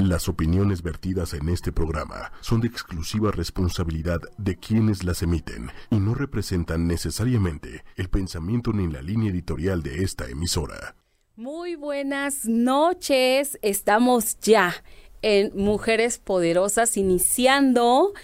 Las 0.00 0.30
opiniones 0.30 0.82
vertidas 0.82 1.34
en 1.34 1.50
este 1.50 1.72
programa 1.72 2.32
son 2.40 2.62
de 2.62 2.68
exclusiva 2.68 3.32
responsabilidad 3.32 4.18
de 4.38 4.56
quienes 4.56 5.04
las 5.04 5.22
emiten 5.22 5.70
y 5.90 5.96
no 5.96 6.14
representan 6.14 6.86
necesariamente 6.86 7.84
el 7.96 8.08
pensamiento 8.08 8.72
ni 8.72 8.90
la 8.90 9.02
línea 9.02 9.30
editorial 9.30 9.82
de 9.82 10.02
esta 10.02 10.26
emisora. 10.26 10.96
Muy 11.36 11.74
buenas 11.74 12.46
noches, 12.46 13.58
estamos 13.60 14.40
ya 14.40 14.74
en 15.20 15.52
Mujeres 15.54 16.16
Poderosas 16.16 16.96
iniciando 16.96 18.14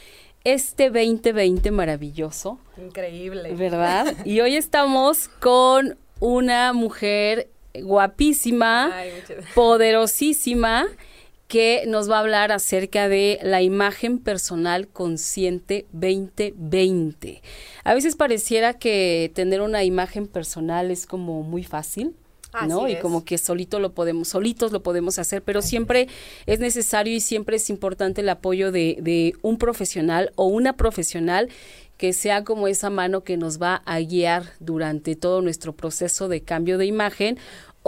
este 0.44 0.84
2020 0.88 1.70
maravilloso. 1.72 2.58
Increíble. 2.78 3.52
¿Verdad? 3.54 4.16
Y 4.24 4.40
hoy 4.40 4.56
estamos 4.56 5.28
con 5.40 5.98
una 6.20 6.72
mujer 6.72 7.50
guapísima, 7.82 8.94
poderosísima, 9.54 10.86
que 11.48 11.84
nos 11.86 12.10
va 12.10 12.16
a 12.16 12.20
hablar 12.20 12.50
acerca 12.50 13.08
de 13.08 13.38
la 13.42 13.62
imagen 13.62 14.18
personal 14.18 14.88
consciente 14.88 15.86
2020. 15.92 17.42
A 17.84 17.94
veces 17.94 18.16
pareciera 18.16 18.74
que 18.74 19.30
tener 19.34 19.60
una 19.60 19.84
imagen 19.84 20.26
personal 20.26 20.90
es 20.90 21.06
como 21.06 21.42
muy 21.42 21.64
fácil. 21.64 22.14
¿no? 22.66 22.88
Y 22.88 22.96
como 22.96 23.22
que 23.22 23.36
solito 23.36 23.80
lo 23.80 23.92
podemos, 23.92 24.28
solitos 24.28 24.72
lo 24.72 24.82
podemos 24.82 25.18
hacer, 25.18 25.42
pero 25.42 25.60
siempre 25.60 26.08
es 26.46 26.58
necesario 26.58 27.14
y 27.14 27.20
siempre 27.20 27.56
es 27.56 27.68
importante 27.68 28.22
el 28.22 28.28
apoyo 28.30 28.72
de, 28.72 28.96
de 29.02 29.34
un 29.42 29.58
profesional 29.58 30.32
o 30.36 30.46
una 30.46 30.74
profesional 30.74 31.50
que 31.98 32.12
sea 32.14 32.44
como 32.44 32.68
esa 32.68 32.88
mano 32.88 33.24
que 33.24 33.36
nos 33.36 33.60
va 33.60 33.82
a 33.84 34.00
guiar 34.00 34.52
durante 34.60 35.16
todo 35.16 35.42
nuestro 35.42 35.74
proceso 35.74 36.28
de 36.28 36.42
cambio 36.42 36.78
de 36.78 36.86
imagen 36.86 37.38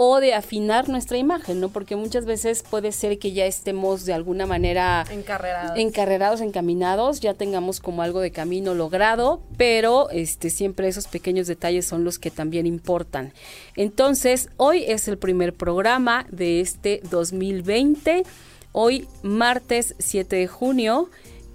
o 0.01 0.21
de 0.21 0.33
afinar 0.33 0.87
nuestra 0.87 1.17
imagen, 1.17 1.59
¿no? 1.59 1.67
Porque 1.67 1.97
muchas 1.97 2.23
veces 2.23 2.63
puede 2.63 2.93
ser 2.93 3.19
que 3.19 3.33
ya 3.33 3.45
estemos 3.45 4.05
de 4.05 4.13
alguna 4.13 4.45
manera 4.45 5.03
encarrerados, 5.11 5.77
encarrerados 5.77 6.39
encaminados, 6.39 7.19
ya 7.19 7.33
tengamos 7.33 7.81
como 7.81 8.01
algo 8.01 8.21
de 8.21 8.31
camino 8.31 8.75
logrado, 8.75 9.41
pero 9.57 10.09
este 10.11 10.51
siempre 10.51 10.87
esos 10.87 11.07
pequeños 11.07 11.47
detalles 11.47 11.85
son 11.85 12.05
los 12.05 12.17
que 12.17 12.31
también 12.31 12.65
importan. 12.65 13.33
Entonces, 13.75 14.47
hoy 14.55 14.85
es 14.87 15.09
el 15.09 15.17
primer 15.17 15.53
programa 15.53 16.25
de 16.31 16.61
este 16.61 17.01
2020. 17.09 18.23
Hoy 18.71 19.05
martes 19.21 19.95
7 19.99 20.33
de 20.33 20.47
junio 20.47 21.09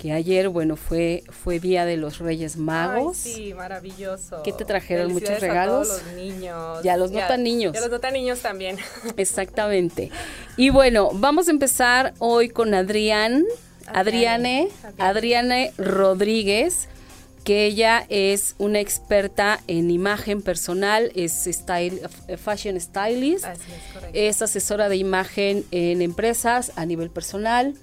que 0.05 0.13
ayer, 0.13 0.51
bueno, 0.51 0.77
fue, 0.77 1.25
fue 1.31 1.59
Día 1.61 1.87
de 1.87 1.97
los 1.97 2.19
Reyes 2.19 2.59
Magos. 2.59 3.25
Ay, 3.25 3.33
sí, 3.33 3.55
maravilloso. 3.55 4.43
¿Qué 4.43 4.53
te 4.53 4.67
trajeron? 4.67 5.11
¿Muchos 5.11 5.41
regalos? 5.41 5.89
A 5.89 5.95
todos 5.95 6.05
los 6.05 6.15
niños. 6.15 6.83
Ya 6.83 6.99
los 6.99 7.11
notan 7.11 7.43
niños. 7.43 7.73
Ya 7.73 7.81
los 7.81 7.89
notan 7.89 8.13
niños 8.13 8.41
también. 8.41 8.77
Exactamente. 9.17 10.11
Y 10.59 10.69
bueno, 10.69 11.09
vamos 11.15 11.49
a 11.49 11.53
empezar 11.53 12.13
hoy 12.19 12.51
con 12.51 12.75
Adrián, 12.75 13.47
Adriane, 13.87 14.69
Adriane 14.99 15.73
Rodríguez 15.79 16.91
que 17.45 17.65
ella 17.65 18.05
es 18.11 18.57
una 18.59 18.81
experta 18.81 19.61
en 19.69 19.91
imagen 19.91 20.43
personal, 20.43 21.13
es 21.15 21.47
style, 21.51 22.01
fashion 22.43 22.79
stylist, 22.79 23.47
es 24.13 24.43
asesora 24.43 24.91
de 24.91 24.97
imagen 24.97 25.65
en 25.71 26.01
empresas 26.03 26.73
a 26.77 26.85
nivel 26.85 27.11
personal, 27.11 27.75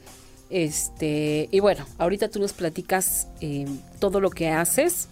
este, 0.51 1.47
y 1.51 1.59
bueno, 1.59 1.85
ahorita 1.97 2.29
tú 2.29 2.39
nos 2.39 2.53
platicas 2.53 3.27
eh, 3.39 3.65
todo 3.99 4.19
lo 4.19 4.29
que 4.29 4.49
haces. 4.49 5.07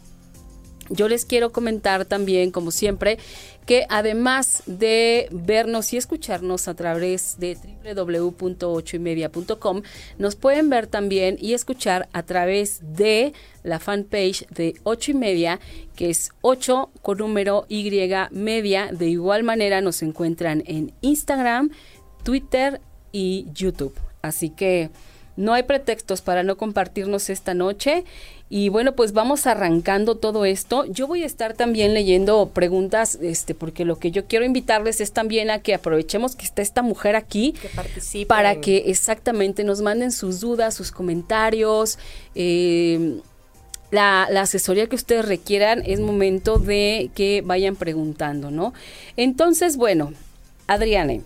Yo 0.89 1.07
les 1.07 1.23
quiero 1.23 1.51
comentar 1.51 2.05
también, 2.05 2.49
como 2.49 2.71
siempre, 2.71 3.19
que 3.67 3.85
además 3.89 4.63
de 4.65 5.27
vernos 5.31 5.93
y 5.93 5.97
escucharnos 5.97 6.67
a 6.67 6.73
través 6.73 7.37
de 7.37 7.55
www.ochoymedia.com, 7.95 9.83
nos 10.17 10.35
pueden 10.35 10.71
ver 10.71 10.87
también 10.87 11.37
y 11.39 11.53
escuchar 11.53 12.09
a 12.11 12.23
través 12.23 12.79
de 12.95 13.33
la 13.61 13.77
fanpage 13.79 14.47
de 14.47 14.73
Ocho 14.81 15.11
y 15.11 15.13
Media, 15.13 15.59
que 15.95 16.09
es 16.09 16.31
8 16.41 16.89
con 17.03 17.19
número 17.19 17.67
Y 17.69 17.91
media. 18.31 18.89
De 18.91 19.07
igual 19.07 19.44
manera 19.44 19.81
nos 19.81 20.01
encuentran 20.01 20.63
en 20.66 20.91
Instagram, 21.01 21.69
Twitter 22.23 22.81
y 23.11 23.45
YouTube. 23.53 23.94
Así 24.23 24.49
que 24.49 24.89
no 25.39 25.53
hay 25.53 25.63
pretextos 25.63 26.22
para 26.22 26.44
no 26.44 26.57
compartirnos 26.57 27.29
esta 27.29 27.53
noche. 27.53 28.03
Y 28.50 28.67
bueno, 28.67 28.94
pues 28.94 29.13
vamos 29.13 29.47
arrancando 29.47 30.16
todo 30.16 30.44
esto. 30.44 30.83
Yo 30.85 31.07
voy 31.07 31.23
a 31.23 31.25
estar 31.25 31.53
también 31.53 31.94
leyendo 31.94 32.50
preguntas, 32.50 33.17
este, 33.22 33.55
porque 33.55 33.85
lo 33.85 33.99
que 33.99 34.11
yo 34.11 34.25
quiero 34.25 34.44
invitarles 34.44 34.99
es 34.99 35.13
también 35.13 35.49
a 35.49 35.59
que 35.59 35.73
aprovechemos 35.73 36.35
que 36.35 36.44
está 36.44 36.61
esta 36.61 36.81
mujer 36.81 37.16
aquí 37.16 37.53
que 37.53 38.25
para 38.25 38.59
que 38.59 38.78
exactamente 38.88 39.63
nos 39.63 39.79
manden 39.79 40.11
sus 40.11 40.41
dudas, 40.41 40.73
sus 40.73 40.91
comentarios. 40.91 41.99
Eh, 42.35 43.22
la, 43.91 44.28
la, 44.29 44.41
asesoría 44.41 44.88
que 44.88 44.97
ustedes 44.97 45.25
requieran 45.25 45.83
es 45.85 46.01
momento 46.01 46.59
de 46.59 47.11
que 47.16 47.41
vayan 47.45 47.78
preguntando, 47.78 48.51
¿no? 48.51 48.73
Entonces, 49.16 49.78
bueno, 49.78 50.11
Adriane, 50.67 51.23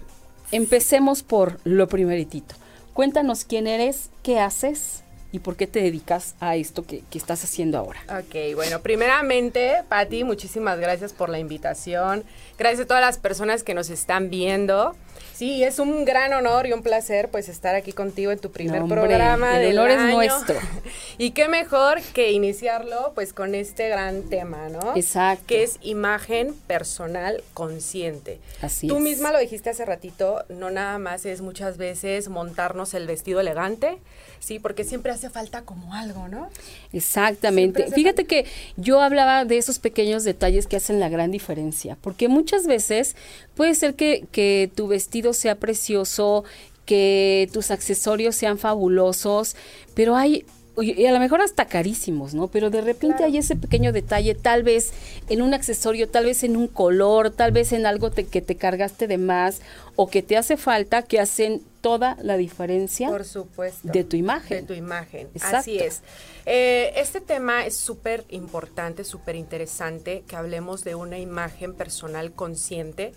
empecemos 0.51 1.23
por 1.23 1.59
lo 1.63 1.87
primeritito. 1.87 2.55
Cuéntanos 2.93 3.45
quién 3.45 3.67
eres, 3.67 4.09
qué 4.21 4.39
haces 4.39 5.03
y 5.31 5.39
por 5.39 5.55
qué 5.55 5.65
te 5.65 5.81
dedicas 5.81 6.35
a 6.39 6.55
esto 6.55 6.85
que, 6.85 7.03
que 7.09 7.17
estás 7.17 7.43
haciendo 7.43 7.79
ahora. 7.79 7.99
Ok, 8.07 8.55
bueno, 8.55 8.81
primeramente, 8.81 9.83
Patti, 9.89 10.23
muchísimas 10.23 10.79
gracias 10.79 11.11
por 11.11 11.29
la 11.29 11.39
invitación. 11.39 12.23
Gracias 12.57 12.81
a 12.81 12.87
todas 12.87 13.01
las 13.01 13.17
personas 13.17 13.63
que 13.63 13.73
nos 13.73 13.89
están 13.89 14.29
viendo. 14.29 14.95
Sí, 15.33 15.63
es 15.63 15.79
un 15.79 16.05
gran 16.05 16.31
honor 16.33 16.67
y 16.67 16.73
un 16.73 16.83
placer 16.83 17.29
pues 17.29 17.49
estar 17.49 17.75
aquí 17.75 17.91
contigo 17.91 18.31
en 18.31 18.39
tu 18.39 18.51
primer 18.51 18.77
no, 18.77 18.83
hombre, 18.83 19.01
programa 19.01 19.57
el 19.57 19.69
del 19.69 19.79
honor 19.79 19.91
año. 19.91 20.21
es 20.21 20.31
nuestro. 20.31 20.59
y 21.17 21.31
qué 21.31 21.47
mejor 21.47 22.01
que 22.13 22.31
iniciarlo 22.31 23.13
pues 23.15 23.33
con 23.33 23.55
este 23.55 23.89
gran 23.89 24.23
tema, 24.29 24.69
¿no? 24.69 24.95
Exacto. 24.95 25.45
Que 25.47 25.63
es 25.63 25.79
imagen 25.81 26.53
personal 26.67 27.43
consciente. 27.53 28.39
Así 28.61 28.87
Tú 28.87 28.97
es. 28.97 29.01
misma 29.01 29.31
lo 29.31 29.39
dijiste 29.39 29.71
hace 29.71 29.85
ratito, 29.85 30.45
no 30.49 30.69
nada 30.69 30.99
más 30.99 31.25
es 31.25 31.41
muchas 31.41 31.77
veces 31.77 32.29
montarnos 32.29 32.93
el 32.93 33.07
vestido 33.07 33.39
elegante, 33.39 33.97
sí, 34.43 34.59
porque 34.59 34.83
siempre 34.83 35.11
hace 35.11 35.29
falta 35.29 35.61
como 35.61 35.93
algo, 35.93 36.27
¿no? 36.27 36.49
Exactamente. 36.91 37.89
Fíjate 37.91 38.25
que 38.25 38.45
yo 38.75 39.01
hablaba 39.01 39.45
de 39.45 39.57
esos 39.57 39.79
pequeños 39.79 40.23
detalles 40.23 40.67
que 40.67 40.75
hacen 40.75 40.99
la 40.99 41.09
gran 41.09 41.31
diferencia, 41.31 41.97
porque 42.01 42.27
muchas 42.27 42.67
veces 42.67 43.15
puede 43.55 43.73
ser 43.73 43.95
que, 43.95 44.25
que 44.31 44.69
tu 44.75 44.87
vestido 44.87 45.33
sea 45.33 45.55
precioso, 45.55 46.43
que 46.85 47.49
tus 47.53 47.71
accesorios 47.71 48.35
sean 48.35 48.57
fabulosos, 48.57 49.55
pero 49.95 50.15
hay 50.15 50.45
y 50.81 51.05
a 51.05 51.11
lo 51.11 51.19
mejor 51.19 51.41
hasta 51.41 51.65
carísimos, 51.65 52.33
¿no? 52.33 52.47
Pero 52.47 52.69
de 52.69 52.81
repente 52.81 53.17
Claro. 53.17 53.25
hay 53.25 53.37
ese 53.37 53.55
pequeño 53.55 53.91
detalle, 53.91 54.33
tal 54.33 54.63
vez 54.63 54.91
en 55.29 55.41
un 55.41 55.53
accesorio, 55.53 56.09
tal 56.09 56.25
vez 56.25 56.43
en 56.43 56.55
un 56.57 56.67
color, 56.67 57.29
tal 57.29 57.51
vez 57.51 57.73
en 57.73 57.85
algo 57.85 58.09
te- 58.09 58.25
que 58.25 58.41
te 58.41 58.55
cargaste 58.55 59.07
de 59.07 59.17
más 59.19 59.61
o 59.95 60.07
que 60.09 60.23
te 60.23 60.35
hace 60.37 60.57
falta, 60.57 61.03
que 61.03 61.19
hacen 61.19 61.61
toda 61.81 62.17
la 62.21 62.37
diferencia 62.37 63.09
Por 63.09 63.25
supuesto. 63.25 63.87
de 63.91 64.03
tu 64.03 64.15
imagen. 64.15 64.61
De 64.61 64.63
tu 64.67 64.73
imagen. 64.73 65.27
Exacto. 65.35 65.57
Así 65.57 65.77
es. 65.77 66.01
Eh, 66.45 66.93
este 66.95 67.21
tema 67.21 67.65
es 67.65 67.75
súper 67.75 68.23
importante, 68.29 69.03
súper 69.03 69.35
interesante, 69.35 70.23
que 70.27 70.35
hablemos 70.35 70.83
de 70.83 70.95
una 70.95 71.19
imagen 71.19 71.73
personal 71.75 72.31
consciente 72.31 73.13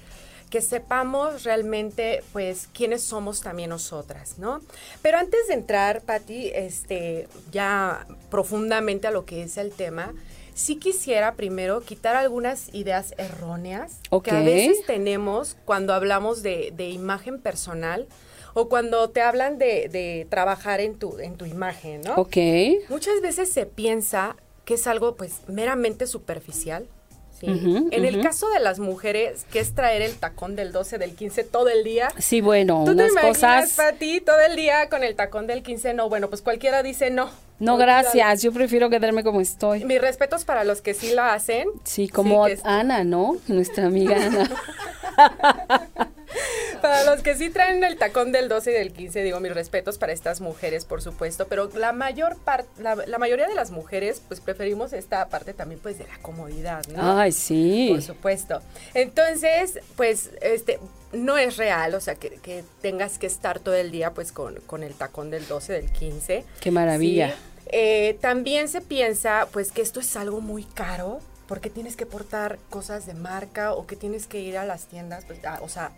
que 0.56 0.62
sepamos 0.62 1.44
realmente, 1.44 2.22
pues, 2.32 2.66
quiénes 2.72 3.02
somos 3.02 3.42
también 3.42 3.68
nosotras, 3.68 4.38
¿no? 4.38 4.62
Pero 5.02 5.18
antes 5.18 5.48
de 5.48 5.52
entrar, 5.52 6.00
Patti, 6.00 6.50
este, 6.54 7.28
ya 7.52 8.06
profundamente 8.30 9.06
a 9.06 9.10
lo 9.10 9.26
que 9.26 9.42
es 9.42 9.58
el 9.58 9.70
tema, 9.70 10.14
sí 10.54 10.76
quisiera 10.76 11.34
primero 11.34 11.82
quitar 11.82 12.16
algunas 12.16 12.72
ideas 12.74 13.12
erróneas 13.18 13.98
Ok. 14.08 14.24
que 14.24 14.30
a 14.30 14.40
veces 14.40 14.86
tenemos 14.86 15.58
cuando 15.66 15.92
hablamos 15.92 16.42
de, 16.42 16.72
de 16.74 16.88
imagen 16.88 17.38
personal 17.38 18.06
o 18.54 18.70
cuando 18.70 19.10
te 19.10 19.20
hablan 19.20 19.58
de, 19.58 19.90
de 19.90 20.26
trabajar 20.30 20.80
en 20.80 20.98
tu, 20.98 21.18
en 21.18 21.36
tu 21.36 21.44
imagen, 21.44 22.00
¿no? 22.00 22.14
Ok. 22.14 22.38
Muchas 22.88 23.20
veces 23.20 23.52
se 23.52 23.66
piensa 23.66 24.36
que 24.64 24.72
es 24.72 24.86
algo 24.86 25.16
pues 25.16 25.40
meramente 25.48 26.06
superficial. 26.06 26.88
¿Sí? 27.40 27.46
En 27.46 28.04
el 28.04 28.20
caso 28.20 28.48
de 28.50 28.60
las 28.60 28.78
mujeres, 28.78 29.44
que 29.52 29.60
es 29.60 29.74
traer 29.74 30.02
el 30.02 30.16
tacón 30.16 30.56
del 30.56 30.72
12, 30.72 30.98
del 30.98 31.14
15 31.14 31.44
todo 31.44 31.68
el 31.68 31.84
día. 31.84 32.08
Sí, 32.18 32.40
bueno, 32.40 32.82
¿Tú 32.86 32.94
te 32.96 33.02
unas 33.02 33.10
imaginas, 33.12 33.36
cosas. 33.36 33.72
Pati, 33.72 34.20
todo 34.20 34.40
el 34.40 34.56
día 34.56 34.88
con 34.88 35.04
el 35.04 35.14
tacón 35.16 35.46
del 35.46 35.62
15? 35.62 35.94
No, 35.94 36.08
bueno, 36.08 36.28
pues 36.28 36.42
cualquiera 36.42 36.82
dice 36.82 37.10
no. 37.10 37.30
No, 37.58 37.76
gracias. 37.78 38.42
Yo 38.42 38.52
prefiero 38.52 38.90
quedarme 38.90 39.24
como 39.24 39.40
estoy. 39.40 39.84
Mis 39.84 40.00
respetos 40.00 40.44
para 40.44 40.64
los 40.64 40.82
que 40.82 40.92
sí 40.92 41.12
la 41.14 41.32
hacen. 41.32 41.68
Sí, 41.84 42.06
como 42.08 42.46
es- 42.46 42.60
Ana, 42.64 43.02
¿no? 43.04 43.36
Nuestra 43.48 43.86
amiga 43.86 44.16
Ana. 44.16 44.50
Para 46.82 47.04
los 47.04 47.22
que 47.22 47.34
sí 47.34 47.50
traen 47.50 47.82
el 47.82 47.96
tacón 47.96 48.32
del 48.32 48.48
12 48.48 48.70
y 48.70 48.74
del 48.74 48.92
15, 48.92 49.22
digo 49.22 49.40
mis 49.40 49.54
respetos 49.54 49.98
para 49.98 50.12
estas 50.12 50.40
mujeres, 50.40 50.84
por 50.84 51.02
supuesto, 51.02 51.46
pero 51.48 51.70
la 51.74 51.92
mayor 51.92 52.36
parte, 52.36 52.68
la, 52.82 52.94
la 52.94 53.18
mayoría 53.18 53.48
de 53.48 53.54
las 53.54 53.70
mujeres, 53.70 54.20
pues 54.26 54.40
preferimos 54.40 54.92
esta 54.92 55.28
parte 55.28 55.54
también, 55.54 55.80
pues, 55.80 55.98
de 55.98 56.06
la 56.06 56.18
comodidad, 56.18 56.86
¿no? 56.88 57.18
Ay, 57.18 57.32
sí. 57.32 57.88
Por 57.90 58.02
supuesto. 58.02 58.60
Entonces, 58.94 59.80
pues, 59.96 60.30
este, 60.40 60.78
no 61.12 61.38
es 61.38 61.56
real, 61.56 61.94
o 61.94 62.00
sea, 62.00 62.14
que, 62.14 62.64
tengas 62.80 63.18
que 63.18 63.26
estar 63.26 63.60
todo 63.60 63.74
el 63.74 63.90
día 63.90 64.12
pues 64.12 64.32
con, 64.32 64.56
con, 64.66 64.82
el 64.82 64.94
tacón 64.94 65.30
del 65.30 65.46
12, 65.46 65.72
del 65.72 65.90
15. 65.90 66.44
Qué 66.60 66.70
maravilla. 66.70 67.34
Eh, 67.66 68.16
también 68.20 68.68
se 68.68 68.80
piensa 68.80 69.48
pues 69.52 69.72
que 69.72 69.82
esto 69.82 70.00
es 70.00 70.16
algo 70.16 70.40
muy 70.40 70.64
caro, 70.64 71.20
porque 71.48 71.70
tienes 71.70 71.96
que 71.96 72.06
portar 72.06 72.58
cosas 72.70 73.06
de 73.06 73.14
marca 73.14 73.72
o 73.72 73.86
que 73.86 73.96
tienes 73.96 74.26
que 74.26 74.40
ir 74.40 74.58
a 74.58 74.64
las 74.64 74.86
tiendas, 74.86 75.24
pues, 75.24 75.38
o 75.60 75.68
sea, 75.68 75.92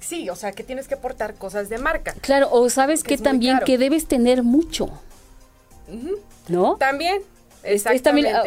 sí, 0.00 0.30
o 0.30 0.36
sea, 0.36 0.52
que 0.52 0.62
tienes 0.62 0.88
que 0.88 0.96
portar 0.96 1.34
cosas 1.34 1.68
de 1.68 1.78
marca. 1.78 2.14
Claro, 2.20 2.48
o 2.52 2.68
sabes 2.70 3.02
que, 3.02 3.18
también 3.18 3.58
que 3.64 3.78
debes 3.78 4.06
tener 4.06 4.42
mucho, 4.42 4.90
¿no? 6.48 6.76
También, 6.76 7.22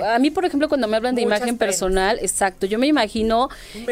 a, 0.06 0.20
mí, 0.20 0.32
por 0.32 0.46
ejemplo, 0.46 0.70
cuando 0.70 0.88
me 0.88 0.98
hablan 0.98 1.16
de 1.16 1.22
imagen 1.22 1.58
personal, 1.58 2.20
exacto, 2.22 2.66
yo 2.66 2.80
me 2.80 2.88
imagino 2.88 3.50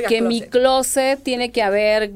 que 0.08 0.22
mi 0.22 0.42
closet 0.42 1.22
tiene 1.22 1.52
que 1.52 1.62
haber 1.62 2.12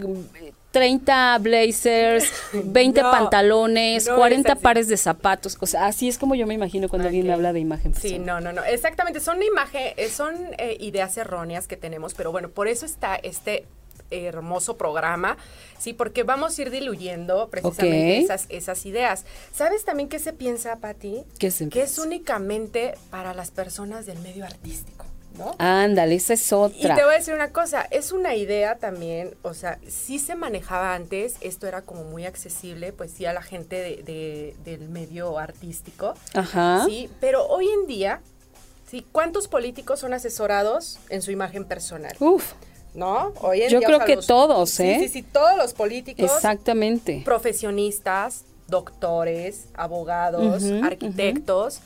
30 0.71 1.37
blazers, 1.39 2.31
20 2.53 3.01
pantalones, 3.01 4.09
40 4.09 4.55
pares 4.55 4.87
de 4.87 4.97
zapatos. 4.97 5.57
O 5.59 5.65
sea, 5.65 5.85
así 5.85 6.07
es 6.07 6.17
como 6.17 6.35
yo 6.35 6.47
me 6.47 6.53
imagino 6.53 6.89
cuando 6.89 7.07
alguien 7.07 7.27
me 7.27 7.33
habla 7.33 7.53
de 7.53 7.59
imagen. 7.59 7.93
Sí, 7.93 8.19
no, 8.19 8.39
no, 8.39 8.53
no. 8.53 8.63
Exactamente. 8.63 9.19
Son 9.19 9.41
imagen, 9.43 9.93
eh, 9.97 10.09
son 10.09 10.35
eh, 10.57 10.77
ideas 10.79 11.17
erróneas 11.17 11.67
que 11.67 11.77
tenemos, 11.77 12.13
pero 12.13 12.31
bueno, 12.31 12.49
por 12.49 12.67
eso 12.67 12.85
está 12.85 13.15
este 13.15 13.65
hermoso 14.11 14.77
programa, 14.77 15.37
sí, 15.77 15.93
porque 15.93 16.23
vamos 16.23 16.57
a 16.57 16.61
ir 16.61 16.69
diluyendo 16.69 17.49
precisamente 17.49 18.19
esas, 18.19 18.45
esas 18.49 18.85
ideas. 18.85 19.25
¿Sabes 19.53 19.85
también 19.85 20.09
qué 20.09 20.19
se 20.19 20.33
piensa, 20.33 20.77
Pati? 20.77 21.23
¿Qué 21.39 21.49
se 21.49 21.69
Que 21.69 21.83
es 21.83 21.97
únicamente 21.97 22.95
para 23.09 23.33
las 23.33 23.51
personas 23.51 24.05
del 24.05 24.19
medio 24.19 24.45
artístico. 24.45 25.05
¿No? 25.37 25.55
Ándale, 25.59 26.15
esa 26.15 26.33
es 26.33 26.51
otra. 26.51 26.93
Y 26.93 26.95
te 26.95 27.03
voy 27.03 27.13
a 27.13 27.17
decir 27.17 27.33
una 27.33 27.51
cosa, 27.51 27.87
es 27.89 28.11
una 28.11 28.35
idea 28.35 28.75
también, 28.75 29.35
o 29.43 29.53
sea, 29.53 29.79
sí 29.87 30.19
se 30.19 30.35
manejaba 30.35 30.93
antes, 30.93 31.35
esto 31.41 31.67
era 31.67 31.83
como 31.83 32.03
muy 32.03 32.25
accesible, 32.25 32.91
pues 32.91 33.11
sí, 33.11 33.25
a 33.25 33.33
la 33.33 33.41
gente 33.41 34.03
de, 34.03 34.55
del 34.63 34.89
medio 34.89 35.37
artístico. 35.37 36.15
Ajá. 36.33 36.83
Sí, 36.85 37.09
pero 37.19 37.47
hoy 37.47 37.69
en 37.69 37.87
día, 37.87 38.21
sí, 38.89 39.05
¿cuántos 39.11 39.47
políticos 39.47 39.99
son 39.99 40.13
asesorados 40.13 40.99
en 41.09 41.21
su 41.21 41.31
imagen 41.31 41.65
personal? 41.65 42.15
Uf. 42.19 42.53
¿no? 42.93 43.33
Hoy 43.39 43.61
en 43.61 43.69
Yo 43.69 43.81
creo 43.81 44.03
que 44.03 44.17
todos, 44.17 44.79
¿eh? 44.79 44.97
Sí, 44.99 45.07
sí, 45.07 45.13
sí, 45.13 45.23
todos 45.23 45.55
los 45.57 45.73
políticos. 45.73 46.29
Exactamente. 46.29 47.21
Profesionistas, 47.23 48.43
doctores, 48.67 49.67
abogados, 49.75 50.63
arquitectos. 50.83 51.81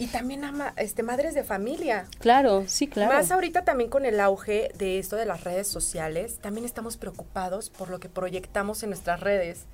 Y 0.00 0.06
también 0.06 0.44
ama, 0.44 0.72
este, 0.76 1.02
madres 1.02 1.34
de 1.34 1.44
familia. 1.44 2.06
Claro, 2.18 2.64
sí, 2.66 2.88
claro. 2.88 3.12
Más 3.12 3.30
ahorita 3.30 3.64
también 3.64 3.90
con 3.90 4.04
el 4.06 4.18
auge 4.18 4.72
de 4.76 4.98
esto 4.98 5.16
de 5.16 5.26
las 5.26 5.44
redes 5.44 5.68
sociales, 5.68 6.38
también 6.40 6.64
estamos 6.64 6.96
preocupados 6.96 7.70
por 7.70 7.90
lo 7.90 8.00
que 8.00 8.08
proyectamos 8.08 8.82
en 8.82 8.90
nuestras 8.90 9.20
redes. 9.20 9.66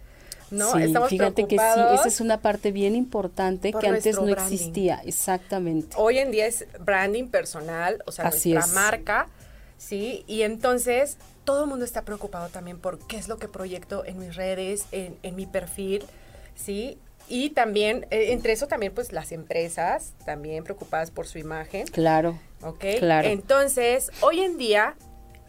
¿no? 0.50 0.73
Sí, 0.73 0.94
fíjate 1.08 1.46
que 1.46 1.56
sí, 1.56 1.81
esa 1.94 2.06
es 2.08 2.20
una 2.20 2.40
parte 2.40 2.70
bien 2.70 2.94
importante 2.94 3.73
que 3.73 3.87
antes 3.87 4.17
no 4.17 4.28
existía, 4.28 5.00
exactamente. 5.05 5.96
Hoy 5.96 6.19
en 6.19 6.31
día 6.31 6.46
es 6.46 6.67
branding 6.79 7.29
personal, 7.29 8.02
o 8.06 8.12
sea, 8.12 8.31
nuestra 8.31 8.67
marca 8.69 9.29
¿sí? 9.79 10.25
Y 10.26 10.43
entonces 10.43 11.19
todo 11.44 11.64
el 11.64 11.70
mundo 11.70 11.84
está 11.84 12.02
preocupado 12.02 12.49
también 12.49 12.79
por 12.79 12.99
qué 13.06 13.17
es 13.17 13.29
lo 13.29 13.38
que 13.38 13.49
proyecto 13.49 14.05
en 14.05 14.19
mis 14.19 14.37
redes, 14.37 14.87
en, 14.93 15.17
en 15.22 15.37
mi 15.37 15.46
perfil, 15.46 16.05
¿sí? 16.55 16.99
Y 17.28 17.50
también, 17.50 18.06
eh, 18.11 18.32
entre 18.32 18.52
eso 18.52 18.67
también, 18.67 18.94
pues 18.94 19.12
las 19.12 19.32
empresas 19.32 20.12
también 20.25 20.64
preocupadas 20.64 21.11
por 21.11 21.26
su 21.26 21.38
imagen. 21.38 21.87
Claro. 21.88 22.38
¿Ok? 22.62 22.84
Claro. 22.99 23.28
Entonces, 23.28 24.11
hoy 24.20 24.40
en 24.40 24.58
día 24.58 24.94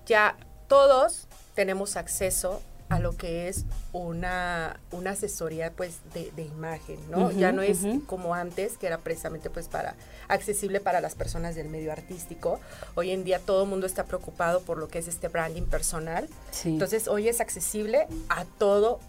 ya 0.06 0.38
todos 0.68 1.27
tenemos 1.56 1.95
acceso 1.97 2.62
a 2.89 3.00
lo 3.00 3.18
que 3.18 3.50
es 3.50 3.65
una, 3.91 4.79
una 4.91 5.12
asesoría 5.12 5.71
pues 5.71 6.00
de, 6.13 6.41
imagen, 6.41 7.00
¿no? 7.09 7.31
ya 7.31 7.51
no 7.51 7.62
es 7.62 7.80
como 8.06 8.33
antes, 8.33 8.77
que 8.77 8.88
era 8.88 9.00
precisamente 9.00 9.50
pues 9.50 9.68
para 9.68 9.95
accesible 10.30 10.80
para 10.80 11.01
las 11.01 11.15
personas 11.15 11.56
del 11.56 11.68
medio 11.68 11.91
artístico. 11.91 12.59
Hoy 12.95 13.12
en 13.12 13.23
día 13.23 13.39
todo 13.39 13.63
el 13.63 13.69
mundo 13.69 13.88
está 13.88 14.06
preocupado 14.06 14.62
por 14.62 14.77
lo 14.77 14.88
que 14.88 15.00
es 15.00 15.07
este 15.07 15.27
branding 15.27 15.63
personal. 15.63 16.30
Entonces 16.63 17.07
hoy 17.07 17.27
es 17.27 17.41
accesible 17.41 18.07
a 18.30 18.45
todo 18.45 19.00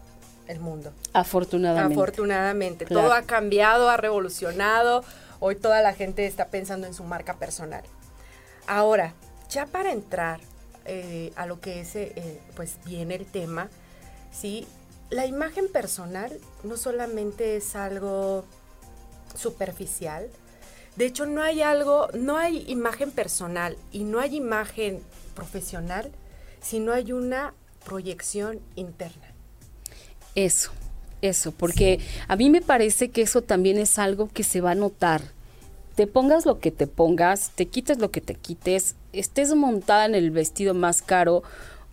el 0.48 0.60
mundo. 0.60 0.92
Afortunadamente. 1.12 1.94
Afortunadamente. 1.94 2.86
Todo 2.86 3.12
ha 3.12 3.22
cambiado, 3.22 3.88
ha 3.88 3.96
revolucionado. 3.96 5.04
Hoy 5.40 5.56
toda 5.56 5.82
la 5.82 5.94
gente 5.94 6.26
está 6.26 6.46
pensando 6.46 6.86
en 6.86 6.94
su 6.94 7.04
marca 7.04 7.34
personal. 7.34 7.84
Ahora, 8.66 9.14
ya 9.48 9.66
para 9.66 9.92
entrar 9.92 10.40
eh, 10.84 11.32
a 11.36 11.46
lo 11.46 11.60
que 11.60 11.80
es, 11.80 11.94
eh, 11.96 12.40
pues 12.56 12.78
viene 12.84 13.14
el 13.14 13.26
tema, 13.26 13.68
¿sí? 14.32 14.66
La 15.10 15.26
imagen 15.26 15.68
personal 15.68 16.32
no 16.64 16.76
solamente 16.76 17.56
es 17.56 17.76
algo 17.76 18.44
superficial, 19.34 20.28
de 20.96 21.06
hecho 21.06 21.26
no 21.26 21.42
hay 21.42 21.62
algo, 21.62 22.08
no 22.12 22.36
hay 22.36 22.64
imagen 22.68 23.10
personal 23.10 23.78
y 23.92 24.04
no 24.04 24.20
hay 24.20 24.36
imagen 24.36 25.02
profesional 25.34 26.10
si 26.60 26.80
no 26.80 26.92
hay 26.92 27.12
una 27.12 27.54
proyección 27.84 28.60
interna. 28.74 29.27
Eso, 30.44 30.70
eso, 31.20 31.52
porque 31.52 32.00
a 32.28 32.36
mí 32.36 32.48
me 32.48 32.60
parece 32.60 33.10
que 33.10 33.22
eso 33.22 33.42
también 33.42 33.78
es 33.78 33.98
algo 33.98 34.28
que 34.32 34.44
se 34.44 34.60
va 34.60 34.72
a 34.72 34.74
notar 34.74 35.22
te 35.98 36.06
pongas 36.06 36.46
lo 36.46 36.60
que 36.60 36.70
te 36.70 36.86
pongas, 36.86 37.50
te 37.56 37.66
quites 37.66 37.98
lo 37.98 38.12
que 38.12 38.20
te 38.20 38.36
quites, 38.36 38.94
estés 39.12 39.52
montada 39.56 40.06
en 40.06 40.14
el 40.14 40.30
vestido 40.30 40.72
más 40.72 41.02
caro 41.02 41.42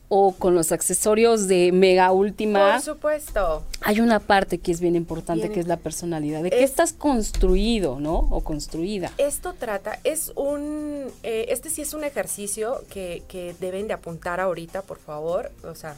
o 0.09 0.33
con 0.33 0.53
los 0.53 0.71
accesorios 0.71 1.47
de 1.47 1.71
mega 1.71 2.11
última. 2.11 2.73
Por 2.73 2.81
supuesto. 2.81 3.63
Hay 3.81 4.01
una 4.01 4.19
parte 4.19 4.59
que 4.59 4.71
es 4.71 4.79
bien 4.79 4.95
importante, 4.95 5.49
que 5.49 5.59
es 5.59 5.65
la 5.65 5.77
personalidad, 5.77 6.43
de 6.43 6.51
qué 6.51 6.63
estás 6.63 6.93
construido, 6.93 7.99
¿no? 7.99 8.27
O 8.29 8.41
construida. 8.41 9.11
Esto 9.17 9.53
trata, 9.53 9.97
es 10.03 10.31
un, 10.35 11.07
eh, 11.23 11.47
este 11.49 11.71
sí 11.71 11.81
es 11.81 11.95
un 11.95 12.03
ejercicio 12.03 12.83
que, 12.91 13.23
que 13.27 13.55
deben 13.59 13.87
de 13.87 13.95
apuntar 13.95 14.39
ahorita, 14.39 14.83
por 14.83 14.99
favor. 14.99 15.51
O 15.63 15.73
sea, 15.73 15.95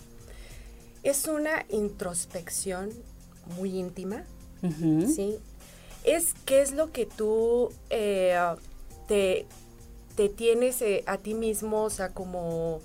es 1.03 1.27
una 1.27 1.65
introspección 1.69 2.89
muy 3.57 3.77
íntima, 3.77 4.23
¿sí? 4.61 5.38
es 6.03 6.33
qué 6.45 6.61
es 6.61 6.71
lo 6.71 6.91
que 6.91 7.05
tú 7.05 7.69
eh, 7.89 8.38
te, 9.07 9.45
te, 10.15 10.29
tienes 10.29 10.81
eh, 10.81 11.03
a 11.05 11.17
ti 11.17 11.33
mismo, 11.33 11.83
o 11.83 11.89
sea, 11.89 12.09
como, 12.09 12.81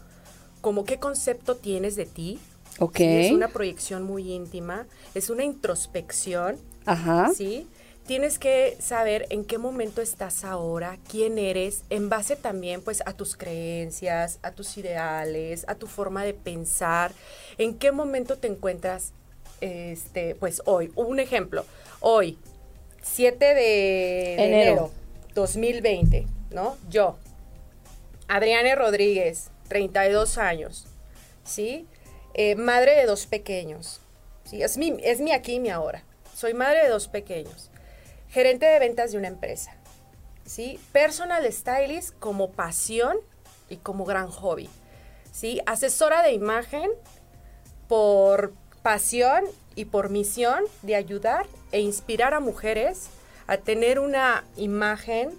como 0.61 0.85
qué 0.85 0.99
concepto 0.99 1.57
tienes 1.57 1.97
de 1.97 2.07
ti. 2.07 2.39
Ok. 2.79 3.01
Es 3.01 3.33
una 3.33 3.49
proyección 3.49 4.03
muy 4.03 4.33
íntima, 4.33 4.87
es 5.15 5.31
una 5.31 5.45
introspección. 5.45 6.57
Ajá. 6.85 7.31
¿Sí? 7.35 7.69
Tienes 8.07 8.39
que 8.39 8.77
saber 8.81 9.27
en 9.31 9.45
qué 9.45 9.59
momento 9.59 10.03
estás 10.03 10.45
ahora, 10.45 10.99
quién 11.09 11.39
eres, 11.39 11.85
en 11.89 12.09
base 12.09 12.35
también 12.35 12.83
pues 12.83 13.03
a 13.07 13.13
tus 13.13 13.37
creencias, 13.37 14.41
a 14.43 14.51
tus 14.51 14.77
ideales, 14.77 15.65
a 15.69 15.77
tu 15.77 15.87
forma 15.87 16.25
de 16.25 16.35
pensar, 16.35 17.13
en 17.59 17.79
qué 17.79 17.93
momento 17.93 18.39
te 18.39 18.49
encuentras 18.49 19.13
este 19.61 20.35
pues 20.35 20.63
hoy. 20.65 20.91
Un 20.97 21.21
ejemplo, 21.21 21.65
hoy 22.01 22.39
7 23.03 23.55
de 23.55 24.35
enero. 24.35 24.91
2020, 25.35 26.27
¿no? 26.51 26.77
Yo, 26.91 27.17
Adriane 28.29 28.75
Rodríguez, 28.75 29.51
32 29.69 30.39
años, 30.39 30.87
¿sí? 31.45 31.87
Eh, 32.35 32.55
madre 32.55 32.97
de 32.97 33.07
dos 33.07 33.27
pequeños, 33.27 34.01
¿sí? 34.45 34.63
Es 34.63 34.77
mi, 34.77 34.97
es 35.03 35.21
mi 35.21 35.33
aquí 35.33 35.55
y 35.55 35.61
mi 35.61 35.71
ahora. 35.71 36.05
Soy 36.35 36.55
madre 36.55 36.83
de 36.83 36.89
dos 36.89 37.09
pequeños, 37.09 37.71
gerente 38.33 38.67
de 38.67 38.79
ventas 38.79 39.13
de 39.13 39.19
una 39.19 39.29
empresa, 39.29 39.73
¿sí? 40.45 40.81
Personal 40.91 41.51
stylist 41.53 42.19
como 42.19 42.51
pasión 42.51 43.19
y 43.69 43.77
como 43.77 44.07
gran 44.07 44.29
hobby, 44.29 44.69
¿sí? 45.33 45.61
Asesora 45.67 46.23
de 46.23 46.33
imagen 46.33 46.91
por 47.89 48.55
pasión 48.83 49.45
y 49.75 49.85
por 49.85 50.09
misión 50.09 50.65
de 50.81 50.97
ayudar 50.97 51.47
e 51.73 51.81
inspirar 51.81 52.33
a 52.33 52.41
mujeres 52.41 53.09
a 53.47 53.59
tener 53.59 53.99
una 53.99 54.45
imagen, 54.57 55.31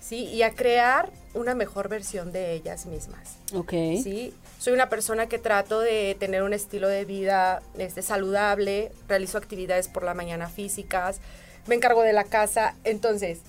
¿sí? 0.00 0.26
Y 0.26 0.42
a 0.42 0.52
crear 0.52 1.10
una 1.32 1.54
mejor 1.54 1.88
versión 1.88 2.32
de 2.32 2.52
ellas 2.52 2.84
mismas. 2.84 3.36
Ok. 3.54 3.70
¿Sí? 4.02 4.34
Soy 4.58 4.74
una 4.74 4.90
persona 4.90 5.26
que 5.26 5.38
trato 5.38 5.80
de 5.80 6.14
tener 6.20 6.42
un 6.42 6.52
estilo 6.52 6.88
de 6.88 7.06
vida 7.06 7.62
este, 7.78 8.02
saludable, 8.02 8.92
realizo 9.08 9.38
actividades 9.38 9.88
por 9.88 10.04
la 10.04 10.12
mañana 10.12 10.48
físicas, 10.48 11.20
me 11.66 11.74
encargo 11.74 12.02
de 12.02 12.12
la 12.12 12.24
casa, 12.24 12.74
entonces, 12.84 13.40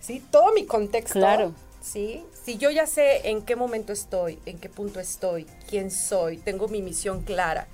¿sí? 0.00 0.22
Todo 0.30 0.52
mi 0.52 0.66
contexto. 0.66 1.14
Claro. 1.14 1.54
¿Sí? 1.82 2.24
Si 2.44 2.56
yo 2.56 2.70
ya 2.70 2.86
sé 2.86 3.28
en 3.28 3.42
qué 3.42 3.56
momento 3.56 3.92
estoy, 3.92 4.38
en 4.46 4.58
qué 4.58 4.68
punto 4.70 5.00
estoy, 5.00 5.46
quién 5.68 5.90
soy, 5.90 6.38
tengo 6.38 6.68
mi 6.68 6.80
misión 6.80 7.22
clara, 7.22 7.66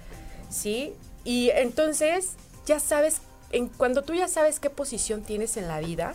¿sí? 0.48 0.94
Y 1.24 1.50
entonces 1.50 2.32
ya 2.66 2.80
sabes 2.80 3.20
en, 3.52 3.68
cuando 3.68 4.02
tú 4.02 4.14
ya 4.14 4.28
sabes 4.28 4.60
qué 4.60 4.70
posición 4.70 5.22
tienes 5.22 5.56
en 5.56 5.68
la 5.68 5.80
vida, 5.80 6.14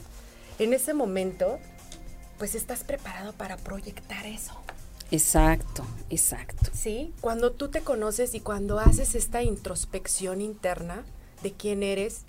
en 0.60 0.74
ese 0.74 0.94
momento, 0.94 1.60
pues 2.38 2.56
estás 2.56 2.84
preparado 2.84 3.34
para 3.34 3.58
proyectar 3.58 4.26
eso. 4.26 4.54
Exacto, 5.12 5.86
exacto. 6.10 6.72
Sí, 6.74 7.14
cuando 7.22 7.52
tú 7.52 7.70
te 7.70 7.82
conoces 7.82 8.34
y 8.34 8.40
cuando 8.40 8.80
haces 8.80 9.16
esta 9.16 9.44
introspección 9.44 10.42
interna 10.42 11.04
de 11.44 11.52
quién 11.54 11.84
eres 11.84 12.24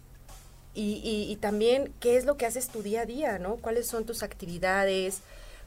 y, 0.77 1.37
también 1.41 1.93
qué 2.01 2.17
es 2.17 2.25
lo 2.25 2.37
que 2.37 2.47
haces 2.47 2.69
tu 2.69 2.83
día 2.83 3.03
a 3.03 3.07
día, 3.07 3.39
¿no? 3.39 3.57
¿Cuáles 3.57 3.87
son 3.87 4.05
tus 4.05 4.23
actividades? 4.23 5.21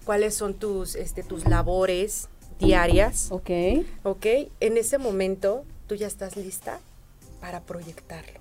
¿Cuáles 0.06 0.36
son 0.36 0.54
tus, 0.54 0.96
este, 0.96 1.24
tus 1.24 1.48
labores 1.48 2.30
diarias? 2.60 3.28
Ok. 3.32 3.50
Ok, 4.04 4.26
en 4.60 4.78
ese 4.78 4.98
momento 4.98 5.66
tú 5.88 5.96
ya 5.96 6.08
estás 6.08 6.38
lista 6.38 6.80
para 7.42 7.62
proyectarlo. 7.62 8.40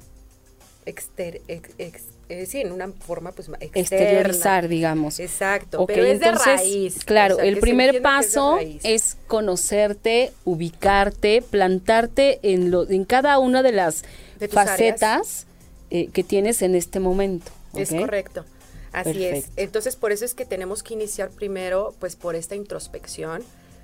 Exter, 0.86 1.42
eh, 1.48 2.46
sí, 2.46 2.62
en 2.62 2.72
una 2.72 2.88
forma 2.88 3.32
pues 3.32 3.48
externa. 3.48 3.80
exteriorizar, 3.80 4.68
digamos. 4.68 5.20
Exacto, 5.20 5.84
pero 5.86 6.04
es 6.04 6.20
de 6.20 6.32
raíz. 6.32 7.04
Claro, 7.04 7.40
el 7.40 7.58
primer 7.58 8.00
paso 8.00 8.58
es, 8.82 9.18
conocerte, 9.26 10.32
ubicarte, 10.44 11.42
plantarte 11.42 12.40
en 12.42 12.70
lo, 12.70 12.88
en 12.88 13.04
cada 13.04 13.38
una 13.38 13.62
de 13.62 13.72
las 13.72 14.04
facetas 14.50 15.46
eh, 15.90 16.08
que 16.12 16.22
tienes 16.24 16.62
en 16.62 16.74
este 16.74 17.00
momento. 17.00 17.50
Es 17.74 17.90
correcto. 17.90 18.44
Así 18.92 19.24
es. 19.24 19.50
Entonces, 19.56 19.96
por 19.96 20.12
eso 20.12 20.24
es 20.24 20.34
que 20.34 20.44
tenemos 20.44 20.82
que 20.82 20.94
iniciar 20.94 21.30
primero, 21.30 21.94
pues, 21.98 22.16
por 22.16 22.34
esta 22.34 22.54
introspección, 22.54 23.42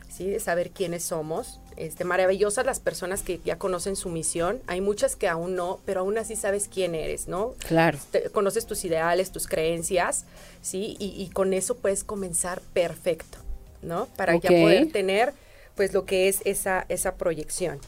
¿sí? 0.08 0.28
De 0.28 0.40
saber 0.40 0.70
quiénes 0.70 1.04
somos. 1.04 1.60
Este, 1.76 2.04
maravillosas 2.04 2.64
las 2.64 2.80
personas 2.80 3.22
que 3.22 3.40
ya 3.44 3.58
conocen 3.58 3.96
su 3.96 4.08
misión. 4.08 4.60
Hay 4.66 4.80
muchas 4.80 5.16
que 5.16 5.28
aún 5.28 5.56
no, 5.56 5.80
pero 5.84 6.00
aún 6.00 6.18
así 6.18 6.36
sabes 6.36 6.68
quién 6.72 6.94
eres, 6.94 7.28
¿no? 7.28 7.54
Claro. 7.66 7.98
conoces 8.32 8.66
tus 8.66 8.84
ideales, 8.84 9.30
tus 9.30 9.46
creencias, 9.46 10.24
¿sí? 10.62 10.96
Y, 10.98 11.28
con 11.30 11.52
eso 11.52 11.76
puedes 11.76 12.04
comenzar 12.04 12.60
perfecto, 12.72 13.38
¿no? 13.82 14.06
Para 14.16 14.36
ya 14.36 14.50
poder 14.50 14.90
tener, 14.90 15.34
pues, 15.74 15.92
lo 15.92 16.04
que 16.04 16.28
es 16.28 16.40
esa, 16.44 16.86
esa 16.88 17.14
proyección. 17.16 17.78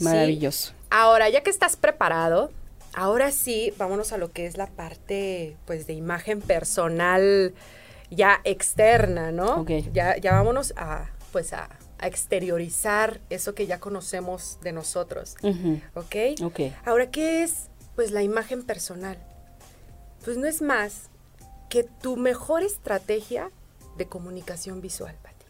Maravilloso. 0.00 0.72
Ahora, 0.90 1.28
ya 1.28 1.42
que 1.42 1.50
estás 1.50 1.76
preparado, 1.76 2.50
ahora 2.94 3.30
sí, 3.30 3.72
vámonos 3.78 4.12
a 4.12 4.18
lo 4.18 4.30
que 4.32 4.46
es 4.46 4.56
la 4.56 4.66
parte, 4.66 5.56
pues, 5.66 5.86
de 5.86 5.92
imagen 5.92 6.40
personal 6.40 7.54
ya 8.10 8.40
externa, 8.44 9.32
¿no? 9.32 9.64
Ya, 9.92 10.16
ya 10.16 10.32
vámonos 10.32 10.72
a, 10.76 11.10
pues, 11.32 11.52
a, 11.52 11.68
exteriorizar 12.00 13.20
eso 13.28 13.56
que 13.56 13.66
ya 13.66 13.80
conocemos 13.80 14.58
de 14.62 14.70
nosotros, 14.70 15.34
¿ok? 15.94 16.40
Ok. 16.44 16.60
Ahora, 16.84 17.10
¿qué 17.10 17.42
es, 17.42 17.70
pues, 17.96 18.12
la 18.12 18.22
imagen 18.22 18.62
personal? 18.62 19.18
Pues 20.24 20.36
no 20.36 20.46
es 20.46 20.62
más 20.62 21.10
que 21.68 21.82
tu 21.82 22.16
mejor 22.16 22.62
estrategia 22.62 23.50
de 23.96 24.06
comunicación 24.06 24.80
visual, 24.80 25.16
Pati. 25.22 25.46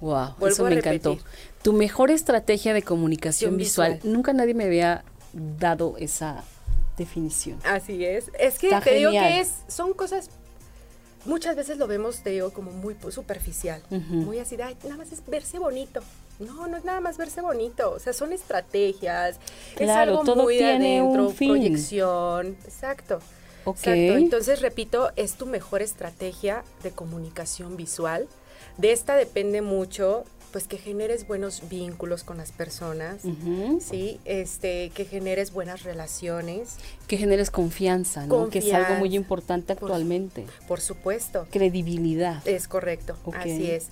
Wow, 0.00 0.34
eso 0.46 0.64
me 0.64 0.74
encantó. 0.74 1.18
Tu 1.62 1.72
mejor 1.72 2.10
estrategia 2.10 2.72
de 2.72 2.82
comunicación 2.82 3.56
visual. 3.56 3.98
Nunca 4.04 4.32
nadie 4.32 4.54
me 4.54 4.64
había 4.64 5.04
dado 5.32 5.96
esa 5.98 6.44
definición. 6.96 7.58
Así 7.64 8.04
es. 8.04 8.30
Es 8.38 8.58
que 8.58 8.70
te 8.80 8.94
digo 8.94 9.10
que 9.10 9.40
es, 9.40 9.62
son 9.68 9.92
cosas, 9.94 10.30
muchas 11.24 11.56
veces 11.56 11.78
lo 11.78 11.86
vemos, 11.86 12.22
te 12.22 12.30
digo, 12.30 12.52
como 12.52 12.72
muy 12.72 12.96
superficial, 13.10 13.82
muy 13.90 14.38
así, 14.38 14.56
nada 14.56 14.96
más 14.96 15.12
es 15.12 15.24
verse 15.26 15.58
bonito. 15.58 16.00
No, 16.38 16.68
no 16.68 16.76
es 16.76 16.84
nada 16.84 17.00
más 17.00 17.18
verse 17.18 17.40
bonito, 17.40 17.90
o 17.90 17.98
sea, 17.98 18.12
son 18.12 18.32
estrategias, 18.32 19.40
es 19.76 19.90
algo 19.90 20.22
todo 20.22 20.44
muy 20.44 20.56
tiene 20.56 21.00
adentro, 21.00 21.32
proyección, 21.32 22.56
exacto. 22.64 23.18
Exacto. 23.66 23.90
Entonces, 23.90 24.62
repito, 24.62 25.10
es 25.16 25.34
tu 25.34 25.46
mejor 25.46 25.82
estrategia 25.82 26.62
de 26.82 26.92
comunicación 26.92 27.76
visual. 27.76 28.28
De 28.78 28.92
esta 28.92 29.16
depende 29.16 29.62
mucho 29.62 30.24
pues 30.52 30.66
que 30.66 30.78
generes 30.78 31.26
buenos 31.26 31.68
vínculos 31.68 32.24
con 32.24 32.38
las 32.38 32.52
personas, 32.52 33.22
¿sí? 33.80 34.20
Este, 34.24 34.90
que 34.90 35.04
generes 35.04 35.52
buenas 35.52 35.82
relaciones. 35.82 36.76
Que 37.06 37.16
generes 37.18 37.50
confianza, 37.50 38.26
¿no? 38.26 38.48
Que 38.48 38.60
es 38.60 38.72
algo 38.72 38.94
muy 38.94 39.14
importante 39.14 39.72
actualmente. 39.74 40.46
Por, 40.66 40.80
supuesto. 40.80 41.46
Credibilidad. 41.50 42.46
Es 42.46 42.68
correcto, 42.68 43.16
así 43.34 43.70
es. 43.70 43.88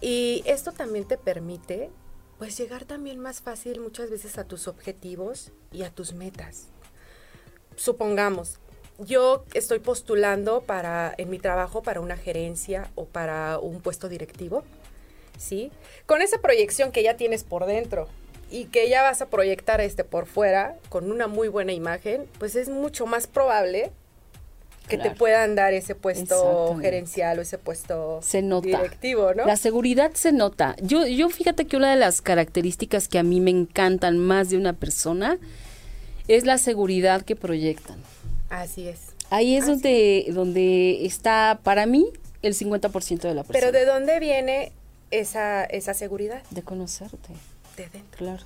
Y 0.00 0.42
esto 0.46 0.72
también 0.72 1.04
te 1.04 1.18
permite, 1.18 1.90
pues, 2.38 2.56
llegar 2.56 2.84
también 2.84 3.18
más 3.18 3.40
fácil 3.40 3.80
muchas 3.80 4.10
veces 4.10 4.38
a 4.38 4.44
tus 4.44 4.68
objetivos 4.68 5.52
y 5.72 5.82
a 5.82 5.90
tus 5.90 6.14
metas. 6.14 6.68
Supongamos, 7.76 8.58
yo 8.98 9.44
estoy 9.54 9.78
postulando 9.78 10.62
para, 10.62 11.14
en 11.18 11.30
mi 11.30 11.38
trabajo 11.38 11.82
para 11.82 12.00
una 12.00 12.16
gerencia 12.16 12.90
o 12.94 13.04
para 13.04 13.58
un 13.58 13.80
puesto 13.80 14.08
directivo 14.08 14.64
¿sí? 15.38 15.70
Con 16.04 16.20
esa 16.20 16.38
proyección 16.40 16.92
que 16.92 17.02
ya 17.02 17.16
tienes 17.16 17.44
por 17.44 17.64
dentro 17.64 18.08
y 18.50 18.66
que 18.66 18.88
ya 18.88 19.02
vas 19.02 19.22
a 19.22 19.26
proyectar 19.26 19.80
este 19.80 20.04
por 20.04 20.26
fuera 20.26 20.76
con 20.88 21.10
una 21.10 21.26
muy 21.26 21.48
buena 21.48 21.72
imagen, 21.72 22.26
pues 22.38 22.56
es 22.56 22.68
mucho 22.68 23.06
más 23.06 23.26
probable 23.26 23.90
que 24.88 24.96
te 24.96 25.10
puedan 25.10 25.54
dar 25.54 25.74
ese 25.74 25.94
puesto 25.94 26.76
gerencial 26.80 27.38
o 27.38 27.42
ese 27.42 27.58
puesto 27.58 28.20
se 28.22 28.40
nota. 28.42 28.66
directivo, 28.66 29.34
¿no? 29.34 29.44
La 29.44 29.56
seguridad 29.56 30.12
se 30.14 30.32
nota. 30.32 30.76
Yo, 30.80 31.06
yo 31.06 31.28
fíjate 31.28 31.66
que 31.66 31.76
una 31.76 31.90
de 31.90 31.96
las 31.96 32.22
características 32.22 33.06
que 33.06 33.18
a 33.18 33.22
mí 33.22 33.40
me 33.40 33.50
encantan 33.50 34.18
más 34.18 34.48
de 34.48 34.56
una 34.56 34.72
persona 34.72 35.38
es 36.26 36.44
la 36.44 36.58
seguridad 36.58 37.22
que 37.22 37.36
proyectan. 37.36 37.98
Así 38.48 38.88
es. 38.88 39.00
Ahí 39.30 39.56
es 39.56 39.66
donde, 39.66 40.26
donde 40.30 41.04
está 41.04 41.60
para 41.62 41.84
mí 41.84 42.10
el 42.40 42.54
50% 42.54 43.20
de 43.20 43.34
la 43.34 43.44
persona. 43.44 43.52
Pero 43.52 43.72
¿de 43.72 43.84
dónde 43.84 44.18
viene 44.20 44.72
esa, 45.10 45.64
esa 45.64 45.94
seguridad. 45.94 46.42
De 46.50 46.62
conocerte. 46.62 47.32
De 47.76 47.88
dentro. 47.88 48.18
Claro. 48.18 48.44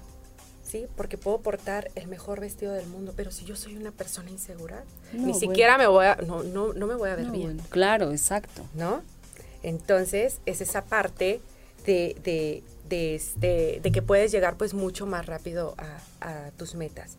Sí, 0.63 0.87
porque 0.97 1.19
puedo 1.19 1.41
portar 1.41 1.91
el 1.97 2.07
mejor 2.09 2.41
vestido 2.41 2.73
del 2.73 2.87
mundo, 2.87 3.13
pero 3.15 3.31
si 3.31 3.45
yo 3.45 3.57
soy 3.57 3.77
una 3.77 3.91
persona 3.91 4.31
insegura, 4.31 4.85
ni 5.13 5.35
siquiera 5.35 5.77
me 5.77 5.87
voy 5.87 6.07
a, 6.07 6.17
no, 6.17 6.43
no, 6.43 6.73
no 6.73 6.87
me 6.87 6.95
voy 6.95 7.11
a 7.11 7.15
ver 7.17 7.27
bien. 7.27 7.61
claro, 7.69 8.11
exacto. 8.11 8.63
¿No? 8.73 9.03
Entonces, 9.63 10.41
es 10.47 10.63
esa 10.63 10.85
parte 10.85 11.43
de, 11.85 12.17
de, 12.25 12.63
de, 12.89 13.15
este, 13.15 13.81
de 13.83 13.93
que 13.93 14.01
puedes 14.01 14.33
llegar 14.33 14.57
pues 14.57 14.73
mucho 14.73 15.05
más 15.05 15.27
rápido 15.27 15.75
a, 15.77 15.99
a 16.47 16.51
tus 16.53 16.75
metas. 16.75 17.17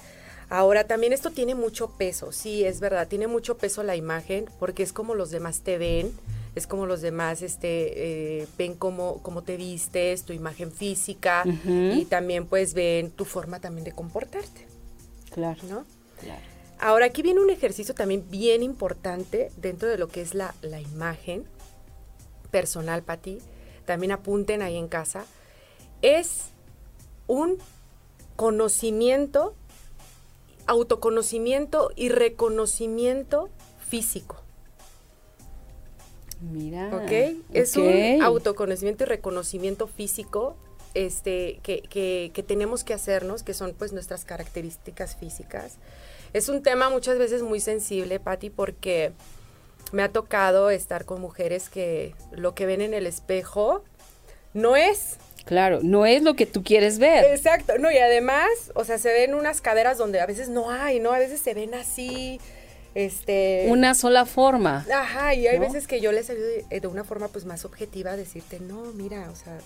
Ahora, 0.49 0.85
también 0.85 1.13
esto 1.13 1.29
tiene 1.29 1.53
mucho 1.53 1.89
peso, 1.91 2.31
sí, 2.31 2.63
es 2.63 2.79
verdad, 2.79 3.07
tiene 3.07 3.27
mucho 3.27 3.57
peso 3.57 3.83
la 3.83 3.95
imagen, 3.95 4.49
porque 4.59 4.83
es 4.83 4.93
como 4.93 5.15
los 5.15 5.31
demás 5.31 5.61
te 5.61 5.77
ven, 5.77 6.11
es 6.55 6.67
como 6.67 6.85
los 6.85 7.01
demás 7.01 7.41
este, 7.41 8.41
eh, 8.41 8.47
ven 8.57 8.75
cómo, 8.75 9.21
cómo 9.23 9.41
te 9.41 9.57
vistes, 9.57 10.23
tu 10.23 10.33
imagen 10.33 10.71
física 10.71 11.43
y 11.65 12.05
también 12.05 12.45
pues 12.45 12.73
ven 12.73 13.11
tu 13.11 13.25
forma 13.25 13.59
también 13.59 13.85
de 13.85 13.91
comportarte. 13.91 14.67
Claro. 15.31 15.59
¿No? 15.67 15.85
Claro. 16.19 16.41
Ahora, 16.79 17.05
aquí 17.05 17.21
viene 17.21 17.39
un 17.39 17.49
ejercicio 17.49 17.95
también 17.95 18.29
bien 18.29 18.61
importante 18.61 19.51
dentro 19.57 19.87
de 19.87 19.97
lo 19.97 20.09
que 20.09 20.21
es 20.21 20.33
la, 20.33 20.53
la 20.61 20.81
imagen 20.81 21.45
personal 22.51 23.03
para 23.03 23.21
ti. 23.21 23.39
También 23.85 24.11
apunten 24.11 24.61
ahí 24.61 24.77
en 24.77 24.87
casa. 24.87 25.25
Es 26.01 26.49
un 27.27 27.57
conocimiento, 28.35 29.55
autoconocimiento 30.67 31.91
y 31.95 32.09
reconocimiento 32.09 33.49
físico. 33.79 34.42
Mira. 36.51 36.89
¿Ok? 36.95 37.37
Es 37.53 37.75
un 37.77 38.21
autoconocimiento 38.21 39.03
y 39.05 39.07
reconocimiento 39.07 39.87
físico 39.87 40.55
este, 40.93 41.59
que, 41.63 41.81
que, 41.81 42.31
que, 42.33 42.43
tenemos 42.43 42.83
que 42.83 42.93
hacernos, 42.93 43.43
que 43.43 43.53
son 43.53 43.73
pues 43.73 43.93
nuestras 43.93 44.25
características 44.25 45.15
físicas. 45.15 45.77
Es 46.33 46.49
un 46.49 46.61
tema 46.61 46.89
muchas 46.89 47.17
veces 47.17 47.41
muy 47.41 47.59
sensible, 47.59 48.19
Patti, 48.19 48.49
porque 48.49 49.11
me 49.91 50.03
ha 50.03 50.09
tocado 50.09 50.69
estar 50.69 51.05
con 51.05 51.21
mujeres 51.21 51.69
que 51.69 52.13
lo 52.31 52.55
que 52.55 52.65
ven 52.65 52.81
en 52.81 52.93
el 52.93 53.07
espejo 53.07 53.83
no 54.53 54.75
es. 54.75 55.17
Claro, 55.45 55.79
no 55.83 56.05
es 56.05 56.23
lo 56.23 56.35
que 56.35 56.45
tú 56.45 56.63
quieres 56.63 56.99
ver. 56.99 57.25
Exacto, 57.25 57.77
no, 57.77 57.91
y 57.91 57.97
además, 57.97 58.49
o 58.75 58.85
sea, 58.85 58.97
se 58.97 59.11
ven 59.11 59.33
unas 59.33 59.61
caderas 59.61 59.97
donde 59.97 60.21
a 60.21 60.25
veces 60.25 60.49
no 60.49 60.71
hay, 60.71 60.99
¿no? 60.99 61.11
A 61.11 61.19
veces 61.19 61.41
se 61.41 61.53
ven 61.53 61.73
así, 61.73 62.39
este 62.95 63.65
una 63.69 63.95
sola 63.95 64.25
forma. 64.25 64.85
Ajá, 64.93 65.33
y 65.33 65.47
hay 65.47 65.59
veces 65.59 65.87
que 65.87 65.99
yo 65.99 66.11
les 66.11 66.29
ayudo 66.29 66.45
de, 66.69 66.87
una 66.87 67.03
forma 67.03 67.27
pues 67.27 67.45
más 67.45 67.65
objetiva 67.65 68.11
a 68.11 68.17
decirte, 68.17 68.59
"No, 68.59 68.83
mira, 68.93 69.29
o 69.31 69.35
sea, 69.35 69.57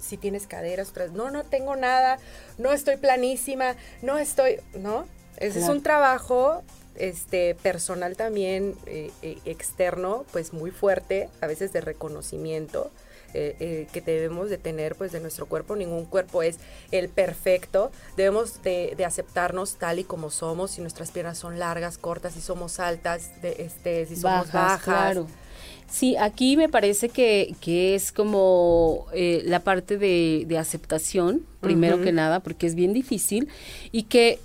si 0.00 0.16
tienes 0.16 0.46
caderas, 0.46 0.90
otras, 0.90 1.12
no, 1.12 1.30
no 1.30 1.44
tengo 1.44 1.76
nada, 1.76 2.18
no 2.58 2.72
estoy 2.72 2.96
planísima, 2.96 3.76
no 4.02 4.18
estoy, 4.18 4.56
¿no? 4.74 5.06
Ese 5.36 5.60
es 5.60 5.68
un 5.68 5.82
trabajo 5.82 6.62
este 6.96 7.54
personal 7.54 8.16
también 8.16 8.74
eh, 8.86 9.10
eh, 9.22 9.38
externo, 9.44 10.24
pues 10.32 10.52
muy 10.52 10.70
fuerte, 10.70 11.28
a 11.40 11.46
veces 11.46 11.72
de 11.72 11.80
reconocimiento 11.80 12.90
eh, 13.34 13.56
eh, 13.60 13.86
que 13.92 14.00
debemos 14.00 14.50
de 14.50 14.58
tener 14.58 14.94
pues 14.94 15.12
de 15.12 15.20
nuestro 15.20 15.46
cuerpo. 15.46 15.76
Ningún 15.76 16.04
cuerpo 16.04 16.42
es 16.42 16.58
el 16.90 17.08
perfecto. 17.08 17.90
Debemos 18.16 18.62
de, 18.62 18.96
aceptarnos 19.06 19.76
tal 19.76 19.98
y 19.98 20.04
como 20.04 20.30
somos. 20.30 20.72
Si 20.72 20.80
nuestras 20.80 21.10
piernas 21.10 21.38
son 21.38 21.58
largas, 21.58 21.98
cortas, 21.98 22.34
si 22.34 22.40
somos 22.40 22.80
altas, 22.80 23.40
de, 23.42 23.56
este, 23.58 24.06
si 24.06 24.16
somos 24.16 24.52
bajas. 24.52 24.82
Claro. 24.82 25.26
Sí, 25.90 26.16
aquí 26.16 26.56
me 26.56 26.68
parece 26.68 27.10
que, 27.10 27.54
que 27.60 27.94
es 27.94 28.12
como 28.12 29.06
eh, 29.12 29.42
la 29.44 29.60
parte 29.60 29.98
de, 29.98 30.44
de 30.46 30.56
aceptación, 30.56 31.44
primero 31.60 32.00
que 32.00 32.12
nada, 32.12 32.40
porque 32.40 32.66
es 32.66 32.74
bien 32.74 32.94
difícil, 32.94 33.48
y 33.90 34.04
que 34.04 34.38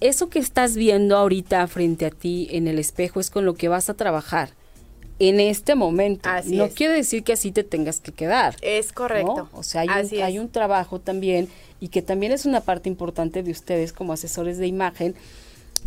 eso 0.00 0.28
que 0.28 0.38
estás 0.38 0.76
viendo 0.76 1.16
ahorita 1.16 1.66
frente 1.68 2.04
a 2.04 2.10
ti 2.10 2.48
en 2.50 2.68
el 2.68 2.78
espejo 2.78 3.18
es 3.18 3.30
con 3.30 3.46
lo 3.46 3.54
que 3.54 3.68
vas 3.68 3.88
a 3.88 3.94
trabajar 3.94 4.59
en 5.20 5.38
este 5.38 5.74
momento. 5.76 6.28
no 6.46 6.70
quiere 6.70 6.94
decir 6.94 7.22
que 7.22 7.34
así 7.34 7.52
te 7.52 7.62
tengas 7.62 8.00
que 8.00 8.10
quedar. 8.10 8.56
Es 8.62 8.92
correcto. 8.92 9.48
O 9.52 9.62
sea, 9.62 9.82
hay 9.82 9.88
un, 9.88 10.22
hay 10.22 10.38
un 10.38 10.48
trabajo 10.48 10.98
también 10.98 11.48
y 11.78 11.88
que 11.88 12.02
también 12.02 12.32
es 12.32 12.46
una 12.46 12.62
parte 12.62 12.88
importante 12.88 13.42
de 13.42 13.50
ustedes 13.52 13.92
como 13.92 14.14
asesores 14.14 14.58
de 14.58 14.66
imagen 14.66 15.14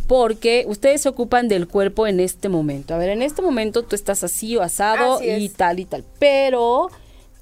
porque 0.06 0.64
ustedes 0.68 1.02
se 1.02 1.08
ocupan 1.08 1.48
del 1.48 1.66
cuerpo 1.66 2.06
en 2.06 2.20
este 2.20 2.48
momento. 2.48 2.94
A 2.94 2.98
ver, 2.98 3.10
en 3.10 3.22
este 3.22 3.42
momento 3.42 3.82
tú 3.82 3.96
estás 3.96 4.22
así 4.22 4.56
o 4.56 4.62
asado 4.62 5.20
y 5.22 5.48
tal 5.48 5.80
y 5.80 5.84
tal, 5.84 6.04
pero 6.18 6.88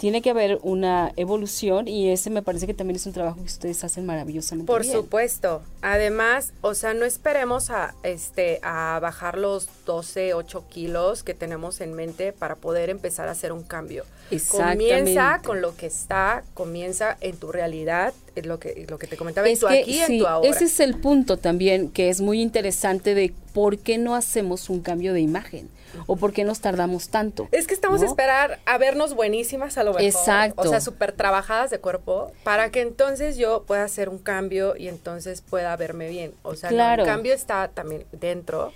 tiene 0.02 0.21
que 0.21 0.30
haber 0.30 0.59
una 0.62 1.12
evolución 1.14 1.87
y 1.87 2.11
ese 2.11 2.28
me 2.28 2.42
parece 2.42 2.66
que 2.66 2.75
también 2.75 2.97
es 2.97 3.06
un 3.06 3.12
trabajo 3.12 3.37
que 3.37 3.44
ustedes 3.44 3.85
hacen 3.85 4.04
maravillosamente 4.04 4.66
Por 4.66 4.85
supuesto. 4.85 5.62
Además, 5.80 6.52
o 6.61 6.75
sea, 6.75 6.92
no 6.92 7.04
esperemos 7.04 7.71
a 7.71 7.94
este 8.02 8.59
a 8.64 8.99
bajar 9.00 9.38
los 9.38 9.68
12, 9.87 10.35
8 10.35 10.64
kilos 10.68 11.23
que 11.23 11.35
tenemos 11.35 11.80
en 11.80 11.94
mente 11.94 12.32
para 12.32 12.56
poder 12.56 12.90
empezar 12.90 13.28
a 13.28 13.30
hacer 13.30 13.52
un 13.52 13.62
cambio. 13.62 14.04
Comienza 14.49 15.40
con 15.44 15.61
lo 15.61 15.76
que 15.76 15.87
está, 15.87 16.42
comienza 16.52 17.16
en 17.21 17.37
tu 17.37 17.52
realidad, 17.52 18.12
lo 18.43 18.59
que 18.59 18.87
lo 18.89 18.99
que 18.99 19.07
te 19.07 19.17
comentaba 19.17 19.49
es 19.49 19.55
en 19.55 19.61
tu 19.61 19.69
aquí, 19.69 19.99
en 20.01 20.19
tu 20.19 20.27
ahora. 20.27 20.49
Ese 20.49 20.65
es 20.65 20.81
el 20.81 20.99
punto 20.99 21.37
también 21.37 21.91
que 21.91 22.09
es 22.09 22.21
muy 22.21 22.41
interesante 22.41 23.15
de 23.15 23.35
por 23.53 23.79
qué 23.79 23.99
no 23.99 24.15
hacemos 24.15 24.71
un 24.71 24.81
cambio 24.81 25.12
de 25.12 25.21
imagen 25.21 25.69
o 26.07 26.17
por 26.17 26.33
qué 26.33 26.45
nos 26.45 26.61
tardamos 26.61 27.09
tanto. 27.09 27.49
Es 27.53 27.67
que 27.67 27.75
estamos 27.75 28.03
a 28.03 28.07
esperar 28.07 28.61
a 28.65 28.79
vernos 28.79 29.15
buenísimas 29.15 29.77
a 29.77 29.85
lo 29.85 29.91
mejor. 29.91 30.03
Exacto. 30.03 30.62
O 30.62 30.67
sea, 30.67 30.81
súper 30.81 31.12
trabajadas 31.12 31.71
de 31.71 31.79
cuerpo 31.79 32.33
para 32.45 32.71
que 32.71 32.81
entonces 32.81 33.37
yo 33.37 33.65
pueda 33.65 33.85
hacer 33.85 34.09
un 34.09 34.19
cambio 34.19 34.75
y 34.77 34.89
entonces 34.89 35.43
pueda 35.43 35.77
verme 35.77 36.09
bien. 36.09 36.33
O 36.43 36.55
sea, 36.55 36.71
el 36.71 37.05
cambio 37.05 37.35
está 37.35 37.69
también 37.69 38.07
dentro, 38.12 38.73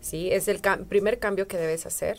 ¿sí? 0.00 0.30
Es 0.32 0.46
el 0.46 0.60
primer 0.88 1.18
cambio 1.18 1.48
que 1.48 1.56
debes 1.56 1.86
hacer 1.86 2.18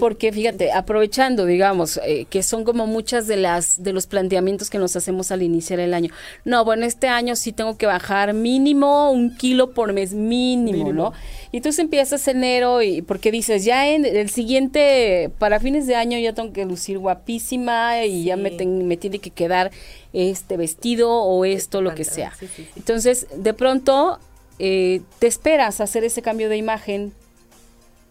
porque 0.00 0.32
fíjate, 0.32 0.72
aprovechando, 0.72 1.44
digamos, 1.44 2.00
eh, 2.04 2.26
que 2.28 2.42
son 2.42 2.64
como 2.64 2.86
muchas 2.86 3.26
de 3.26 3.36
las 3.36 3.82
de 3.82 3.92
los 3.92 4.06
planteamientos 4.06 4.70
que 4.70 4.78
nos 4.78 4.96
hacemos 4.96 5.30
al 5.30 5.42
iniciar 5.42 5.80
el 5.80 5.94
año. 5.94 6.10
No, 6.44 6.64
bueno, 6.64 6.86
este 6.86 7.08
año 7.08 7.36
sí 7.36 7.52
tengo 7.52 7.76
que 7.76 7.86
bajar 7.86 8.34
mínimo 8.34 9.10
un 9.10 9.36
kilo 9.36 9.72
por 9.72 9.92
mes, 9.92 10.12
mínimo, 10.12 10.92
¿no? 10.92 11.12
Y 11.52 11.58
entonces 11.58 11.78
empiezas 11.78 12.26
enero 12.28 12.82
y 12.82 13.02
porque 13.02 13.30
dices, 13.30 13.64
ya 13.64 13.88
en 13.88 14.04
el 14.04 14.30
siguiente, 14.30 15.30
para 15.38 15.60
fines 15.60 15.86
de 15.86 15.94
año 15.94 16.18
ya 16.18 16.32
tengo 16.32 16.52
que 16.52 16.64
lucir 16.64 16.98
guapísima 16.98 18.04
y 18.04 18.24
ya 18.24 18.36
me, 18.36 18.50
me 18.50 18.96
tiene 18.96 19.18
que 19.18 19.30
quedar 19.30 19.70
este 20.12 20.56
vestido 20.56 21.12
o 21.12 21.44
esto, 21.44 21.82
lo 21.82 21.94
que 21.94 22.04
sea. 22.04 22.32
entonces, 22.76 23.26
de 23.36 23.52
pronto, 23.52 24.18
eh, 24.58 25.02
te 25.18 25.26
esperas 25.26 25.80
a 25.80 25.84
hacer 25.84 26.04
ese 26.04 26.22
cambio 26.22 26.48
de 26.48 26.56
imagen 26.56 27.12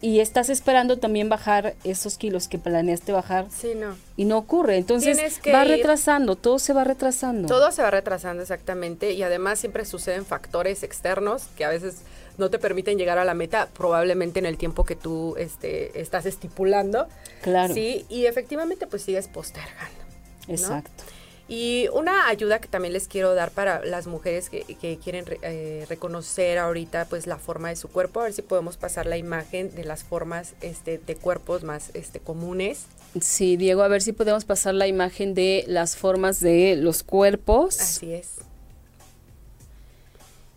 y 0.02 0.20
estás 0.20 0.50
esperando 0.50 0.98
también 0.98 1.30
bajar 1.30 1.76
esos 1.84 2.18
kilos 2.18 2.48
que 2.48 2.60
planeaste 2.60 3.12
bajar. 3.12 3.48
Sí, 3.50 3.74
no. 3.76 3.96
Y 4.18 4.26
no 4.26 4.38
ocurre. 4.38 4.78
Entonces 4.78 5.40
va 5.54 5.64
retrasando, 5.64 6.36
todo 6.36 6.60
se 6.60 6.74
va 6.74 6.84
retrasando. 6.84 7.48
Todo 7.48 7.72
se 7.72 7.82
va 7.82 7.92
retrasando 7.92 8.42
exactamente 8.42 9.14
y 9.14 9.24
además 9.24 9.60
siempre 9.60 9.86
suceden 9.86 10.26
factores 10.26 10.84
externos 10.84 11.44
que 11.58 11.66
a 11.66 11.70
veces 11.70 12.00
no 12.38 12.50
te 12.50 12.60
permiten 12.60 12.98
llegar 12.98 13.18
a 13.18 13.26
la 13.26 13.34
meta 13.34 13.70
probablemente 13.76 14.40
en 14.40 14.46
el 14.46 14.58
tiempo 14.58 14.84
que 14.84 14.96
tú 14.96 15.36
este, 15.38 16.00
estás 16.00 16.26
estipulando. 16.26 17.08
Claro. 17.42 17.74
Sí, 17.74 18.06
y 18.10 18.26
efectivamente 18.26 18.88
pues 18.88 19.04
sigues 19.04 19.28
postergando. 19.28 20.06
Exacto. 20.48 21.04
Y 21.48 21.88
una 21.94 22.28
ayuda 22.28 22.60
que 22.60 22.68
también 22.68 22.94
les 22.94 23.08
quiero 23.08 23.36
dar 23.36 23.52
para 23.52 23.86
las 23.86 24.08
mujeres 24.08 24.50
que, 24.50 24.64
quieren 25.04 25.26
eh, 25.44 25.86
reconocer 25.88 26.58
ahorita 26.58 27.06
pues 27.06 27.28
la 27.28 27.38
forma 27.38 27.70
de 27.70 27.76
su 27.76 27.88
cuerpo, 27.88 28.22
a 28.22 28.24
ver 28.24 28.34
si 28.34 28.42
podemos 28.42 28.78
pasar 28.78 29.06
la 29.06 29.18
imagen 29.18 29.74
de 29.76 29.84
las 29.84 30.04
formas 30.04 30.56
este, 30.62 30.98
de 30.98 31.16
cuerpos 31.16 31.64
más 31.64 31.92
este, 31.94 32.20
comunes. 32.20 32.88
Sí, 33.22 33.58
Diego, 33.58 33.84
a 33.84 33.88
ver 33.88 34.02
si 34.02 34.12
podemos 34.12 34.44
pasar 34.44 34.74
la 34.74 34.88
imagen 34.88 35.36
de 35.36 35.66
las 35.68 35.96
formas 35.96 36.40
de 36.40 36.78
los 36.78 37.04
cuerpos. 37.04 37.80
Así 37.80 38.14
es. 38.14 38.36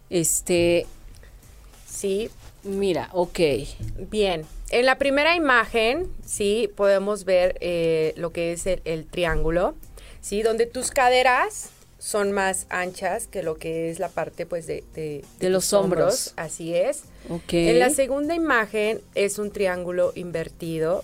Este. 0.09 0.87
Sí. 1.87 2.31
Mira, 2.65 3.11
ok. 3.13 3.41
Bien. 4.11 4.45
En 4.71 4.87
la 4.87 4.99
primera 4.99 5.37
imagen, 5.37 6.11
sí, 6.25 6.71
podemos 6.77 7.25
ver 7.25 7.57
eh, 7.61 8.15
lo 8.17 8.33
que 8.33 8.53
es 8.53 8.67
el 8.67 9.07
triángulo. 9.07 9.75
¿Sí? 10.29 10.43
Donde 10.43 10.67
tus 10.67 10.91
caderas 10.91 11.71
son 11.99 12.33
más 12.33 12.67
anchas 12.69 13.27
que 13.27 13.43
lo 13.43 13.57
que 13.57 13.91
es 13.91 13.99
la 13.99 14.11
parte 14.11 14.45
pues 14.45 14.67
de, 14.67 14.85
de, 14.95 15.25
los 15.49 15.73
hombros. 15.73 16.35
Así 16.37 16.75
es. 16.75 17.05
Okay. 17.31 17.71
En 17.71 17.79
la 17.79 17.89
segunda 17.89 18.35
imagen 18.35 19.01
es 19.15 19.39
un 19.39 19.51
triángulo 19.51 20.13
invertido 20.15 21.03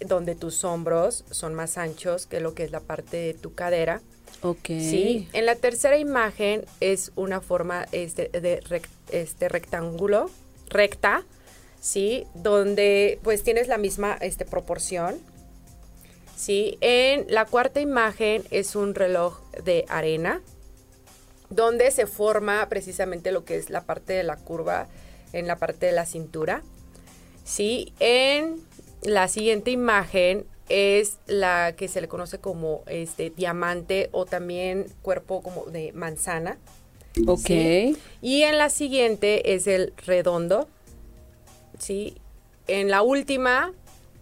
donde 0.00 0.34
tus 0.34 0.64
hombros 0.64 1.24
son 1.30 1.54
más 1.54 1.78
anchos 1.78 2.26
que 2.26 2.40
lo 2.40 2.54
que 2.54 2.64
es 2.64 2.70
la 2.70 2.80
parte 2.80 3.16
de 3.16 3.34
tu 3.34 3.54
cadera. 3.54 4.02
Ok. 4.42 4.66
Sí. 4.66 5.28
En 5.32 5.46
la 5.46 5.56
tercera 5.56 5.96
imagen 5.96 6.66
es 6.80 7.10
una 7.16 7.40
forma 7.40 7.86
este, 7.92 8.28
de 8.28 8.60
este 9.10 9.48
rectángulo, 9.48 10.30
recta, 10.68 11.24
¿sí? 11.80 12.26
Donde 12.34 13.18
pues 13.22 13.42
tienes 13.44 13.66
la 13.66 13.78
misma 13.78 14.18
este, 14.20 14.44
proporción 14.44 15.18
¿sí? 16.42 16.76
En 16.80 17.26
la 17.28 17.44
cuarta 17.44 17.80
imagen 17.80 18.42
es 18.50 18.74
un 18.74 18.96
reloj 18.96 19.38
de 19.62 19.84
arena, 19.88 20.42
donde 21.50 21.88
se 21.92 22.08
forma 22.08 22.68
precisamente 22.68 23.30
lo 23.30 23.44
que 23.44 23.56
es 23.56 23.70
la 23.70 23.82
parte 23.84 24.12
de 24.14 24.24
la 24.24 24.36
curva 24.36 24.88
en 25.32 25.46
la 25.46 25.56
parte 25.56 25.86
de 25.86 25.92
la 25.92 26.04
cintura. 26.04 26.64
¿sí? 27.44 27.92
En 28.00 28.56
la 29.02 29.28
siguiente 29.28 29.70
imagen 29.70 30.44
es 30.68 31.18
la 31.26 31.74
que 31.76 31.86
se 31.86 32.00
le 32.00 32.08
conoce 32.08 32.38
como 32.38 32.82
este 32.86 33.30
diamante 33.30 34.08
o 34.10 34.26
también 34.26 34.86
cuerpo 35.02 35.42
como 35.42 35.66
de 35.66 35.92
manzana. 35.92 36.58
Ok. 37.24 37.50
Y 38.20 38.42
en 38.42 38.58
la 38.58 38.68
siguiente 38.68 39.54
es 39.54 39.68
el 39.68 39.92
redondo. 40.06 40.68
¿sí? 41.78 42.16
En 42.66 42.90
la 42.90 43.02
última 43.02 43.72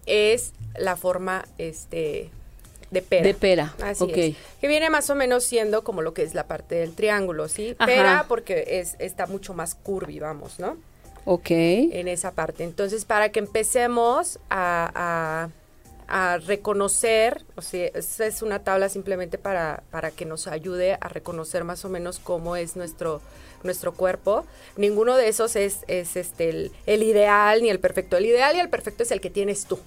es 0.05 0.53
la 0.77 0.97
forma 0.97 1.45
este 1.59 2.31
de 2.91 3.03
pera. 3.03 3.23
De 3.23 3.35
pera. 3.35 3.75
Así 3.83 4.05
es. 4.13 4.37
Que 4.61 4.69
viene 4.69 4.91
más 4.91 5.11
o 5.11 5.15
menos 5.15 5.45
siendo 5.45 5.85
como 5.85 6.03
lo 6.03 6.13
que 6.13 6.23
es 6.23 6.35
la 6.35 6.47
parte 6.47 6.75
del 6.77 6.95
triángulo, 6.95 7.49
¿sí? 7.49 7.77
Pera 7.85 8.27
porque 8.29 8.81
es, 8.81 8.97
está 8.99 9.27
mucho 9.27 9.55
más 9.55 9.75
curvy, 9.75 10.19
vamos, 10.19 10.59
¿no? 10.59 10.77
Ok. 11.25 11.51
En 11.51 12.09
esa 12.09 12.33
parte. 12.33 12.65
Entonces, 12.65 13.05
para 13.05 13.31
que 13.31 13.39
empecemos 13.39 14.41
a, 14.49 15.51
a, 16.09 16.39
reconocer, 16.39 17.45
o 17.55 17.63
sea, 17.63 17.89
es 17.95 18.43
una 18.43 18.65
tabla 18.65 18.89
simplemente 18.89 19.39
para, 19.39 19.85
para 19.93 20.11
que 20.11 20.25
nos 20.25 20.49
ayude 20.49 20.99
a 21.01 21.09
reconocer 21.09 21.63
más 21.63 21.85
o 21.85 21.89
menos 21.89 22.19
cómo 22.19 22.57
es 22.57 22.75
nuestro 22.75 23.21
nuestro 23.63 23.93
cuerpo. 23.93 24.47
Ninguno 24.77 25.17
de 25.17 25.29
esos 25.29 25.55
es, 25.55 25.81
es 25.87 26.17
este, 26.17 26.49
el, 26.49 26.73
el, 26.87 27.03
ideal 27.03 27.63
ni 27.63 27.69
el 27.69 27.79
perfecto. 27.79 28.17
El 28.17 28.25
ideal 28.25 28.57
y 28.57 28.59
el 28.59 28.71
perfecto 28.71 29.03
es 29.03 29.11
el 29.11 29.21
que 29.21 29.29
tienes 29.29 29.67
tú. 29.67 29.79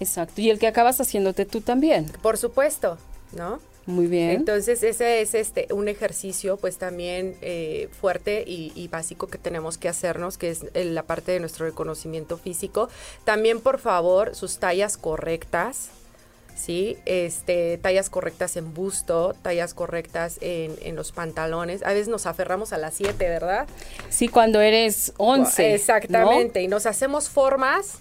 Exacto, 0.00 0.40
y 0.40 0.50
el 0.50 0.58
que 0.58 0.66
acabas 0.66 1.00
haciéndote 1.00 1.44
tú 1.44 1.60
también. 1.60 2.10
Por 2.22 2.36
supuesto, 2.36 2.98
¿no? 3.32 3.60
Muy 3.86 4.06
bien. 4.06 4.30
Entonces 4.30 4.82
ese 4.82 5.20
es 5.20 5.34
este 5.34 5.66
un 5.70 5.88
ejercicio 5.88 6.56
pues 6.56 6.78
también 6.78 7.36
eh, 7.42 7.88
fuerte 8.00 8.42
y, 8.46 8.88
básico 8.88 9.26
que 9.26 9.38
tenemos 9.38 9.76
que 9.76 9.88
hacernos, 9.88 10.38
que 10.38 10.50
es 10.50 10.64
la 10.74 11.02
parte 11.02 11.32
de 11.32 11.40
nuestro 11.40 11.66
reconocimiento 11.66 12.38
físico. 12.38 12.88
También 13.24 13.60
por 13.60 13.78
favor 13.78 14.34
sus 14.34 14.58
tallas 14.58 14.96
correctas, 14.96 15.90
¿sí? 16.56 16.96
Este, 17.04 17.76
tallas 17.78 18.08
correctas 18.08 18.56
en 18.56 18.72
busto, 18.72 19.34
tallas 19.42 19.74
correctas 19.74 20.38
en, 20.40 20.76
en 20.80 20.96
los 20.96 21.12
pantalones. 21.12 21.82
A 21.82 21.90
veces 21.92 22.08
nos 22.08 22.24
aferramos 22.24 22.72
a 22.72 22.78
las 22.78 22.94
7, 22.94 23.28
¿verdad? 23.28 23.66
Sí, 24.08 24.28
cuando 24.28 24.60
eres 24.62 25.12
11. 25.18 25.74
Exactamente, 25.74 26.62
y 26.62 26.68
nos 26.68 26.86
hacemos 26.86 27.28
formas 27.28 27.98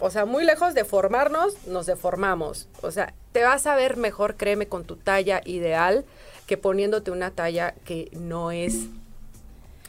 o 0.00 0.10
sea, 0.10 0.24
muy 0.24 0.44
lejos 0.44 0.74
de 0.74 0.84
formarnos, 0.84 1.54
nos 1.66 1.86
deformamos. 1.86 2.68
O 2.82 2.90
sea, 2.90 3.14
te 3.32 3.42
vas 3.42 3.66
a 3.66 3.74
ver 3.76 3.96
mejor, 3.96 4.36
créeme, 4.36 4.66
con 4.66 4.84
tu 4.84 4.96
talla 4.96 5.42
ideal 5.44 6.04
que 6.46 6.56
poniéndote 6.56 7.12
una 7.12 7.30
talla 7.30 7.74
que 7.84 8.08
no 8.12 8.50
es 8.50 8.86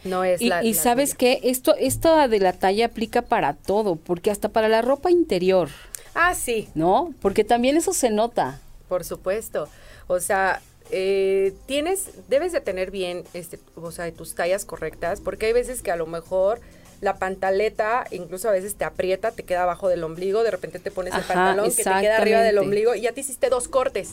no 0.04 0.24
es 0.24 0.42
y, 0.42 0.50
la 0.50 0.64
y 0.64 0.76
sabes 0.76 1.16
que 1.16 1.40
esto 1.44 1.74
esto 1.76 2.28
de 2.28 2.40
la 2.40 2.54
talla 2.54 2.86
aplica 2.86 3.24
para 3.24 3.54
todo 3.54 3.96
porque 3.96 4.30
hasta 4.30 4.50
para 4.50 4.70
la 4.70 4.84
ropa 4.84 5.10
interior. 5.10 5.70
Ah 6.14 6.36
sí. 6.36 6.70
No 6.76 7.16
porque 7.20 7.44
también 7.44 7.78
eso 7.78 7.94
se 7.94 8.12
nota. 8.12 8.60
Por 8.88 9.04
supuesto. 9.04 9.70
O 10.06 10.20
sea 10.20 10.62
eh, 10.92 11.54
tienes 11.66 12.12
debes 12.28 12.52
de 12.52 12.62
tener 12.62 12.92
bien 12.92 13.24
este 13.34 13.60
o 13.76 13.92
sea 13.92 14.12
tus 14.12 14.36
tallas 14.36 14.66
correctas 14.66 15.20
porque 15.20 15.48
hay 15.48 15.54
veces 15.54 15.82
que 15.82 15.90
a 15.90 15.96
lo 15.96 16.06
mejor 16.06 16.60
la 17.02 17.18
pantaleta 17.18 18.06
incluso 18.12 18.48
a 18.48 18.52
veces 18.52 18.76
te 18.76 18.86
aprieta, 18.86 19.32
te 19.32 19.44
queda 19.44 19.64
abajo 19.64 19.90
del 19.90 20.04
ombligo, 20.04 20.44
de 20.44 20.52
repente 20.52 20.80
te 20.80 20.92
pones 20.92 21.14
el 21.16 21.24
pantalón 21.24 21.70
que 21.70 21.84
te 21.84 21.84
queda 21.84 22.18
arriba 22.18 22.42
del 22.42 22.60
ombligo 22.60 22.96
y 22.96 23.02
ya 23.02 23.12
te 23.12 23.22
hiciste 23.22 23.50
dos 23.50 23.68
cortes, 23.68 24.12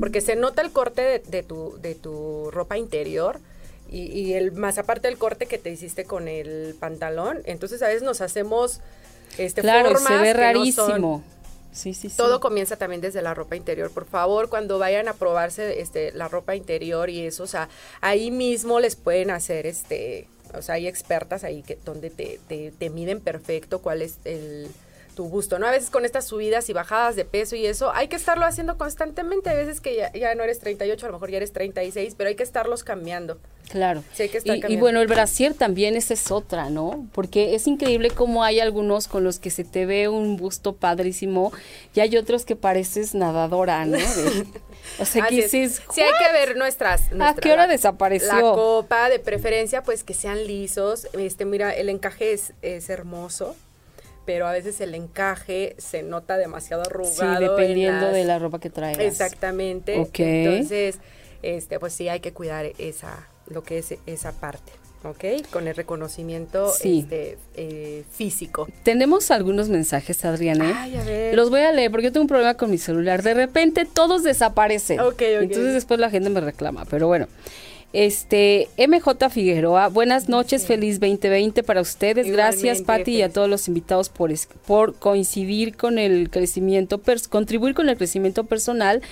porque 0.00 0.22
se 0.22 0.36
nota 0.36 0.62
el 0.62 0.72
corte 0.72 1.22
de, 1.24 1.42
tu, 1.42 1.78
de 1.80 1.94
tu 1.94 2.50
ropa 2.50 2.76
interior. 2.78 3.38
Y, 3.92 4.34
el 4.34 4.52
más 4.52 4.78
aparte 4.78 5.08
del 5.08 5.18
corte 5.18 5.46
que 5.46 5.58
te 5.58 5.68
hiciste 5.68 6.04
con 6.04 6.28
el 6.28 6.76
pantalón, 6.78 7.40
entonces 7.44 7.82
a 7.82 7.88
veces 7.88 8.02
nos 8.02 8.20
hacemos 8.20 8.80
este 9.36 9.62
claro, 9.62 9.98
se 9.98 10.16
ve 10.16 10.32
rarísimo. 10.32 11.24
Sí, 11.72 11.94
sí, 11.94 12.08
sí. 12.08 12.16
Todo 12.16 12.38
comienza 12.38 12.76
también 12.76 13.00
desde 13.00 13.20
la 13.20 13.34
ropa 13.34 13.56
interior. 13.56 13.90
Por 13.90 14.04
favor, 14.04 14.48
cuando 14.48 14.78
vayan 14.78 15.08
a 15.08 15.14
probarse 15.14 15.80
este, 15.80 16.12
la 16.12 16.28
ropa 16.28 16.54
interior 16.54 17.10
y 17.10 17.26
eso, 17.26 17.42
o 17.42 17.46
sea, 17.48 17.68
ahí 18.00 18.30
mismo 18.30 18.78
les 18.78 18.94
pueden 18.94 19.30
hacer 19.30 19.66
este 19.66 20.28
o 20.54 20.62
sea, 20.62 20.76
hay 20.76 20.86
expertas 20.86 21.44
ahí 21.44 21.62
que 21.62 21.78
donde 21.84 22.10
te, 22.10 22.38
te, 22.48 22.72
te 22.76 22.90
miden 22.90 23.20
perfecto 23.20 23.80
cuál 23.80 24.02
es 24.02 24.18
el 24.24 24.68
tu 25.10 25.28
gusto, 25.28 25.58
¿no? 25.58 25.66
A 25.66 25.70
veces 25.70 25.90
con 25.90 26.04
estas 26.04 26.26
subidas 26.26 26.68
y 26.68 26.72
bajadas 26.72 27.16
de 27.16 27.24
peso 27.24 27.56
y 27.56 27.66
eso, 27.66 27.92
hay 27.92 28.08
que 28.08 28.16
estarlo 28.16 28.44
haciendo 28.46 28.78
constantemente. 28.78 29.50
A 29.50 29.54
veces 29.54 29.80
que 29.80 30.08
ya, 30.14 30.34
no 30.34 30.42
eres 30.42 30.58
38, 30.60 31.06
a 31.06 31.08
lo 31.08 31.14
mejor 31.14 31.30
ya 31.30 31.36
eres 31.38 31.52
36, 31.52 32.14
pero 32.16 32.28
hay 32.28 32.36
que 32.36 32.42
estarlos 32.42 32.84
cambiando. 32.84 33.38
Claro. 33.68 34.02
Sí, 34.12 34.24
hay 34.24 34.28
que 34.28 34.38
estar 34.38 34.56
y, 34.56 34.72
y, 34.72 34.76
bueno, 34.76 35.00
el 35.00 35.06
brasier 35.06 35.54
también 35.54 35.94
esa 35.94 36.14
es 36.14 36.30
otra, 36.30 36.70
¿no? 36.70 37.06
Porque 37.12 37.54
es 37.54 37.66
increíble 37.66 38.10
cómo 38.10 38.42
hay 38.42 38.58
algunos 38.58 39.06
con 39.06 39.22
los 39.22 39.38
que 39.38 39.50
se 39.50 39.64
te 39.64 39.86
ve 39.86 40.08
un 40.08 40.36
busto 40.36 40.74
padrísimo 40.74 41.52
y 41.94 42.00
hay 42.00 42.16
otros 42.16 42.44
que 42.44 42.56
pareces 42.56 43.14
nadadora, 43.14 43.84
¿no? 43.84 43.98
o 44.98 45.04
sea, 45.04 45.26
que 45.26 45.36
dices, 45.36 45.82
sí, 45.92 46.00
hay 46.00 46.10
que 46.18 46.32
ver 46.32 46.56
nuestras, 46.56 47.02
¿A 47.20 47.34
qué 47.34 47.52
hora 47.52 47.68
desapareció? 47.68 48.34
La 48.34 48.40
copa, 48.40 49.08
de 49.08 49.20
preferencia, 49.20 49.82
pues 49.82 50.02
que 50.02 50.14
sean 50.14 50.46
lisos. 50.46 51.06
Este, 51.12 51.44
mira, 51.44 51.72
el 51.72 51.88
encaje 51.88 52.32
es, 52.32 52.52
es 52.62 52.90
hermoso 52.90 53.54
pero 54.30 54.46
a 54.46 54.52
veces 54.52 54.80
el 54.80 54.94
encaje 54.94 55.74
se 55.78 56.04
nota 56.04 56.36
demasiado 56.36 56.82
arrugado. 56.82 57.36
Sí, 57.36 57.44
dependiendo 57.44 58.12
de 58.12 58.22
la 58.22 58.38
ropa 58.38 58.60
que 58.60 58.70
traigas. 58.70 59.04
Exactamente. 59.04 59.96
Entonces, 59.96 61.00
este, 61.42 61.80
pues 61.80 61.94
sí 61.94 62.08
hay 62.08 62.20
que 62.20 62.32
cuidar 62.32 62.66
esa, 62.78 63.26
lo 63.48 63.64
que 63.64 63.78
es 63.78 63.92
esa 64.06 64.30
parte. 64.30 64.70
¿ok? 65.02 65.50
Con 65.50 65.66
el 65.66 65.74
reconocimiento 65.74 66.72
este, 66.84 67.38
eh, 67.56 68.04
físico. 68.08 68.68
Tenemos 68.84 69.32
algunos 69.32 69.68
mensajes, 69.68 70.24
Adriana. 70.24 70.80
Ay, 70.80 70.94
a 70.94 71.02
ver. 71.02 71.34
Los 71.34 71.50
voy 71.50 71.62
a 71.62 71.72
leer 71.72 71.90
porque 71.90 72.04
yo 72.04 72.12
tengo 72.12 72.22
un 72.22 72.28
problema 72.28 72.54
con 72.54 72.70
mi 72.70 72.78
celular. 72.78 73.24
De 73.24 73.34
repente 73.34 73.84
todos 73.84 74.22
desaparecen. 74.22 75.00
Ok, 75.00 75.14
ok. 75.14 75.22
Entonces 75.22 75.74
después 75.74 75.98
la 75.98 76.08
gente 76.08 76.30
me 76.30 76.40
reclama, 76.40 76.84
pero 76.84 77.08
bueno. 77.08 77.26
Este, 77.92 78.68
MJ 78.78 79.30
Figueroa, 79.30 79.88
buenas 79.88 80.28
noches, 80.28 80.64
feliz 80.64 81.00
2020 81.00 81.64
para 81.64 81.80
ustedes. 81.80 82.30
Gracias, 82.30 82.82
Patti, 82.82 83.16
y 83.16 83.22
a 83.22 83.32
todos 83.32 83.50
los 83.50 83.66
invitados 83.66 84.08
por, 84.08 84.32
por 84.64 84.94
coincidir 84.94 85.76
con 85.76 85.98
el 85.98 86.30
crecimiento, 86.30 87.00
contribuir 87.28 87.74
con 87.74 87.88
el 87.88 87.96
crecimiento 87.96 88.44
personal 88.44 89.02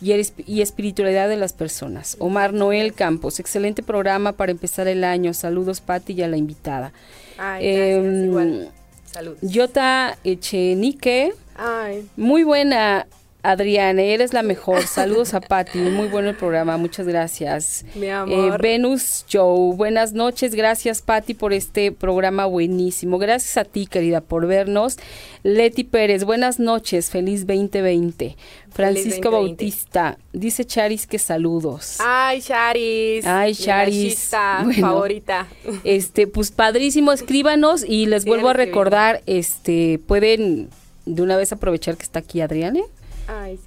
y, 0.00 0.12
y 0.46 0.60
espiritualidad 0.60 1.28
de 1.28 1.36
las 1.36 1.52
personas. 1.52 2.16
Omar 2.20 2.52
Noel 2.52 2.94
Campos, 2.94 3.40
excelente 3.40 3.82
programa 3.82 4.32
para 4.32 4.52
empezar 4.52 4.86
el 4.86 5.02
año. 5.02 5.34
Saludos, 5.34 5.80
Patti, 5.80 6.12
y 6.12 6.22
a 6.22 6.28
la 6.28 6.36
invitada. 6.36 6.92
Ay, 7.38 7.66
eh, 7.66 8.68
Saludos. 9.10 9.38
Yota 9.42 10.16
Echenique. 10.22 11.32
Ay. 11.56 12.06
Muy 12.16 12.44
buena 12.44 13.08
Adriana, 13.42 14.02
eres 14.02 14.32
la 14.32 14.42
mejor. 14.42 14.82
Saludos 14.82 15.32
a 15.32 15.40
Patti. 15.40 15.78
Muy 15.78 16.08
bueno 16.08 16.28
el 16.28 16.34
programa. 16.34 16.76
Muchas 16.76 17.06
gracias. 17.06 17.84
Mi 17.94 18.06
eh, 18.06 18.12
amor. 18.12 18.60
Venus 18.60 19.24
Joe. 19.32 19.76
Buenas 19.76 20.12
noches. 20.12 20.56
Gracias, 20.56 21.02
Patti, 21.02 21.34
por 21.34 21.52
este 21.52 21.92
programa 21.92 22.46
buenísimo. 22.46 23.16
Gracias 23.18 23.56
a 23.56 23.64
ti, 23.64 23.86
querida, 23.86 24.20
por 24.20 24.46
vernos. 24.46 24.98
Leti 25.44 25.84
Pérez. 25.84 26.24
Buenas 26.24 26.58
noches. 26.58 27.10
Feliz 27.10 27.46
2020. 27.46 28.36
Francisco 28.70 29.30
Bautista. 29.30 30.18
Dice 30.32 30.64
Charis 30.64 31.06
que 31.06 31.20
saludos. 31.20 31.98
Ay, 32.00 32.42
Charis. 32.42 33.24
Ay, 33.24 33.54
Charis. 33.54 34.30
favorita. 34.80 35.46
Este, 35.84 36.26
pues 36.26 36.50
padrísimo. 36.50 37.12
Escríbanos 37.12 37.84
y 37.84 38.06
les 38.06 38.24
vuelvo 38.24 38.48
a 38.48 38.52
recordar, 38.52 39.22
este, 39.26 40.00
pueden 40.06 40.70
de 41.06 41.22
una 41.22 41.36
vez 41.36 41.52
aprovechar 41.52 41.96
que 41.96 42.02
está 42.02 42.18
aquí 42.18 42.40
Adriane 42.40 42.84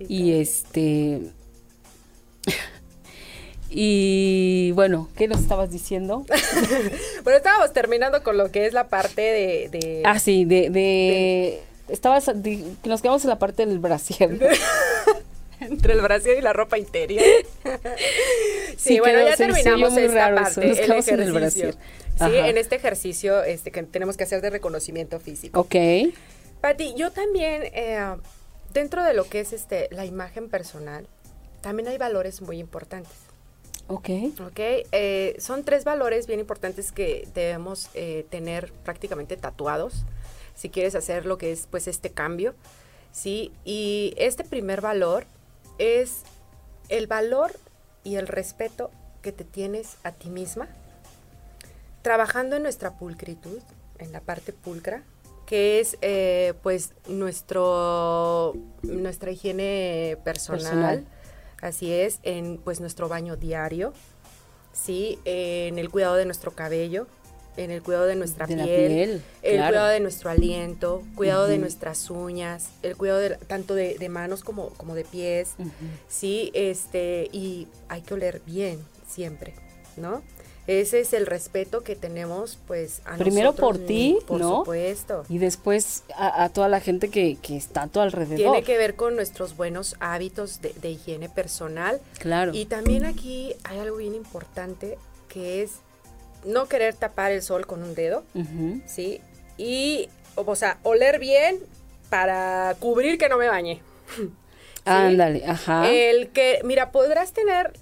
y 0.07 0.33
este... 0.33 1.21
y 3.69 4.71
bueno, 4.73 5.09
¿qué 5.15 5.27
nos 5.27 5.39
estabas 5.41 5.71
diciendo? 5.71 6.25
bueno, 7.23 7.37
estábamos 7.37 7.73
terminando 7.73 8.23
con 8.23 8.37
lo 8.37 8.51
que 8.51 8.65
es 8.65 8.73
la 8.73 8.87
parte 8.87 9.21
de... 9.21 10.01
ah, 10.05 10.19
sí, 10.19 10.45
de... 10.45 10.69
de, 10.69 11.63
estabas, 11.89 12.31
nos 12.85 13.01
quedamos 13.01 13.23
en 13.23 13.29
la 13.29 13.39
parte 13.39 13.65
del 13.65 13.79
brasier. 13.79 14.39
entre 15.59 15.93
el 15.93 16.01
brasier 16.01 16.37
y 16.39 16.41
la 16.41 16.53
ropa 16.53 16.77
interior. 16.77 17.23
sí, 18.77 18.99
bueno, 18.99 19.19
ya 19.27 19.35
terminamos 19.35 19.95
esta 19.95 20.33
parte, 20.33 20.71
el 20.71 20.79
ejercicio. 20.79 21.71
sí, 21.71 22.35
en 22.35 22.57
este 22.57 22.75
ejercicio 22.75 23.43
este, 23.43 23.71
que 23.71 23.83
tenemos 23.83 24.17
que 24.17 24.23
hacer 24.23 24.41
de 24.41 24.49
reconocimiento 24.49 25.19
físico. 25.19 25.59
Ok. 25.59 25.75
Pati, 26.61 26.93
yo 26.95 27.11
también 27.11 27.63
eh, 27.73 27.99
dentro 28.73 29.03
de 29.03 29.13
lo 29.13 29.25
que 29.25 29.39
es 29.39 29.53
este 29.53 29.87
la 29.91 30.05
imagen 30.05 30.49
personal, 30.49 31.07
también 31.61 31.87
hay 31.87 31.97
valores 31.97 32.41
muy 32.41 32.59
importantes. 32.59 33.13
Ok. 33.87 34.09
Ok, 34.39 34.59
eh, 34.59 35.35
son 35.39 35.63
tres 35.63 35.83
valores 35.83 36.27
bien 36.27 36.39
importantes 36.39 36.91
que 36.91 37.27
debemos 37.33 37.89
eh, 37.93 38.25
tener 38.29 38.71
prácticamente 38.83 39.35
tatuados 39.37 40.05
si 40.55 40.69
quieres 40.69 40.95
hacer 40.95 41.25
lo 41.25 41.37
que 41.37 41.51
es 41.51 41.67
pues 41.69 41.87
este 41.87 42.11
cambio, 42.11 42.53
¿sí? 43.11 43.51
Y 43.65 44.13
este 44.17 44.43
primer 44.43 44.79
valor 44.81 45.25
es 45.77 46.21
el 46.89 47.07
valor 47.07 47.51
y 48.03 48.15
el 48.15 48.27
respeto 48.27 48.91
que 49.21 49.31
te 49.31 49.43
tienes 49.43 49.97
a 50.03 50.11
ti 50.11 50.29
misma, 50.29 50.67
trabajando 52.01 52.55
en 52.55 52.63
nuestra 52.63 52.97
pulcritud, 52.97 53.59
en 53.97 54.11
la 54.11 54.21
parte 54.21 54.53
pulcra, 54.53 55.03
que 55.51 55.81
es 55.81 55.97
eh, 56.01 56.53
pues 56.63 56.93
nuestro 57.09 58.55
nuestra 58.83 59.31
higiene 59.31 60.17
personal, 60.23 61.05
así 61.61 61.91
es, 61.91 62.21
en 62.23 62.57
pues 62.57 62.79
nuestro 62.79 63.09
baño 63.09 63.35
diario, 63.35 63.91
sí, 64.71 65.19
en 65.25 65.77
el 65.77 65.89
cuidado 65.89 66.15
de 66.15 66.23
nuestro 66.23 66.51
cabello, 66.51 67.05
en 67.57 67.69
el 67.69 67.83
cuidado 67.83 68.05
de 68.05 68.15
nuestra 68.15 68.47
piel, 68.47 69.21
el 69.41 69.67
cuidado 69.67 69.89
de 69.89 69.99
nuestro 69.99 70.29
aliento, 70.29 71.03
cuidado 71.15 71.47
de 71.47 71.57
nuestras 71.57 72.09
uñas, 72.09 72.69
el 72.81 72.95
cuidado 72.95 73.19
de, 73.19 73.31
tanto 73.31 73.75
de, 73.75 74.07
manos 74.07 74.45
como, 74.45 74.69
como 74.69 74.95
de 74.95 75.03
pies, 75.03 75.55
sí, 76.07 76.49
este, 76.53 77.27
y 77.33 77.67
hay 77.89 78.03
que 78.03 78.13
oler 78.13 78.41
bien 78.45 78.79
siempre, 79.05 79.53
¿no? 79.97 80.21
Ese 80.67 80.99
es 80.99 81.13
el 81.13 81.25
respeto 81.25 81.81
que 81.81 81.95
tenemos, 81.95 82.57
pues, 82.67 83.01
a 83.05 83.17
Primero 83.17 83.53
por 83.53 83.77
ti, 83.79 84.17
por 84.27 84.39
¿no? 84.39 84.59
supuesto. 84.59 85.25
Y 85.27 85.39
después 85.39 86.03
a, 86.15 86.49
toda 86.49 86.69
la 86.69 86.79
gente 86.79 87.09
que, 87.09 87.37
está 87.49 87.83
a 87.83 87.87
tu 87.87 87.99
alrededor. 87.99 88.37
Tiene 88.37 88.63
que 88.63 88.77
ver 88.77 88.95
con 88.95 89.15
nuestros 89.15 89.57
buenos 89.57 89.95
hábitos 89.99 90.59
de, 90.61 90.89
higiene 90.89 91.29
personal. 91.29 91.99
Claro. 92.19 92.51
Y 92.53 92.65
también 92.65 93.05
aquí 93.05 93.53
hay 93.63 93.79
algo 93.79 93.97
bien 93.97 94.13
importante 94.13 94.97
que 95.27 95.63
es 95.63 95.77
no 96.45 96.67
querer 96.67 96.93
tapar 96.95 97.31
el 97.31 97.41
sol 97.41 97.65
con 97.65 97.81
un 97.83 97.95
dedo, 97.95 98.23
¿sí? 98.85 99.21
Y, 99.57 100.09
o 100.35 100.55
sea, 100.55 100.77
oler 100.83 101.19
bien 101.19 101.59
para 102.09 102.75
cubrir 102.79 103.17
que 103.17 103.29
no 103.29 103.37
me 103.37 103.47
bañe. 103.47 103.81
Ándale, 104.85 105.45
ajá. 105.45 105.89
El 105.89 106.29
que, 106.29 106.61
mira, 106.63 106.91
podrás 106.91 107.33
tener 107.33 107.73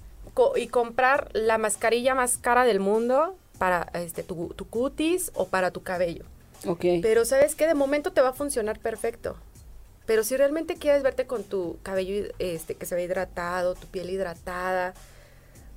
y 0.56 0.68
comprar 0.68 1.30
la 1.32 1.58
mascarilla 1.58 2.14
más 2.14 2.38
cara 2.38 2.64
del 2.64 2.80
mundo 2.80 3.36
para 3.60 3.90
este, 3.92 4.22
tu, 4.22 4.48
cutis 4.70 5.32
o 5.34 5.48
para 5.48 5.70
tu 5.70 5.82
cabello. 5.82 6.24
Ok. 6.66 6.82
Pero 7.02 7.26
sabes 7.26 7.54
que 7.54 7.66
de 7.66 7.74
momento 7.74 8.10
te 8.10 8.22
va 8.22 8.30
a 8.30 8.32
funcionar 8.32 8.78
perfecto. 8.78 9.36
Pero 10.06 10.24
si 10.24 10.34
realmente 10.34 10.76
quieres 10.76 11.02
verte 11.02 11.26
con 11.26 11.44
tu 11.44 11.76
cabello 11.82 12.32
este, 12.38 12.74
que 12.74 12.86
se 12.86 12.94
ve 12.94 13.04
hidratado, 13.04 13.74
tu 13.74 13.86
piel 13.86 14.08
hidratada, 14.08 14.94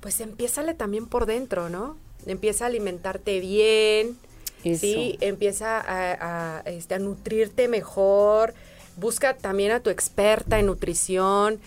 pues 0.00 0.18
empiézale 0.20 0.72
también 0.72 1.06
por 1.06 1.26
dentro, 1.26 1.68
¿no? 1.68 1.98
Empieza 2.24 2.64
a 2.64 2.68
alimentarte 2.68 3.38
bien, 3.40 4.18
¿sí? 4.62 5.18
Empieza 5.20 5.78
a, 5.78 6.60
a, 6.60 6.60
este, 6.60 6.94
a 6.94 6.98
nutrirte 6.98 7.68
mejor. 7.68 8.54
Busca 8.96 9.36
también 9.36 9.72
a 9.72 9.80
tu 9.80 9.90
experta 9.90 10.58
en 10.58 10.66
nutrición, 10.66 11.60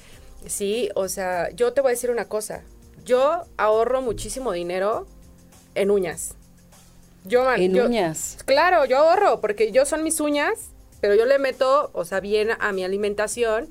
¿sí? 0.48 0.90
O 0.96 1.10
sea, 1.10 1.52
yo 1.52 1.74
te 1.74 1.82
voy 1.82 1.90
a 1.90 1.92
decir 1.92 2.10
una 2.10 2.26
cosa 2.26 2.64
yo 3.08 3.46
ahorro 3.56 4.02
muchísimo 4.02 4.52
dinero 4.52 5.08
en 5.74 5.90
uñas. 5.90 6.36
Yo, 7.24 7.52
en 7.54 7.80
uñas. 7.80 8.38
Claro, 8.46 8.86
yo 8.86 8.98
ahorro 8.98 9.42
porque 9.42 9.72
yo 9.72 9.86
son 9.86 10.04
mis 10.04 10.20
uñas, 10.20 10.70
pero 11.02 11.16
yo 11.16 11.26
le 11.26 11.40
meto, 11.40 11.90
o 11.94 12.06
sea, 12.06 12.20
bien 12.20 12.50
a 12.60 12.72
mi 12.74 12.84
alimentación. 12.84 13.70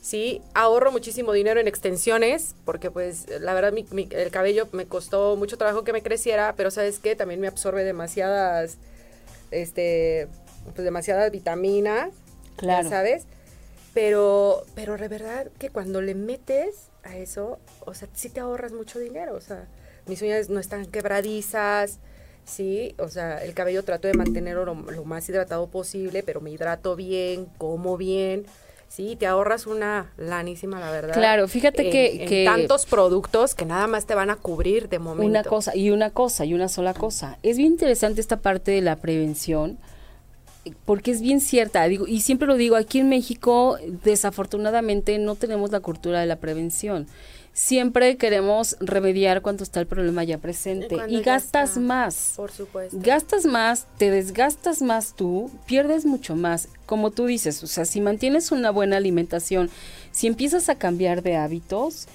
Sí, 0.00 0.42
ahorro 0.54 0.90
muchísimo 0.90 1.32
dinero 1.32 1.60
en 1.60 1.68
extensiones, 1.68 2.56
porque 2.64 2.90
pues 2.90 3.26
la 3.40 3.54
verdad 3.54 3.72
el 3.76 4.30
cabello 4.32 4.68
me 4.72 4.86
costó 4.86 5.36
mucho 5.36 5.56
trabajo 5.56 5.84
que 5.84 5.92
me 5.92 6.02
creciera, 6.02 6.54
pero 6.56 6.72
sabes 6.72 6.98
qué, 6.98 7.14
también 7.14 7.40
me 7.40 7.46
absorbe 7.46 7.84
demasiadas 7.84 8.78
este, 9.52 10.26
pues 10.74 10.84
demasiadas 10.84 11.30
vitaminas, 11.30 12.10
claro. 12.56 12.88
¿sabes? 12.88 13.26
Pero, 13.94 14.64
pero 14.74 14.96
de 14.96 15.06
verdad 15.06 15.46
que 15.58 15.70
cuando 15.70 16.00
le 16.00 16.16
metes 16.16 16.88
a 17.02 17.16
eso, 17.16 17.58
o 17.84 17.94
sea, 17.94 18.08
sí 18.14 18.28
te 18.28 18.40
ahorras 18.40 18.72
mucho 18.72 18.98
dinero, 18.98 19.34
o 19.34 19.40
sea, 19.40 19.66
mis 20.06 20.22
uñas 20.22 20.48
no 20.48 20.60
están 20.60 20.86
quebradizas, 20.86 21.98
sí, 22.44 22.94
o 22.98 23.08
sea, 23.08 23.38
el 23.44 23.54
cabello 23.54 23.84
trato 23.84 24.08
de 24.08 24.14
mantenerlo 24.14 24.64
lo, 24.64 25.04
más 25.04 25.28
hidratado 25.28 25.66
posible, 25.68 26.22
pero 26.22 26.40
me 26.40 26.50
hidrato 26.50 26.96
bien, 26.96 27.46
como 27.58 27.96
bien, 27.96 28.46
sí, 28.88 29.16
te 29.16 29.26
ahorras 29.26 29.66
una 29.66 30.12
lanísima, 30.16 30.80
la 30.80 30.90
verdad. 30.90 31.14
Claro, 31.14 31.48
fíjate 31.48 31.90
que, 31.90 32.26
que, 32.28 32.44
tantos 32.44 32.86
productos 32.86 33.54
que 33.54 33.64
nada 33.64 33.86
más 33.86 34.06
te 34.06 34.14
van 34.14 34.30
a 34.30 34.36
cubrir 34.36 34.88
de 34.88 34.98
momento. 34.98 35.26
Una 35.26 35.44
cosa, 35.44 35.76
y 35.76 35.90
una 35.90 36.10
cosa, 36.10 36.44
y 36.44 36.54
una 36.54 36.68
sola 36.68 36.94
cosa. 36.94 37.38
Es 37.42 37.56
bien 37.56 37.72
interesante 37.72 38.20
esta 38.20 38.38
parte 38.38 38.70
de 38.70 38.80
la 38.80 38.96
prevención, 38.96 39.78
porque 40.84 41.10
es 41.10 41.20
bien 41.20 41.40
cierta, 41.40 41.84
digo, 41.84 42.06
y 42.06 42.20
siempre 42.20 42.46
lo 42.46 42.56
digo, 42.56 42.76
aquí 42.76 43.00
en 43.00 43.08
México 43.08 43.78
desafortunadamente 44.04 45.18
no 45.18 45.34
tenemos 45.34 45.72
la 45.72 45.80
cultura 45.80 46.20
de 46.20 46.26
la 46.26 46.36
prevención. 46.36 47.06
Siempre 47.54 48.16
queremos 48.16 48.76
remediar 48.80 49.42
cuando 49.42 49.62
está 49.62 49.80
el 49.80 49.86
problema 49.86 50.24
ya 50.24 50.38
presente 50.38 50.96
y, 51.08 51.20
gastas 51.20 51.76
más. 51.76 52.32
Por 52.36 52.50
supuesto. 52.50 52.96
Gastas 52.98 53.44
más, 53.44 53.86
te 53.98 54.10
desgastas 54.10 54.80
más 54.80 55.14
tú, 55.14 55.50
pierdes 55.66 56.06
mucho 56.06 56.34
más. 56.34 56.68
Como 56.86 57.10
tú 57.10 57.26
dices, 57.26 57.62
o 57.62 57.66
sea, 57.66 57.84
si 57.84 58.00
mantienes 58.00 58.52
una 58.52 58.70
buena 58.70 58.96
alimentación, 58.96 59.68
si 60.12 60.28
empiezas 60.28 60.70
a 60.70 60.76
cambiar 60.76 61.22
de 61.22 61.36
hábitos, 61.36 62.06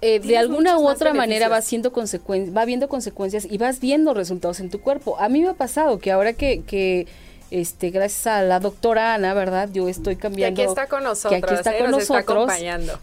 eh, 0.00 0.20
de 0.20 0.38
alguna 0.38 0.78
u 0.78 0.86
otra 0.86 1.12
manera 1.12 1.48
va, 1.48 1.60
siendo 1.60 1.90
va 1.90 2.64
viendo 2.66 2.88
consecuencias 2.88 3.48
y 3.50 3.58
vas 3.58 3.80
viendo 3.80 4.14
resultados 4.14 4.60
en 4.60 4.70
tu 4.70 4.80
cuerpo. 4.80 5.18
A 5.18 5.28
mí 5.28 5.40
me 5.40 5.48
ha 5.48 5.54
pasado 5.54 5.98
que 5.98 6.12
ahora 6.12 6.34
que, 6.34 6.62
que 6.62 7.08
este, 7.50 7.90
gracias 7.90 8.26
a 8.26 8.42
la 8.42 8.60
doctora 8.60 9.14
Ana, 9.14 9.34
¿verdad? 9.34 9.68
Yo 9.72 9.88
estoy 9.88 10.16
cambiando. 10.16 10.56
Que 10.56 10.62
aquí 10.62 10.70
está 10.70 10.86
con 10.86 11.04
nosotros. 11.04 11.40
Que 11.40 11.46
aquí 11.46 11.54
está 11.54 11.76
¿eh? 11.76 11.80
con 11.80 11.90
nosotros. 11.90 12.52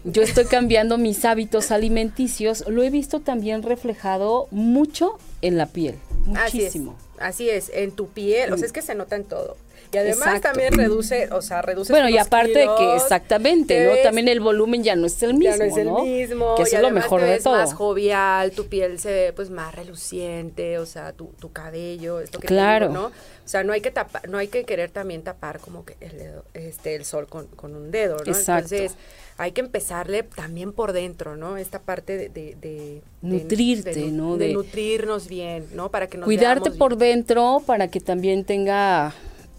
yo 0.04 0.22
estoy 0.22 0.44
cambiando 0.44 0.98
mis 0.98 1.24
hábitos 1.24 1.70
alimenticios. 1.70 2.64
Lo 2.68 2.82
he 2.82 2.90
visto 2.90 3.20
también 3.20 3.62
reflejado 3.62 4.48
mucho 4.50 5.18
en 5.42 5.56
la 5.56 5.66
piel. 5.66 5.96
Muchísimo. 6.26 6.96
Así 7.18 7.48
es, 7.48 7.70
en 7.72 7.92
tu 7.92 8.08
piel. 8.08 8.52
O 8.52 8.56
sea, 8.56 8.66
es 8.66 8.72
que 8.72 8.82
se 8.82 8.94
nota 8.94 9.16
en 9.16 9.24
todo. 9.24 9.56
Y 9.94 9.98
además 9.98 10.40
también 10.40 10.72
reduce, 10.72 11.28
o 11.32 11.42
sea, 11.42 11.62
reduce 11.62 11.92
Bueno, 11.92 12.08
y 12.08 12.18
aparte 12.18 12.58
de 12.58 12.68
que 12.78 12.96
exactamente, 12.96 13.86
¿no? 13.86 13.92
También 14.02 14.28
el 14.28 14.40
volumen 14.40 14.82
ya 14.82 14.96
no 14.96 15.06
es 15.06 15.22
el 15.22 15.34
mismo, 15.34 15.50
ya 15.50 15.56
no 15.56 15.64
es 15.64 15.76
el 15.76 15.90
mismo, 15.90 16.54
que 16.56 16.62
eso 16.62 16.76
es 16.76 16.82
lo 16.82 16.90
mejor 16.90 17.22
de 17.22 17.38
todo. 17.38 17.54
más 17.54 17.74
jovial, 17.74 18.50
tu 18.52 18.66
piel 18.66 18.98
se 18.98 19.10
ve 19.10 19.32
pues 19.32 19.50
más 19.50 19.74
reluciente, 19.74 20.78
o 20.78 20.86
sea, 20.86 21.12
tu, 21.12 21.26
tu 21.38 21.52
cabello, 21.52 22.20
esto 22.20 22.40
que 22.40 22.46
claro. 22.46 22.88
¿no? 22.88 23.06
O 23.06 23.48
sea, 23.48 23.62
no 23.62 23.72
hay 23.72 23.82
que 23.82 23.90
tapar, 23.90 24.28
no 24.28 24.38
hay 24.38 24.48
que 24.48 24.64
querer 24.64 24.90
también 24.90 25.22
tapar 25.22 25.60
como 25.60 25.84
que 25.84 25.96
el 26.00 26.18
dedo, 26.18 26.44
este 26.54 26.94
el 26.94 27.04
sol 27.04 27.26
con, 27.26 27.46
con 27.48 27.76
un 27.76 27.90
dedo, 27.90 28.16
¿no? 28.16 28.32
Exacto. 28.32 28.74
Entonces, 28.74 28.96
hay 29.36 29.52
que 29.52 29.60
empezarle 29.60 30.22
también 30.22 30.72
por 30.72 30.92
dentro, 30.92 31.36
¿no? 31.36 31.56
Esta 31.56 31.80
parte 31.80 32.16
de... 32.16 32.28
de, 32.28 33.02
Nutrirte, 33.20 34.10
¿no? 34.10 34.36
De, 34.36 34.52
nutrirnos 34.52 35.28
bien, 35.28 35.66
¿no? 35.72 35.90
Para 35.90 36.06
que 36.06 36.18
nos 36.18 36.26
Cuidarte 36.26 36.70
por 36.70 36.96
dentro 36.96 37.62
para 37.66 37.88
que 37.88 38.00
también 38.00 38.44
tenga 38.44 39.14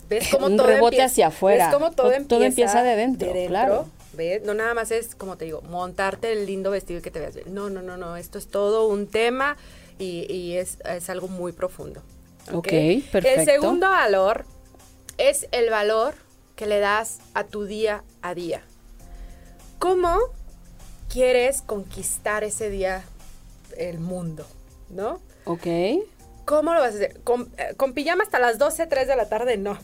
¿Ves 0.09 0.27
cómo 0.31 0.47
un 0.47 0.57
rebote 0.57 1.01
hacia 1.01 1.27
afuera. 1.27 1.65
¿Ves 1.67 1.73
cómo 1.73 1.91
todo, 1.91 2.11
empieza, 2.11 2.83
de 2.83 2.95
dentro, 2.95 3.31
claro. 3.47 3.87
¿Ves? 4.13 4.43
No 4.43 4.53
nada 4.53 4.73
más 4.73 4.91
es, 4.91 5.15
como 5.15 5.37
te 5.37 5.45
digo, 5.45 5.61
montarte 5.63 6.31
el 6.31 6.45
lindo 6.45 6.71
vestido 6.71 6.99
y 6.99 7.01
que 7.01 7.11
te 7.11 7.19
veas 7.19 7.35
bien. 7.35 7.53
No, 7.53 7.69
no, 7.69 7.81
no, 7.81 7.97
no. 7.97 8.15
Esto 8.15 8.37
es 8.37 8.47
todo 8.47 8.87
un 8.87 9.07
tema 9.07 9.57
y, 9.99 10.31
y 10.31 10.57
es, 10.57 10.77
es, 10.85 11.09
algo 11.09 11.27
muy 11.27 11.51
profundo. 11.51 12.01
ok, 12.51 12.67
perfecto. 13.11 13.41
El 13.41 13.45
segundo 13.45 13.89
valor 13.89 14.45
es 15.17 15.47
el 15.51 15.69
valor 15.69 16.15
que 16.55 16.65
le 16.65 16.79
das 16.79 17.19
a 17.33 17.43
tu 17.43 17.65
día 17.65 18.03
a 18.21 18.33
día. 18.33 18.61
¿Cómo 19.79 20.17
quieres 21.09 21.61
conquistar 21.61 22.43
ese 22.43 22.69
día 22.69 23.03
el 23.77 23.99
mundo? 23.99 24.45
¿No? 24.89 25.19
Ok. 25.45 25.67
¿Cómo 26.45 26.73
lo 26.73 26.79
vas 26.79 26.93
a 26.93 26.95
hacer? 26.95 27.21
¿Con, 27.23 27.51
eh, 27.57 27.73
con 27.75 27.93
pijama 27.93 28.23
hasta 28.23 28.39
las 28.39 28.57
12, 28.57 28.85
3 28.87 29.07
de 29.07 29.15
la 29.15 29.27
tarde? 29.27 29.57
No. 29.57 29.77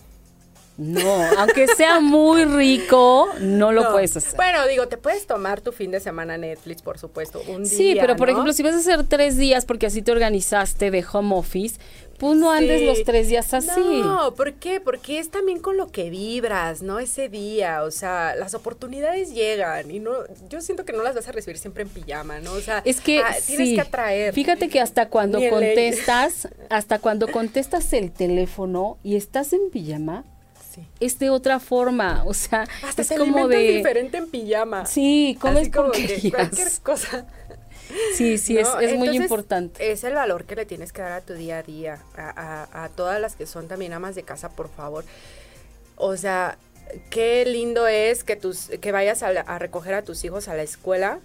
No, 0.82 1.22
aunque 1.38 1.68
sea 1.68 2.00
muy 2.00 2.44
rico, 2.44 3.30
no 3.40 3.72
lo 3.72 3.92
puedes 3.92 4.18
hacer. 4.18 4.36
Bueno, 4.36 4.66
digo, 4.66 4.88
te 4.88 4.98
puedes 4.98 5.28
tomar 5.28 5.62
tu 5.62 5.72
fin 5.72 5.92
de 5.92 6.00
semana 6.00 6.40
Netflix, 6.40 6.82
por 6.82 6.98
supuesto, 6.98 7.40
un 7.48 7.64
día. 7.66 7.72
Sí, 7.72 7.96
pero 8.02 8.16
por 8.16 8.32
ejemplo, 8.32 8.52
si 8.52 8.64
vas 8.64 8.74
a 8.74 8.80
hacer 8.80 9.04
tres 9.04 9.38
días 9.38 9.66
porque 9.66 9.86
así 9.86 10.02
te 10.02 10.12
organizaste 10.12 10.90
de 10.90 11.06
home 11.14 11.36
office, 11.36 11.80
pues 12.18 12.36
no 12.36 12.52
andes 12.52 12.82
los 12.82 13.04
tres 13.04 13.28
días 13.28 13.54
así. 13.54 13.80
No, 13.80 14.34
¿por 14.34 14.54
qué? 14.54 14.80
Porque 14.80 15.20
es 15.20 15.30
también 15.30 15.60
con 15.60 15.78
lo 15.78 15.88
que 15.88 16.10
vibras, 16.10 16.82
¿no? 16.82 16.98
Ese 16.98 17.30
día, 17.30 17.84
o 17.84 17.92
sea, 17.92 18.34
las 18.36 18.56
oportunidades 18.56 19.36
llegan 19.36 19.92
y 19.92 20.00
no, 20.00 20.14
yo 20.50 20.62
siento 20.62 20.84
que 20.84 20.94
no 20.94 21.04
las 21.04 21.14
vas 21.14 21.28
a 21.28 21.32
recibir 21.32 21.60
siempre 21.60 21.84
en 21.84 21.90
pijama, 21.90 22.40
¿no? 22.40 22.54
O 22.54 22.60
sea, 22.60 22.82
es 22.86 23.02
que 23.02 23.20
ah, 23.20 23.36
tienes 23.46 23.76
que 23.76 23.82
atraer. 23.82 24.34
Fíjate 24.34 24.68
que 24.68 24.80
hasta 24.80 25.10
cuando 25.10 25.40
contestas, 25.48 26.48
hasta 26.72 26.98
cuando 26.98 27.28
contestas 27.28 27.94
el 27.94 28.12
teléfono 28.12 28.98
y 29.04 29.16
estás 29.16 29.54
en 29.54 29.70
pijama, 29.70 30.26
es 31.00 31.20
de 31.20 31.30
otra 31.30 31.60
forma, 31.60 32.24
o 32.26 32.34
sea, 32.34 32.68
Hasta 32.84 33.02
es 33.02 33.12
como 33.14 33.48
de 33.48 33.58
diferente 33.58 34.18
en 34.18 34.30
pijama. 34.30 34.86
Sí, 34.86 35.38
comes 35.40 35.70
como 35.70 35.92
que 35.92 36.32
cualquier 36.32 36.70
cosa. 36.84 37.26
Sí, 38.16 38.38
sí, 38.38 38.58
es, 38.58 38.70
muy 38.98 39.18
importante. 39.18 39.92
Es 39.92 40.04
el 40.04 40.14
valor 40.14 40.46
que 40.46 40.56
le 40.56 40.66
tienes 40.66 40.94
que 40.94 41.02
dar 41.02 41.12
a 41.12 41.22
tu 41.22 41.34
día 41.34 41.58
a 41.58 41.64
día, 41.64 42.00
a, 42.16 42.84
a, 42.86 42.90
todas 42.90 43.20
las 43.20 43.36
que 43.36 43.46
son 43.46 43.68
también 43.68 43.92
amas 43.92 44.16
de 44.16 44.24
casa, 44.24 44.50
por 44.50 44.70
favor. 44.70 45.04
O 45.98 46.16
sea, 46.16 46.58
qué 47.10 47.46
lindo 47.46 47.88
es 47.88 48.24
que 48.24 48.36
tus, 48.38 48.70
que 48.80 48.92
vayas 48.92 49.24
a, 49.24 49.28
a 49.30 49.60
recoger 49.60 49.94
a 49.94 50.04
tus 50.04 50.24
hijos 50.24 50.48
a 50.48 50.56
la 50.56 50.64
escuela 50.64 51.20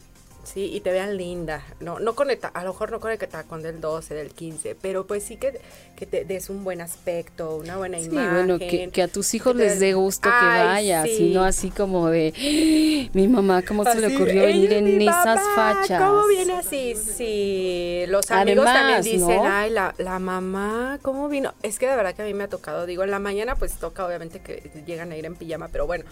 sí, 0.46 0.70
y 0.72 0.80
te 0.80 0.92
vean 0.92 1.16
linda. 1.16 1.62
No, 1.80 1.98
no 1.98 2.14
con 2.14 2.28
a 2.30 2.64
lo 2.64 2.72
mejor 2.72 2.90
no 2.90 3.00
con 3.00 3.10
el 3.10 3.18
con 3.48 3.62
del 3.62 3.80
12, 3.80 4.14
del 4.14 4.30
15, 4.30 4.76
pero 4.80 5.06
pues 5.06 5.24
sí 5.24 5.36
que, 5.36 5.60
que 5.96 6.06
te 6.06 6.24
des 6.24 6.48
un 6.50 6.64
buen 6.64 6.80
aspecto, 6.80 7.56
una 7.56 7.76
buena 7.76 7.98
sí, 7.98 8.06
imagen. 8.06 8.32
bueno, 8.32 8.58
que, 8.58 9.02
a 9.02 9.08
tus 9.08 9.34
hijos 9.34 9.56
les 9.56 9.80
dé 9.80 9.94
gusto 9.94 10.28
que 10.28 10.46
vayas, 10.46 11.08
y 11.08 11.32
no 11.34 11.44
así 11.44 11.70
como 11.70 12.08
de, 12.08 12.32
¡Ah! 12.36 13.10
mi 13.12 13.28
mamá, 13.28 13.62
¿cómo 13.62 13.84
se 13.84 14.00
le 14.00 14.14
ocurrió 14.14 14.42
venir 14.42 14.72
en 14.72 15.00
esas 15.00 15.40
fachas? 15.54 16.02
¿Cómo 16.02 16.26
viene 16.28 16.54
así? 16.54 16.94
Sí, 16.94 18.04
los 18.08 18.30
amigos 18.30 18.64
también 18.64 19.02
dicen, 19.02 19.40
ay, 19.44 19.70
la, 19.70 19.94
la 19.98 20.18
mamá, 20.18 20.98
¿cómo 21.02 21.28
vino? 21.28 21.54
Es 21.62 21.78
que 21.78 21.86
de 21.86 21.96
verdad 21.96 22.14
que 22.14 22.22
a 22.22 22.24
mí 22.24 22.34
me 22.34 22.44
ha 22.44 22.48
tocado, 22.48 22.86
digo, 22.86 23.04
en 23.04 23.10
la 23.10 23.18
mañana 23.18 23.56
pues 23.56 23.74
toca 23.74 24.06
obviamente 24.06 24.40
que 24.40 24.70
llegan 24.86 25.12
a 25.12 25.16
ir 25.16 25.26
en 25.26 25.34
pijama, 25.34 25.68
pero 25.68 25.86
bueno, 25.86 26.04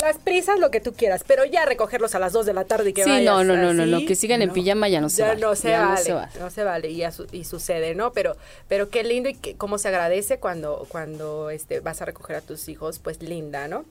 las 0.00 0.18
prisas, 0.18 0.58
lo 0.58 0.70
que 0.70 0.80
tú 0.80 0.92
quieras, 0.92 1.24
pero 1.26 1.44
ya 1.44 1.64
recogerlos 1.64 2.14
a 2.14 2.18
las 2.18 2.32
2 2.32 2.46
de 2.46 2.54
la 2.54 2.64
tarde 2.64 2.90
y 2.90 2.92
que 2.92 3.04
sí, 3.04 3.24
no, 3.24 3.44
no, 3.44 3.56
no, 3.56 3.72
no, 3.72 3.86
no, 3.86 4.00
que 4.06 4.14
sigan 4.14 4.42
en 4.42 4.52
pijama 4.52 4.88
ya 4.88 5.00
no 5.00 5.08
se 5.08 5.22
vale. 5.22 5.40
No 5.40 5.54
se 5.54 5.70
vale, 5.70 5.90
no 5.90 5.96
se 5.96 6.12
vale, 6.12 6.32
no 6.38 6.50
se 6.50 6.64
vale 6.64 6.90
y, 6.90 7.02
y, 7.32 7.44
sucede, 7.44 7.94
¿no? 7.94 8.12
Pero, 8.12 8.36
pero 8.68 8.88
qué 8.90 9.04
lindo 9.04 9.28
y 9.28 9.34
que, 9.34 9.54
cómo 9.56 9.78
se 9.78 9.88
agradece 9.88 10.38
cuando, 10.38 10.86
cuando 10.88 11.50
este, 11.50 11.80
vas 11.80 12.02
a 12.02 12.04
recoger 12.04 12.36
a 12.36 12.40
tus 12.40 12.68
hijos, 12.68 12.98
pues 12.98 13.22
linda, 13.22 13.68
¿no? 13.68 13.84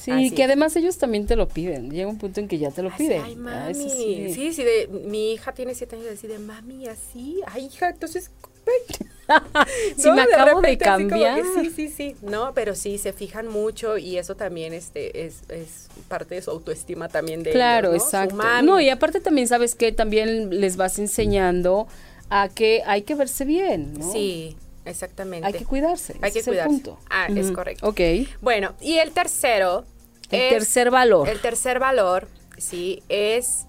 Sí, 0.00 0.30
que 0.30 0.44
además 0.44 0.76
ellos 0.76 0.98
también 0.98 1.26
te 1.26 1.36
lo 1.36 1.48
piden. 1.48 1.90
Llega 1.90 2.08
un 2.08 2.18
punto 2.18 2.40
en 2.40 2.48
que 2.48 2.58
ya 2.58 2.70
te 2.70 2.82
lo 2.82 2.94
piden. 2.94 3.22
Ay, 3.22 3.34
mami. 3.34 3.74
sí. 3.74 4.32
sí, 4.32 4.52
sí, 4.52 4.62
de, 4.62 4.88
mi 4.88 5.32
hija 5.32 5.52
tiene 5.52 5.74
siete 5.74 5.96
años 5.96 6.06
y 6.06 6.10
decide, 6.10 6.38
mami, 6.38 6.86
así. 6.86 7.40
Ay, 7.46 7.66
hija, 7.66 7.88
entonces 7.88 8.30
si 9.96 10.10
me 10.10 10.22
acabo 10.22 10.60
de, 10.60 10.78
cambiar. 10.78 11.42
sí, 11.60 11.70
sí, 11.74 11.88
sí. 11.88 12.16
No, 12.22 12.52
pero 12.54 12.74
sí, 12.74 12.98
se 12.98 13.12
fijan 13.12 13.48
mucho 13.48 13.98
y 13.98 14.18
eso 14.18 14.36
también 14.36 14.72
este, 14.72 15.26
es, 15.26 15.42
es 15.48 15.88
parte 16.08 16.36
de 16.36 16.42
su 16.42 16.50
autoestima 16.50 17.08
también 17.08 17.42
de 17.42 17.50
Claro, 17.50 17.90
ellos, 17.90 18.02
¿no? 18.02 18.06
exacto. 18.06 18.62
No, 18.62 18.80
y 18.80 18.88
aparte 18.88 19.20
también 19.20 19.48
sabes 19.48 19.74
que 19.74 19.92
también 19.92 20.60
les 20.60 20.76
vas 20.76 20.98
enseñando 20.98 21.88
a 22.30 22.48
que 22.48 22.82
hay 22.86 23.02
que 23.02 23.14
verse 23.14 23.44
bien, 23.44 23.94
¿no? 23.94 24.12
Sí. 24.12 24.56
Exactamente. 24.86 25.46
Hay 25.46 25.52
que 25.52 25.64
cuidarse. 25.64 26.14
Hay 26.22 26.30
que 26.32 26.42
cuidarse. 26.42 26.82
Ah, 27.10 27.26
es 27.34 27.50
correcto. 27.50 27.88
Ok. 27.88 28.00
Bueno, 28.40 28.74
y 28.80 28.98
el 28.98 29.10
tercero. 29.10 29.84
El 30.30 30.50
tercer 30.50 30.90
valor. 30.90 31.28
El 31.28 31.40
tercer 31.40 31.78
valor, 31.80 32.28
sí, 32.56 33.02
es 33.08 33.66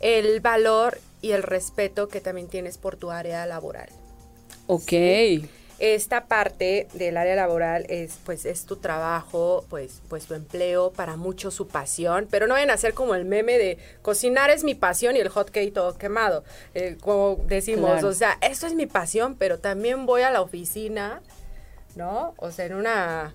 el 0.00 0.40
valor 0.40 0.98
y 1.22 1.32
el 1.32 1.42
respeto 1.42 2.08
que 2.08 2.20
también 2.20 2.48
tienes 2.48 2.78
por 2.78 2.96
tu 2.96 3.10
área 3.10 3.46
laboral. 3.46 3.88
Ok. 4.66 4.92
Esta 5.78 6.24
parte 6.24 6.88
del 6.94 7.18
área 7.18 7.36
laboral 7.36 7.84
es, 7.90 8.18
pues, 8.24 8.46
es 8.46 8.64
tu 8.64 8.76
trabajo, 8.76 9.64
pues, 9.68 10.00
pues 10.08 10.24
tu 10.24 10.32
empleo, 10.32 10.90
para 10.90 11.16
mucho 11.16 11.50
su 11.50 11.68
pasión, 11.68 12.26
pero 12.30 12.46
no 12.46 12.54
vayan 12.54 12.70
a 12.70 12.78
ser 12.78 12.94
como 12.94 13.14
el 13.14 13.26
meme 13.26 13.58
de 13.58 13.76
cocinar 14.00 14.48
es 14.48 14.64
mi 14.64 14.74
pasión 14.74 15.16
y 15.16 15.18
el 15.18 15.28
hot 15.28 15.50
cake 15.50 15.74
todo 15.74 15.98
quemado, 15.98 16.44
eh, 16.74 16.96
como 17.02 17.44
decimos, 17.46 18.02
o 18.04 18.14
sea, 18.14 18.38
esto 18.40 18.66
es 18.66 18.74
mi 18.74 18.86
pasión, 18.86 19.34
pero 19.34 19.58
también 19.58 20.06
voy 20.06 20.22
a 20.22 20.30
la 20.30 20.40
oficina, 20.40 21.20
¿no? 21.94 22.32
O 22.38 22.50
sea, 22.50 22.64
en 22.64 22.74
una 22.74 23.34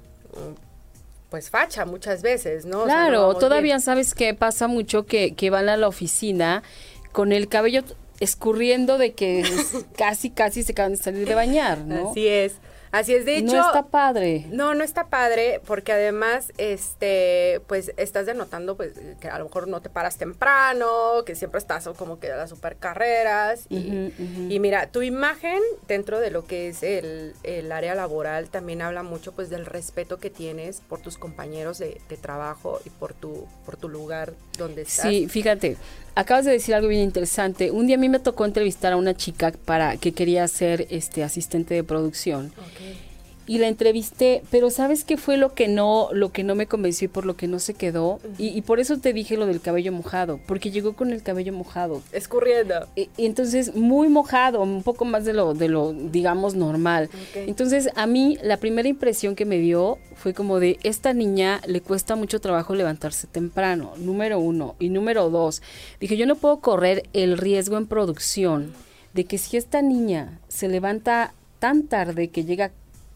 pues 1.30 1.50
facha 1.50 1.86
muchas 1.86 2.24
veces, 2.24 2.66
¿no? 2.66 2.84
Claro, 2.84 3.36
todavía 3.36 3.80
sabes 3.80 4.16
que 4.16 4.34
pasa 4.34 4.68
mucho 4.68 5.06
que, 5.06 5.34
que 5.34 5.50
van 5.50 5.70
a 5.70 5.78
la 5.78 5.88
oficina 5.88 6.64
con 7.12 7.32
el 7.32 7.48
cabello 7.48 7.84
escurriendo 8.22 8.98
de 8.98 9.14
que 9.14 9.44
casi, 9.98 10.30
casi 10.30 10.64
se 10.64 10.72
acaban 10.72 10.94
de 10.94 10.98
salir 10.98 11.28
de 11.28 11.36
bañar, 11.36 11.80
¿no? 11.80 12.12
Así 12.12 12.28
es. 12.28 12.54
Así 12.92 13.16
es, 13.16 13.24
de 13.26 13.38
hecho. 13.38 13.56
No 13.56 13.66
está 13.66 13.84
padre. 13.84 14.46
No, 14.52 14.76
no 14.76 14.84
está 14.84 15.08
padre, 15.08 15.62
porque 15.66 15.94
además, 15.94 16.52
este, 16.58 17.62
pues 17.68 17.94
estás 17.96 18.26
denotando, 18.26 18.76
pues, 18.76 18.94
que 19.22 19.30
a 19.30 19.38
lo 19.40 19.46
mejor 19.46 19.70
no 19.70 19.82
te 19.82 19.90
paras 19.90 20.18
temprano, 20.18 21.24
que 21.26 21.36
siempre 21.36 21.60
estás 21.60 21.88
como 21.98 22.20
que 22.20 22.30
a 22.32 22.36
las 22.36 22.50
supercarreras. 22.50 23.66
Y, 23.70 24.14
y 24.50 24.60
mira, 24.60 24.88
tu 24.88 25.02
imagen 25.02 25.62
dentro 25.88 26.20
de 26.20 26.32
lo 26.32 26.46
que 26.46 26.68
es 26.68 26.84
el, 26.84 27.34
el, 27.44 27.72
área 27.72 27.96
laboral 27.96 28.50
también 28.50 28.82
habla 28.82 29.04
mucho, 29.04 29.32
pues, 29.32 29.50
del 29.50 29.66
respeto 29.66 30.18
que 30.18 30.30
tienes 30.30 30.82
por 30.82 31.00
tus 31.00 31.18
compañeros 31.18 31.78
de, 31.78 32.02
de 32.10 32.18
trabajo 32.18 32.82
y 32.84 32.90
por 32.90 33.14
tu, 33.14 33.48
por 33.66 33.78
tu 33.78 33.88
lugar 33.88 34.34
donde 34.58 34.82
estás. 34.82 35.08
Sí, 35.08 35.30
fíjate, 35.30 35.78
acabas 36.16 36.46
de 36.46 36.52
decir 36.52 36.76
algo 36.76 36.88
bien 36.88 37.02
interesante. 37.02 37.72
Un 37.72 37.88
día 37.88 37.96
a 37.96 38.00
mí 38.00 38.10
me 38.10 38.20
tocó 38.20 38.46
entrevistar 38.46 38.94
a 38.94 38.98
una 38.98 39.16
chica 39.16 39.54
para 39.66 39.98
que 39.98 40.12
quería 40.12 40.48
ser 40.48 40.88
este 40.90 41.24
asistente 41.24 41.74
de 41.74 41.84
producción. 41.84 42.52
Y 43.48 43.58
la 43.58 43.68
entrevisté, 43.68 44.44
pero 44.52 44.70
¿sabes 44.70 45.04
qué 45.04 45.18
fue 45.18 45.38
lo 45.38 45.54
que 45.54 45.68
no, 45.68 46.10
lo 46.14 46.32
que 46.32 46.44
no 46.44 46.56
me 46.56 46.68
convenció 46.68 47.06
y 47.06 47.10
por 47.10 47.26
lo 47.26 47.36
que 47.36 47.48
no 47.48 47.60
se 47.60 47.74
quedó? 47.74 48.20
y, 48.38 48.62
por 48.62 48.80
eso 48.80 48.98
te 48.98 49.14
dije 49.14 49.38
lo 49.38 49.46
del 49.46 49.62
cabello 49.62 49.92
mojado, 49.92 50.40
porque 50.48 50.72
llegó 50.72 50.94
con 50.94 51.12
el 51.12 51.24
cabello 51.24 51.54
mojado. 51.54 52.02
Escurriendo. 52.12 52.88
Y, 52.96 53.10
entonces, 53.18 53.76
muy 53.76 54.08
mojado, 54.10 54.62
un 54.62 54.84
poco 54.84 55.06
más 55.06 55.26
de 55.26 55.34
lo, 55.34 55.54
de 55.54 55.68
lo 55.68 55.94
digamos, 55.94 56.56
normal. 56.56 57.10
Entonces, 57.36 57.90
a 57.96 58.08
mí, 58.08 58.38
la 58.44 58.58
primera 58.58 58.88
impresión 58.88 59.36
que 59.36 59.46
me 59.46 59.58
dio 59.58 59.98
fue 60.16 60.34
como 60.34 60.60
de, 60.60 60.78
esta 60.84 61.14
niña 61.14 61.62
le 61.66 61.82
cuesta 61.82 62.16
mucho 62.16 62.40
trabajo 62.40 62.76
levantarse 62.76 63.28
temprano, 63.28 63.94
número 63.98 64.40
uno. 64.40 64.76
Y 64.80 64.90
número 64.90 65.30
dos, 65.30 65.62
dije, 66.00 66.18
yo 66.18 66.26
no 66.26 66.36
puedo 66.36 66.60
correr 66.60 67.04
el 67.14 67.38
riesgo 67.38 67.78
en 67.78 67.88
producción 67.88 68.74
de 69.14 69.26
que 69.26 69.38
si 69.38 69.58
esta 69.58 69.82
niña 69.82 70.40
se 70.48 70.68
levanta 70.68 71.34
tan 71.60 71.84
tarde 71.84 72.30
que 72.30 72.46
llega 72.46 72.72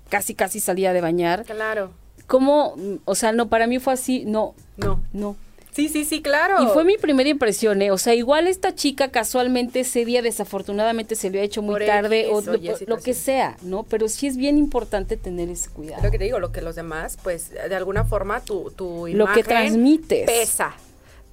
casi 0.09 0.35
casi 0.35 0.59
salía 0.59 0.93
de 0.93 1.01
bañar. 1.01 1.43
Claro. 1.45 1.91
¿Cómo? 2.27 2.75
O 3.05 3.15
sea, 3.15 3.31
no, 3.31 3.49
para 3.49 3.67
mí 3.67 3.79
fue 3.79 3.93
así, 3.93 4.25
no. 4.25 4.55
No. 4.77 5.01
No. 5.13 5.35
Sí, 5.75 5.89
sí, 5.89 6.05
sí, 6.05 6.21
claro. 6.21 6.63
Y 6.63 6.67
fue 6.67 6.85
mi 6.85 6.97
primera 6.97 7.27
impresión, 7.27 7.81
¿eh? 7.81 7.91
O 7.91 7.97
sea, 7.97 8.15
igual 8.15 8.47
esta 8.47 8.73
chica 8.73 9.11
casualmente 9.11 9.81
ese 9.81 10.05
día 10.05 10.21
desafortunadamente 10.21 11.15
se 11.15 11.29
le 11.29 11.41
ha 11.41 11.43
hecho 11.43 11.61
muy 11.61 11.85
tarde 11.85 12.29
o 12.31 12.39
lo, 12.39 12.97
que 12.97 13.13
sea, 13.13 13.57
¿no? 13.61 13.83
Pero 13.83 14.07
sí 14.07 14.25
es 14.27 14.37
bien 14.37 14.57
importante 14.57 15.17
tener 15.17 15.49
ese 15.49 15.69
cuidado. 15.69 16.01
Lo 16.01 16.11
que 16.11 16.17
te 16.17 16.23
digo, 16.23 16.39
lo 16.39 16.53
que 16.53 16.61
los 16.61 16.77
demás, 16.77 17.17
pues 17.21 17.49
de 17.49 17.75
alguna 17.75 18.05
forma 18.05 18.39
tu, 18.39 18.71
tu 18.71 19.09
imagen 19.09 19.17
Lo 19.17 19.33
que 19.33 19.43
transmites. 19.43 20.25
Pesa, 20.25 20.77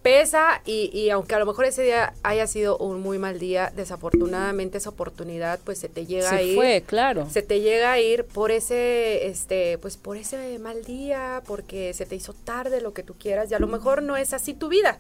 pesa 0.03 0.61
y, 0.67 0.91
y, 0.93 1.11
aunque 1.11 1.35
a 1.35 1.39
lo 1.39 1.47
mejor 1.47 1.65
ese 1.65 1.83
día 1.83 2.13
haya 2.23 2.47
sido 2.47 2.77
un 2.79 3.01
muy 3.01 3.19
mal 3.19 3.39
día, 3.39 3.73
desafortunadamente 3.75 4.79
esa 4.79 4.91
oportunidad 4.91 5.61
pues 5.65 5.79
se 5.79 5.89
te 5.89 6.07
llega 6.07 6.31
a 6.31 6.43
ir. 6.43 6.57
fue, 6.57 6.83
claro. 6.87 7.29
Se 7.31 7.43
te 7.43 7.61
llega 7.61 7.93
a 7.93 8.01
ir 8.01 8.25
por 8.25 8.51
ese, 8.51 9.27
este, 9.27 9.79
pues 9.79 9.97
por 9.97 10.17
ese 10.17 10.59
mal 10.59 10.85
día, 10.85 11.43
porque 11.47 11.95
se 11.95 12.07
te 12.07 12.17
hizo 12.17 12.33
tarde 12.33 12.81
lo 12.81 12.93
que 12.93 13.03
tú 13.03 13.15
quieras 13.15 13.51
y 13.51 13.55
a 13.55 13.59
lo 13.59 13.69
mejor 13.69 14.03
no 14.03 14.17
es 14.17 14.33
así 14.33 14.55
tu 14.55 14.69
vida. 14.69 14.99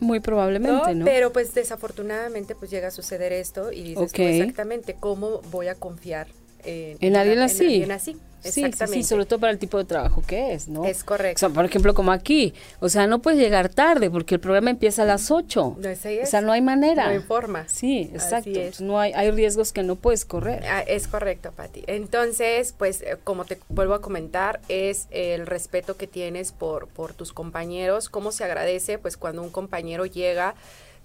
Muy 0.00 0.20
probablemente, 0.20 0.94
¿no? 0.94 1.04
Pero 1.04 1.30
pues 1.30 1.52
desafortunadamente 1.52 2.54
pues 2.54 2.70
llega 2.70 2.88
a 2.88 2.90
suceder 2.90 3.32
esto 3.32 3.70
y 3.70 3.82
dices 3.82 4.12
exactamente 4.14 4.96
cómo 4.98 5.42
voy 5.50 5.68
a 5.68 5.74
confiar 5.74 6.28
en, 6.64 6.96
en, 7.00 7.16
alguien 7.16 7.40
así. 7.40 7.64
En 7.64 7.70
alguien 7.70 7.92
así. 7.92 8.16
Sí, 8.42 8.64
sí, 8.72 9.02
sobre 9.02 9.26
todo 9.26 9.38
para 9.38 9.52
el 9.52 9.58
tipo 9.58 9.78
de 9.78 9.84
trabajo 9.84 10.22
que 10.26 10.54
es, 10.54 10.68
¿no? 10.68 10.84
Es 10.84 11.04
correcto. 11.04 11.36
O 11.36 11.40
sea, 11.40 11.48
por 11.50 11.64
ejemplo, 11.64 11.94
como 11.94 12.12
aquí, 12.12 12.54
o 12.80 12.88
sea, 12.88 13.06
no 13.06 13.20
puedes 13.20 13.38
llegar 13.38 13.68
tarde 13.68 14.10
porque 14.10 14.36
el 14.36 14.40
programa 14.40 14.70
empieza 14.70 15.02
a 15.02 15.06
las 15.06 15.30
8. 15.30 15.76
No, 15.78 15.90
o 15.90 16.26
sea, 16.26 16.40
no 16.40 16.52
hay 16.52 16.60
manera. 16.60 17.06
No 17.06 17.10
hay 17.10 17.20
forma. 17.20 17.68
Sí, 17.68 18.10
exacto. 18.12 18.50
no 18.80 18.98
hay, 18.98 19.12
hay 19.12 19.30
riesgos 19.30 19.72
que 19.72 19.82
no 19.82 19.96
puedes 19.96 20.24
correr. 20.24 20.64
Ah, 20.66 20.80
es 20.80 21.06
correcto, 21.06 21.52
Pati. 21.52 21.84
Entonces, 21.86 22.74
pues, 22.76 23.02
eh, 23.02 23.16
como 23.22 23.44
te 23.44 23.58
vuelvo 23.68 23.94
a 23.94 24.00
comentar, 24.00 24.60
es 24.68 25.06
el 25.10 25.46
respeto 25.46 25.96
que 25.96 26.06
tienes 26.06 26.52
por, 26.52 26.88
por 26.88 27.12
tus 27.14 27.32
compañeros, 27.32 28.08
cómo 28.08 28.32
se 28.32 28.44
agradece, 28.44 28.98
pues, 28.98 29.16
cuando 29.16 29.42
un 29.42 29.50
compañero 29.50 30.06
llega 30.06 30.54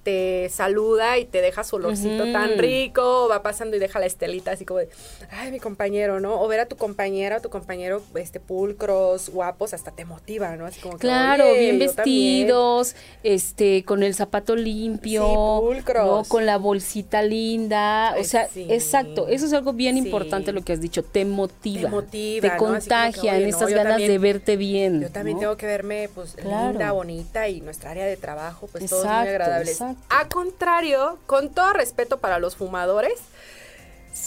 te 0.05 0.49
saluda 0.49 1.17
y 1.17 1.25
te 1.25 1.41
deja 1.41 1.63
su 1.63 1.77
olorcito 1.77 2.31
tan 2.31 2.59
rico, 2.59 3.27
va 3.27 3.41
pasando 3.41 3.75
y 3.75 3.79
deja 3.79 3.99
la 3.99 4.05
estelita 4.05 4.51
así 4.51 4.63
como 4.63 4.79
de, 4.79 4.87
ay, 5.31 5.51
mi 5.51 5.59
compañero, 5.59 6.19
¿no? 6.19 6.39
O 6.39 6.47
ver 6.47 6.59
a 6.59 6.67
tu 6.67 6.77
compañera 6.77 7.37
o 7.37 7.41
tu 7.41 7.49
compañero, 7.49 8.03
este, 8.13 8.39
pulcros, 8.39 9.29
guapos, 9.29 9.73
hasta 9.73 9.89
te 9.89 10.05
motiva, 10.05 10.55
¿no? 10.57 10.67
Así 10.67 10.79
como 10.79 10.99
claro, 10.99 11.45
bien 11.55 11.79
vestidos, 11.79 12.95
este, 13.23 13.83
con 13.83 14.03
el 14.03 14.13
zapato 14.13 14.55
limpio, 14.55 15.25
pulcros. 15.61 16.27
con 16.27 16.45
la 16.45 16.59
bolsita 16.59 17.23
linda, 17.23 18.15
o 18.19 18.23
sea, 18.23 18.47
exacto, 18.55 19.27
eso 19.27 19.47
es 19.47 19.53
algo 19.53 19.73
bien 19.73 19.97
importante 19.97 20.51
lo 20.51 20.61
que 20.61 20.73
has 20.73 20.81
dicho, 20.81 21.03
te 21.03 21.25
motiva, 21.25 21.89
te, 21.89 21.95
motiva, 21.95 22.51
te 22.51 22.57
contagia 22.57 23.39
en 23.39 23.47
estas 23.47 23.71
ganas 23.71 23.97
de 23.97 24.19
verte 24.19 24.55
bien. 24.55 25.01
Yo 25.01 25.09
también 25.09 25.39
tengo 25.39 25.57
que 25.57 25.65
verme, 25.65 26.09
pues, 26.13 26.35
linda, 26.35 26.91
bonita 26.91 27.49
y 27.49 27.61
nuestra 27.61 27.89
área 27.89 28.05
de 28.05 28.17
trabajo, 28.17 28.69
pues, 28.71 28.87
todo 28.87 29.01
es 29.01 29.07
muy 29.07 29.27
agradable. 29.29 29.94
A 30.09 30.27
contrario, 30.27 31.17
con 31.25 31.49
todo 31.49 31.73
respeto 31.73 32.19
para 32.19 32.39
los 32.39 32.55
fumadores, 32.55 33.19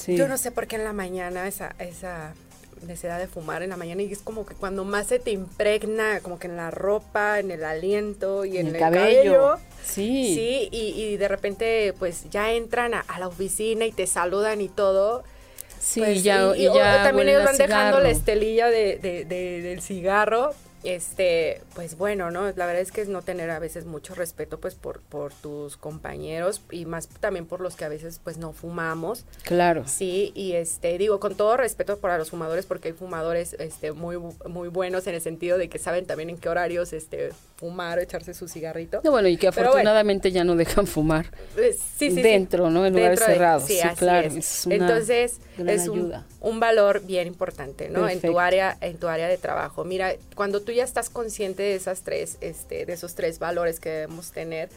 yo 0.07 0.29
no 0.29 0.37
sé 0.37 0.51
por 0.51 0.67
qué 0.67 0.77
en 0.77 0.85
la 0.85 0.93
mañana 0.93 1.49
esa, 1.49 1.75
esa 1.79 2.35
necesidad 2.83 3.19
de 3.19 3.27
fumar 3.27 3.63
en 3.63 3.71
la 3.71 3.77
mañana 3.77 4.03
y 4.03 4.13
es 4.13 4.21
como 4.21 4.47
que 4.47 4.55
cuando 4.55 4.85
más 4.85 5.07
se 5.07 5.19
te 5.19 5.31
impregna, 5.31 6.21
como 6.21 6.39
que 6.39 6.47
en 6.47 6.57
la 6.57 6.71
ropa, 6.71 7.39
en 7.39 7.51
el 7.51 7.65
aliento 7.65 8.45
y 8.45 8.59
en, 8.59 8.69
el, 8.69 8.79
cabello. 8.79 9.57
Sí. 9.85 10.35
Sí, 10.35 10.69
y, 10.71 11.17
de 11.17 11.29
repente 11.29 11.95
pues 11.99 12.29
ya 12.31 12.53
entran 12.53 12.95
a, 12.95 13.05
la 13.19 13.29
oficina 13.29 13.87
y 13.87 13.93
te 13.93 14.07
saludan 14.07 14.61
y 14.61 14.69
todo. 14.69 15.25
Sí, 15.81 16.01
pues, 16.01 16.23
ya, 16.23 16.55
y, 16.57 16.65
ya 16.65 17.03
también 17.05 17.29
ellos 17.29 17.45
van 17.45 17.57
dejando 17.57 18.01
la 18.01 18.11
estelilla 18.11 18.69
de, 18.69 18.99
del 19.27 19.81
cigarro, 19.81 20.55
este, 20.85 21.61
pues 21.75 21.97
bueno, 21.97 22.31
¿no? 22.31 22.43
La 22.57 22.67
verdad 22.67 22.81
es 22.81 22.93
que 22.93 23.01
es 23.01 23.09
no 23.09 23.23
tener 23.23 23.51
a 23.51 23.59
veces 23.59 23.85
mucho 23.85 24.14
respeto 24.14 24.59
pues 24.59 24.75
por, 24.75 25.01
por 25.01 25.33
tus 25.33 25.77
compañeros 25.77 26.62
y 26.71 26.85
más 26.85 27.09
también 27.09 27.47
por 27.47 27.61
los 27.61 27.77
que 27.77 27.85
a 27.85 27.88
veces 27.88 28.21
pues 28.23 28.38
no 28.38 28.53
fumamos. 28.53 29.25
Claro. 29.43 29.85
Sí, 29.87 30.33
y 30.35 30.53
este, 30.53 30.97
digo, 30.99 31.21
con 31.21 31.35
todo 31.35 31.57
respeto 31.57 31.99
para 31.99 32.19
los 32.19 32.31
fumadores 32.31 32.67
porque 32.67 32.88
hay 32.88 32.95
fumadores 32.95 33.55
este 33.59 33.93
muy 33.93 34.17
muy 34.49 34.69
buenos 34.69 35.07
en 35.07 35.14
el 35.14 35.21
sentido 35.21 35.59
de 35.59 35.69
que 35.69 35.79
saben 35.79 36.07
también 36.07 36.31
en 36.31 36.38
qué 36.38 36.49
horarios 36.49 36.93
este 36.93 37.31
fumar 37.57 37.99
o 37.99 38.01
echarse 38.01 38.35
su 38.35 38.47
cigarrito. 38.47 39.01
No, 39.03 39.11
bueno, 39.11 39.29
y 39.29 39.37
que 39.37 39.49
afortunadamente 39.49 40.31
ya 40.31 40.45
no 40.45 40.55
dejan 40.55 40.87
fumar. 40.87 41.27
Eh, 41.57 41.77
sí, 41.97 42.12
sí, 42.12 42.23
dentro, 42.23 42.71
¿no? 42.71 42.87
En 42.87 42.95
lugares 42.95 43.19
cerrados. 43.19 43.64
Sí, 43.64 43.81
claro. 43.97 44.29
Entonces, 44.67 45.41
es 45.59 45.88
un, 45.88 46.12
valor 46.61 47.03
bien 47.05 47.27
importante, 47.27 47.89
¿no? 47.89 48.09
En 48.09 48.21
tu 48.21 48.39
área 48.39 48.77
en 48.81 48.97
tu 48.97 49.09
área 49.09 49.29
de 49.29 49.39
trabajo. 49.39 49.85
Mira, 49.85 50.15
cuando 50.35 50.61
tú 50.61 50.73
ya 50.73 50.85
estás 50.85 51.11
consciente 51.11 51.63
de 51.63 51.75
esas 51.75 52.03
tres, 52.03 52.39
este, 52.41 52.87
de 52.87 52.93
esos 52.93 53.15
tres 53.15 53.39
valores 53.39 53.81
que 53.81 53.91
debemos 53.91 54.33
tener, 54.33 54.69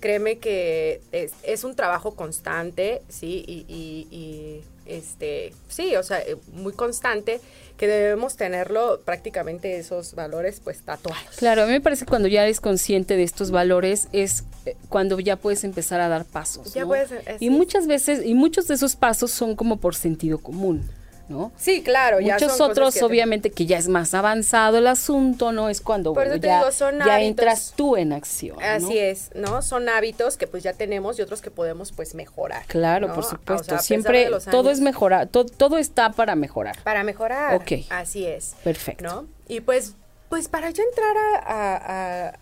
créeme 0.00 0.38
que 0.38 1.00
es, 1.12 1.64
un 1.64 1.76
trabajo 1.76 2.14
constante, 2.16 3.02
sí, 3.08 3.44
y, 3.46 4.62
este, 4.86 5.52
sí, 5.68 5.94
o 5.94 6.02
sea, 6.02 6.20
eh, 6.20 6.36
muy 6.52 6.72
constante, 6.72 7.40
que 7.76 7.86
debemos 7.86 8.36
tenerlo 8.36 9.00
prácticamente 9.04 9.78
esos 9.78 10.14
valores 10.14 10.60
pues 10.62 10.82
tatuados. 10.82 11.36
Claro, 11.36 11.62
a 11.62 11.66
mí 11.66 11.72
me 11.72 11.80
parece 11.80 12.04
que 12.04 12.10
cuando 12.10 12.28
ya 12.28 12.42
eres 12.42 12.60
consciente 12.60 13.16
de 13.16 13.22
estos 13.22 13.50
valores 13.52 14.08
es 14.12 14.44
eh, 14.66 14.76
cuando 14.88 15.18
ya 15.20 15.36
puedes 15.36 15.64
empezar 15.64 16.00
a 16.00 16.08
dar 16.08 16.24
pasos. 16.24 16.74
Ya 16.74 16.84
puedes, 16.84 17.10
y 17.38 17.50
muchas 17.50 17.86
veces, 17.86 18.26
y 18.26 18.34
muchos 18.34 18.66
de 18.66 18.74
esos 18.74 18.96
pasos 18.96 19.30
son 19.30 19.54
como 19.54 19.76
por 19.78 19.94
sentido 19.94 20.38
común. 20.38 20.90
¿No? 21.30 21.52
Sí, 21.56 21.82
claro. 21.82 22.18
Muchos 22.20 22.60
otros, 22.60 23.00
obviamente, 23.02 23.50
que 23.50 23.64
ya 23.64 23.78
es 23.78 23.88
más 23.88 24.12
avanzado 24.12 24.78
el 24.78 24.86
asunto, 24.86 25.52
¿no? 25.52 25.68
Es 25.68 25.80
cuando 25.80 26.14
ya, 26.40 27.20
entras 27.20 27.72
tú 27.76 27.96
en 27.96 28.12
acción. 28.12 28.62
Así 28.62 28.98
es, 28.98 29.30
¿no? 29.34 29.62
Son 29.62 29.88
hábitos 29.88 30.36
que 30.36 30.46
pues 30.46 30.62
ya 30.62 30.72
tenemos 30.72 31.18
y 31.18 31.22
otros 31.22 31.40
que 31.40 31.50
podemos 31.50 31.92
pues 31.92 32.14
mejorar. 32.14 32.64
Claro, 32.66 33.14
por 33.14 33.24
supuesto. 33.24 33.78
Siempre 33.78 34.28
todo 34.50 34.70
es 34.70 34.80
mejorar, 34.80 35.28
todo 35.28 35.78
está 35.78 36.12
para 36.12 36.34
mejorar. 36.34 36.76
Para 36.82 37.04
mejorar. 37.04 37.54
Ok. 37.54 37.86
Así 37.90 38.26
es. 38.26 38.54
Perfecto. 38.64 39.04
¿No? 39.04 39.26
Y 39.48 39.60
pues, 39.60 39.94
pues 40.28 40.48
para 40.48 40.70
ya 40.70 40.82
entrar 40.82 41.16
a, 41.46 42.32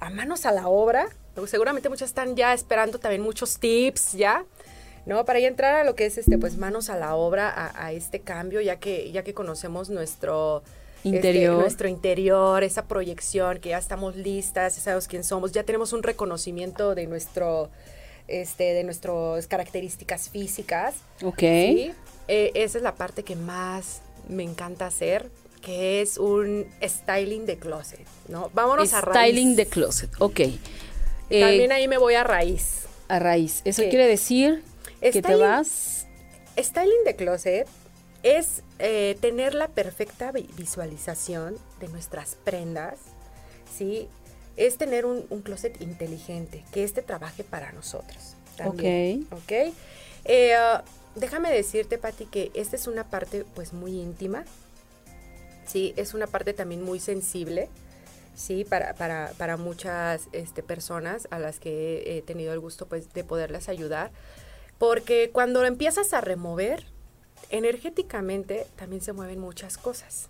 a 0.00 0.10
manos 0.10 0.46
a 0.46 0.52
la 0.52 0.68
obra, 0.68 1.08
seguramente 1.46 1.88
muchas 1.88 2.10
están 2.10 2.36
ya 2.36 2.52
esperando 2.52 2.98
también 2.98 3.22
muchos 3.22 3.58
tips, 3.58 4.12
¿ya? 4.12 4.44
¿No? 5.06 5.24
Para 5.24 5.40
ya 5.40 5.48
entrar 5.48 5.74
a 5.74 5.84
lo 5.84 5.94
que 5.94 6.06
es 6.06 6.18
este, 6.18 6.38
pues 6.38 6.56
manos 6.56 6.88
a 6.90 6.96
la 6.96 7.14
obra, 7.14 7.72
a, 7.76 7.92
este 7.92 8.20
cambio, 8.20 8.60
ya 8.60 8.76
que, 8.76 9.10
ya 9.12 9.22
que 9.22 9.34
conocemos 9.34 9.90
nuestro 9.90 10.62
este, 10.98 11.08
interior. 11.08 11.60
nuestro 11.60 11.88
interior, 11.88 12.64
esa 12.64 12.86
proyección, 12.86 13.58
que 13.58 13.70
ya 13.70 13.78
estamos 13.78 14.16
listas, 14.16 14.76
ya 14.76 14.82
sabemos 14.82 15.08
quién 15.08 15.24
somos, 15.24 15.52
ya 15.52 15.62
tenemos 15.64 15.92
un 15.92 16.02
reconocimiento 16.02 16.94
de 16.94 17.06
nuestro, 17.06 17.68
este, 18.28 18.72
de 18.72 18.84
nuestras 18.84 19.46
características 19.46 20.30
físicas. 20.30 20.94
Ok. 21.22 21.40
¿sí? 21.40 21.92
Eh, 22.28 22.52
esa 22.54 22.78
es 22.78 22.84
la 22.84 22.94
parte 22.94 23.22
que 23.22 23.36
más 23.36 24.00
me 24.28 24.42
encanta 24.42 24.86
hacer, 24.86 25.28
que 25.60 26.00
es 26.00 26.16
un 26.16 26.66
styling 26.82 27.44
de 27.44 27.58
closet, 27.58 28.06
¿no? 28.28 28.50
Vámonos 28.54 28.92
a 28.94 29.02
raíz. 29.02 29.32
Styling 29.32 29.56
de 29.56 29.66
closet, 29.66 30.10
ok. 30.18 30.40
También 31.28 31.72
eh, 31.72 31.74
ahí 31.74 31.88
me 31.88 31.98
voy 31.98 32.14
a 32.14 32.24
raíz. 32.24 32.84
A 33.08 33.18
raíz. 33.18 33.60
Eso 33.64 33.82
quiere 33.90 34.06
decir 34.06 34.62
que 35.12 35.22
te 35.22 35.36
vas. 35.36 36.06
Styling 36.56 37.04
de 37.04 37.16
closet 37.16 37.66
es 38.22 38.62
eh, 38.78 39.16
tener 39.20 39.54
la 39.54 39.68
perfecta 39.68 40.32
visualización 40.32 41.56
de 41.80 41.88
nuestras 41.88 42.36
prendas, 42.36 42.98
¿sí? 43.76 44.08
Es 44.56 44.78
tener 44.78 45.04
un, 45.04 45.22
closet 45.42 45.80
inteligente, 45.82 46.64
que 46.72 46.84
este 46.84 47.02
trabaje 47.02 47.44
para 47.44 47.72
nosotros. 47.72 48.34
También, 48.56 49.26
ok. 49.30 49.38
Ok. 49.42 49.74
Eh, 50.24 50.54
déjame 51.16 51.50
decirte, 51.50 51.98
Patti, 51.98 52.26
que 52.26 52.50
esta 52.54 52.76
es 52.76 52.86
una 52.86 53.04
parte 53.04 53.44
pues 53.54 53.72
muy 53.72 54.00
íntima, 54.00 54.44
¿sí? 55.66 55.92
Es 55.96 56.14
una 56.14 56.26
parte 56.26 56.54
también 56.54 56.82
muy 56.82 57.00
sensible, 57.00 57.68
¿sí? 58.34 58.64
Para, 58.64 58.94
para, 58.94 59.32
para 59.36 59.56
muchas 59.56 60.28
este, 60.32 60.62
personas 60.62 61.28
a 61.30 61.38
las 61.38 61.60
que 61.60 62.16
he 62.16 62.22
tenido 62.22 62.52
el 62.52 62.60
gusto 62.60 62.86
pues 62.86 63.12
de 63.12 63.24
poderlas 63.24 63.68
ayudar, 63.68 64.10
porque 64.78 65.30
cuando 65.32 65.64
empiezas 65.64 66.12
a 66.12 66.20
remover, 66.20 66.84
energéticamente 67.50 68.66
también 68.76 69.02
se 69.02 69.12
mueven 69.12 69.38
muchas 69.38 69.78
cosas. 69.78 70.28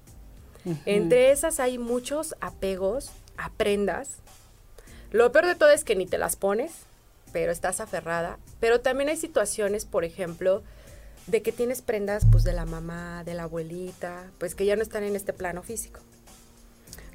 Entre 0.86 1.30
esas 1.30 1.60
hay 1.60 1.76
muchos 1.76 2.34
apegos 2.40 3.10
a 3.36 3.50
prendas. 3.50 4.16
Lo 5.10 5.30
peor 5.30 5.46
de 5.46 5.54
todo 5.54 5.70
es 5.70 5.84
que 5.84 5.94
ni 5.94 6.06
te 6.06 6.16
las 6.16 6.36
pones, 6.36 6.72
pero 7.32 7.52
estás 7.52 7.80
aferrada. 7.80 8.38
Pero 8.60 8.80
también 8.80 9.10
hay 9.10 9.16
situaciones, 9.16 9.84
por 9.84 10.04
ejemplo, 10.04 10.62
de 11.26 11.42
que 11.42 11.52
tienes 11.52 11.82
prendas 11.82 12.24
pues 12.30 12.44
de 12.44 12.52
la 12.52 12.64
mamá, 12.64 13.24
de 13.24 13.34
la 13.34 13.44
abuelita, 13.44 14.30
pues 14.38 14.54
que 14.54 14.64
ya 14.66 14.76
no 14.76 14.82
están 14.82 15.04
en 15.04 15.16
este 15.16 15.32
plano 15.32 15.62
físico. 15.62 16.00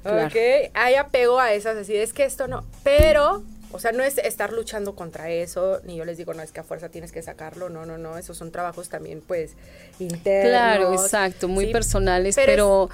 Ok, 0.04 0.70
hay 0.72 0.94
apego 0.94 1.38
a 1.38 1.52
esas, 1.52 1.76
así 1.76 1.94
es 1.94 2.12
que 2.12 2.24
esto 2.24 2.48
no, 2.48 2.64
pero, 2.82 3.42
o 3.72 3.78
sea, 3.78 3.92
no 3.92 4.02
es 4.02 4.18
estar 4.18 4.52
luchando 4.52 4.94
contra 4.94 5.30
eso, 5.30 5.80
ni 5.84 5.96
yo 5.96 6.04
les 6.04 6.18
digo, 6.18 6.34
no, 6.34 6.42
es 6.42 6.52
que 6.52 6.60
a 6.60 6.64
fuerza 6.64 6.88
tienes 6.88 7.12
que 7.12 7.22
sacarlo, 7.22 7.68
no, 7.68 7.86
no, 7.86 7.98
no, 7.98 8.18
esos 8.18 8.36
son 8.36 8.50
trabajos 8.50 8.88
también, 8.88 9.20
pues, 9.20 9.52
internos. 9.98 10.50
Claro, 10.50 10.92
exacto, 10.92 11.48
muy 11.48 11.72
personales, 11.72 12.36
pero... 12.36 12.88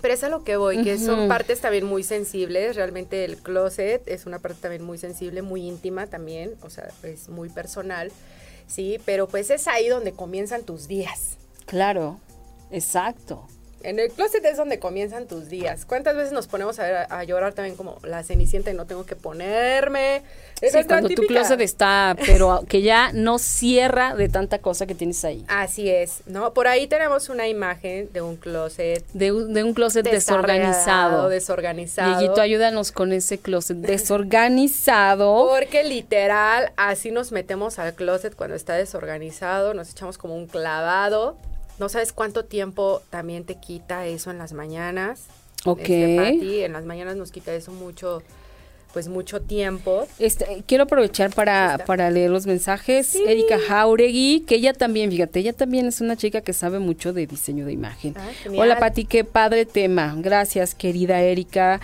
pero 0.00 0.14
es 0.14 0.22
a 0.24 0.28
lo 0.28 0.44
que 0.44 0.56
voy, 0.56 0.82
que 0.82 0.98
son 0.98 1.26
partes 1.28 1.60
también 1.60 1.84
muy 1.84 2.02
sensibles. 2.02 2.76
Realmente 2.76 3.24
el 3.24 3.38
closet 3.38 4.06
es 4.06 4.26
una 4.26 4.38
parte 4.38 4.60
también 4.60 4.82
muy 4.82 4.98
sensible, 4.98 5.42
muy 5.42 5.66
íntima 5.66 6.06
también, 6.06 6.54
o 6.62 6.70
sea, 6.70 6.88
es 7.02 7.28
muy 7.28 7.48
personal. 7.48 8.12
¿sí? 8.66 8.98
Pero 9.04 9.28
pues 9.28 9.50
es 9.50 9.68
ahí 9.68 9.88
donde 9.88 10.12
comienzan 10.12 10.64
tus 10.64 10.88
días. 10.88 11.36
Claro, 11.66 12.20
exacto. 12.70 13.46
En 13.86 14.00
el 14.00 14.10
closet 14.10 14.44
es 14.44 14.56
donde 14.56 14.80
comienzan 14.80 15.28
tus 15.28 15.48
días. 15.48 15.84
¿Cuántas 15.84 16.16
veces 16.16 16.32
nos 16.32 16.48
ponemos 16.48 16.80
a, 16.80 17.22
llorar 17.22 17.52
también 17.52 17.76
como 17.76 17.98
la 18.02 18.24
cenicienta 18.24 18.72
y 18.72 18.74
no 18.74 18.84
tengo 18.84 19.06
que 19.06 19.14
ponerme? 19.14 20.22
sí, 20.60 20.76
cuando 20.88 21.08
tu 21.10 21.22
closet 21.22 21.60
está, 21.60 22.16
pero 22.26 22.64
que 22.68 22.82
ya 22.82 23.12
no 23.12 23.38
cierra 23.38 24.16
de 24.16 24.28
tanta 24.28 24.58
cosa 24.58 24.86
que 24.86 24.96
tienes 24.96 25.24
ahí. 25.24 25.44
Así 25.46 25.88
es, 25.88 26.22
¿no? 26.26 26.52
Por 26.52 26.66
ahí 26.66 26.88
tenemos 26.88 27.28
una 27.28 27.46
imagen 27.46 28.12
de 28.12 28.22
un 28.22 28.34
closet. 28.34 29.06
De, 29.12 29.30
un 29.30 29.72
closet 29.72 30.04
desorganizado. 30.04 31.28
Desorganizado. 31.28 32.18
Dieguito, 32.18 32.40
ayúdanos 32.40 32.90
con 32.90 33.12
ese 33.12 33.38
closet 33.38 33.76
desorganizado. 33.76 35.46
Porque 35.48 35.84
literal, 35.84 36.72
así 36.76 37.12
nos 37.12 37.30
metemos 37.30 37.78
al 37.78 37.94
closet 37.94 38.34
cuando 38.34 38.56
está 38.56 38.74
desorganizado, 38.74 39.74
nos 39.74 39.92
echamos 39.92 40.18
como 40.18 40.34
un 40.34 40.48
clavado 40.48 41.36
no 41.78 41.88
sabes 41.88 42.12
cuánto 42.12 42.44
tiempo 42.44 43.02
también 43.10 43.44
te 43.44 43.56
quita 43.56 44.06
eso 44.06 44.30
en 44.30 44.38
las 44.38 44.52
mañanas. 44.52 45.24
Ok. 45.64 45.80
Este, 45.80 46.64
en 46.64 46.72
las 46.72 46.84
mañanas 46.84 47.16
nos 47.16 47.30
quita 47.32 47.54
eso 47.54 47.72
mucho, 47.72 48.22
pues 48.92 49.08
mucho 49.08 49.42
tiempo. 49.42 50.06
Este, 50.18 50.62
quiero 50.66 50.84
aprovechar 50.84 51.34
para, 51.34 51.78
para 51.86 52.10
leer 52.10 52.30
los 52.30 52.46
mensajes. 52.46 53.14
Erika 53.14 53.58
Jauregui, 53.58 54.44
que 54.46 54.54
ella 54.54 54.72
también, 54.72 55.10
fíjate, 55.10 55.40
ella 55.40 55.52
también 55.52 55.86
es 55.86 56.00
una 56.00 56.16
chica 56.16 56.40
que 56.40 56.52
sabe 56.52 56.78
mucho 56.78 57.12
de 57.12 57.26
diseño 57.26 57.66
de 57.66 57.72
imagen. 57.72 58.14
Ah, 58.16 58.30
Hola 58.56 58.78
Pati, 58.78 59.04
qué 59.04 59.24
padre 59.24 59.66
tema. 59.66 60.14
Gracias, 60.18 60.74
querida 60.74 61.20
Erika. 61.20 61.80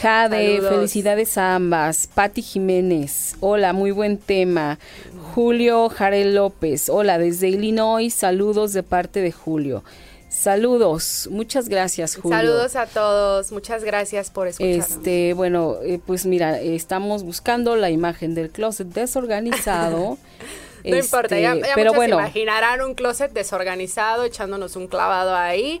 Jade, 0.00 0.60
felicidades 0.62 1.38
a 1.38 1.54
ambas. 1.54 2.06
Patti 2.06 2.42
Jiménez, 2.42 3.36
hola, 3.40 3.72
muy 3.72 3.90
buen 3.90 4.18
tema. 4.18 4.78
Julio 5.34 5.88
Jarel 5.88 6.34
López, 6.34 6.88
hola, 6.88 7.18
desde 7.18 7.48
Illinois, 7.48 8.12
saludos 8.12 8.72
de 8.72 8.82
parte 8.82 9.20
de 9.20 9.32
Julio. 9.32 9.82
Saludos, 10.28 11.28
muchas 11.30 11.68
gracias 11.68 12.16
Julio. 12.16 12.36
Saludos 12.36 12.76
a 12.76 12.86
todos, 12.86 13.50
muchas 13.50 13.82
gracias 13.82 14.30
por 14.30 14.46
escucharnos. 14.46 14.90
Este, 14.90 15.32
bueno, 15.32 15.76
eh, 15.82 16.00
pues 16.04 16.26
mira, 16.26 16.60
estamos 16.60 17.22
buscando 17.22 17.76
la 17.76 17.90
imagen 17.90 18.34
del 18.34 18.50
closet 18.50 18.88
desorganizado. 18.88 20.18
no 20.84 20.96
importa, 20.96 21.38
ya, 21.38 21.54
este, 21.54 21.68
pero 21.74 21.94
bueno, 21.94 22.16
imaginarán 22.16 22.82
un 22.82 22.94
closet 22.94 23.32
desorganizado 23.32 24.24
echándonos 24.24 24.76
un 24.76 24.86
clavado 24.86 25.34
ahí. 25.34 25.80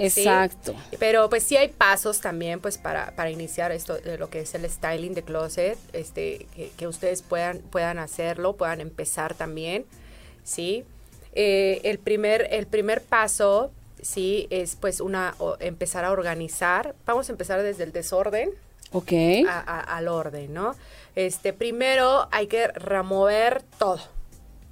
Exacto. 0.00 0.74
Pero 0.98 1.28
pues 1.28 1.42
sí 1.42 1.56
hay 1.56 1.68
pasos 1.68 2.20
también 2.20 2.60
pues 2.60 2.78
para, 2.78 3.12
para 3.12 3.30
iniciar 3.30 3.72
esto 3.72 3.96
de 3.96 4.18
lo 4.18 4.30
que 4.30 4.40
es 4.40 4.54
el 4.54 4.68
styling 4.68 5.14
de 5.14 5.22
closet, 5.22 5.78
este, 5.92 6.46
que, 6.76 6.86
ustedes 6.86 7.22
puedan, 7.22 7.58
puedan 7.58 7.98
hacerlo, 7.98 8.56
puedan 8.56 8.80
empezar 8.80 9.34
también, 9.34 9.84
¿sí? 10.44 10.84
Eh, 11.34 11.80
el, 11.84 11.98
primer, 11.98 12.48
el 12.50 12.66
primer 12.66 13.02
paso, 13.02 13.70
sí, 14.02 14.46
es 14.50 14.76
pues 14.76 15.00
una, 15.00 15.34
empezar 15.60 16.04
a 16.04 16.12
organizar. 16.12 16.94
Vamos 17.06 17.28
a 17.28 17.32
empezar 17.32 17.62
desde 17.62 17.84
el 17.84 17.92
desorden. 17.92 18.50
Ok. 18.92 19.12
al 19.46 20.08
orden, 20.08 20.52
¿no? 20.52 20.74
Este, 21.14 21.52
primero 21.52 22.28
hay 22.32 22.48
que 22.48 22.66
remover 22.68 23.62
todo. 23.78 24.00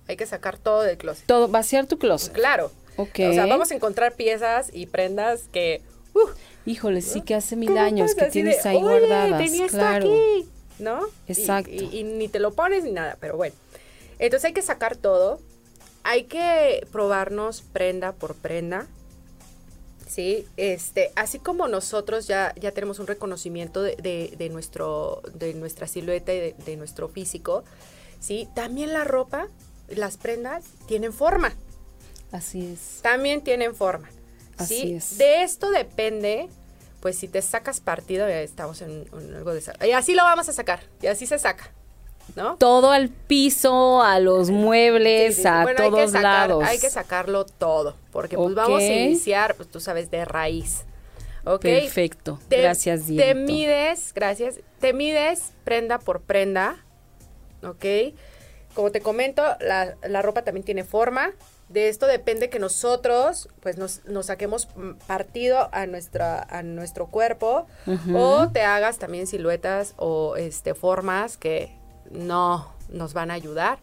Hay 0.09 0.17
que 0.17 0.27
sacar 0.27 0.59
todo 0.59 0.83
del 0.83 0.97
closet. 0.97 1.27
Todo, 1.27 1.49
vaciar 1.49 1.87
tu 1.87 1.99
closet. 1.99 2.33
Claro. 2.33 2.73
O 2.99 3.07
sea, 3.15 3.47
vamos 3.47 3.71
a 3.71 3.75
encontrar 3.75 4.15
piezas 4.15 4.71
y 4.73 4.87
prendas 4.87 5.49
que... 5.53 5.83
Uh, 6.15 6.29
Híjole, 6.67 7.01
sí 7.01 7.23
que 7.23 7.35
hace 7.35 7.55
mil 7.55 7.79
años 7.79 8.15
que 8.15 8.27
tienes 8.27 8.67
ahí 8.67 8.81
guardadas. 8.81 9.51
claro. 9.71 10.07
aquí, 10.07 10.49
¿no? 10.81 11.07
Exacto. 11.29 11.71
Y, 11.71 12.03
ni 12.03 12.29
te 12.29 12.41
lo 12.41 12.53
pones 12.53 12.85
ni 12.85 12.91
nada, 12.91 13.17
pero 13.21 13.37
bueno. 13.37 13.55
Entonces 14.19 14.47
hay 14.47 14.53
que 14.53 14.63
sacar 14.63 14.97
todo. 14.97 15.41
Hay 16.03 16.25
que 16.25 16.87
probarnos 16.91 17.63
prenda 17.63 18.13
por 18.13 18.35
prenda. 18.35 18.89
Sí, 20.09 20.47
este, 20.57 21.13
así 21.15 21.39
como 21.39 21.69
nosotros 21.69 22.27
ya, 22.27 22.53
ya 22.57 22.73
tenemos 22.73 22.99
un 22.99 23.07
reconocimiento 23.07 23.83
de, 23.83 24.35
de, 24.37 24.49
nuestro, 24.49 25.23
de 25.35 25.55
nuestra 25.55 25.87
silueta 25.87 26.33
y 26.33 26.41
de, 26.41 26.57
de 26.65 26.77
nuestro 26.77 27.09
físico, 27.09 27.63
sí, 28.19 28.49
también 28.55 28.95
la 28.95 29.05
ropa, 29.05 29.49
las 29.89 30.17
prendas 30.17 30.65
tienen 30.87 31.13
forma. 31.13 31.55
Así 32.33 32.73
es. 32.73 33.01
También 33.03 33.43
tienen 33.43 33.75
forma. 33.75 34.09
Así 34.57 34.95
es. 34.95 35.19
De 35.19 35.43
esto 35.43 35.71
depende, 35.71 36.49
pues 37.01 37.17
si 37.17 37.29
te 37.29 37.43
sacas 37.43 37.81
partido, 37.81 38.29
ya 38.29 38.41
estamos 38.41 38.83
en, 38.83 39.07
algo 39.35 39.53
de... 39.53 39.63
Y 39.87 39.93
así 39.93 40.15
lo 40.15 40.25
vamos 40.25 40.49
a 40.49 40.53
sacar, 40.53 40.81
y 41.01 41.07
así 41.07 41.27
se 41.27 41.39
saca. 41.39 41.73
¿No? 42.37 42.57
Todo 42.57 42.91
al 42.91 43.09
piso, 43.09 44.03
a 44.03 44.21
los 44.21 44.51
muebles, 44.51 45.47
a 45.47 45.67
todos 45.75 46.13
lados. 46.13 46.63
Hay 46.63 46.79
que 46.79 46.91
sacarlo 46.91 47.47
todo, 47.47 47.97
porque 48.13 48.37
pues 48.37 48.55
vamos 48.55 48.83
a 48.83 48.93
iniciar, 48.93 49.55
pues 49.55 49.71
tú 49.71 49.81
sabes, 49.81 50.11
de 50.11 50.27
raíz. 50.27 50.85
Perfecto. 51.57 52.39
gracias, 52.51 53.07
Diego. 53.07 53.25
Te 53.25 53.35
mides, 53.35 54.13
gracias. 54.15 54.57
Te 54.81 54.93
mides 54.93 55.53
prenda 55.65 55.99
por 55.99 56.21
prenda, 56.21 56.85
¿ok? 57.63 58.15
Como 58.75 58.91
te 58.91 59.01
comento, 59.01 59.43
la, 59.61 59.97
la 60.07 60.21
ropa 60.21 60.43
también 60.43 60.65
tiene 60.65 60.85
forma, 60.85 61.33
de 61.69 61.89
esto 61.89 62.07
depende 62.07 62.49
que 62.49 62.59
nosotros 62.59 63.49
pues 63.61 63.77
nos, 63.77 64.01
saquemos 64.23 64.69
partido 65.07 65.69
a 65.73 65.87
nuestra 65.87 66.43
a 66.43 66.63
nuestro 66.63 67.07
cuerpo 67.07 67.67
o 68.15 68.49
te 68.49 68.63
hagas 68.63 68.99
también 68.99 69.27
siluetas 69.27 69.95
o 69.97 70.37
este 70.37 70.75
formas 70.75 71.37
que 71.37 71.71
no 72.11 72.73
nos 72.89 73.13
van 73.13 73.31
a 73.31 73.35
ayudar 73.35 73.79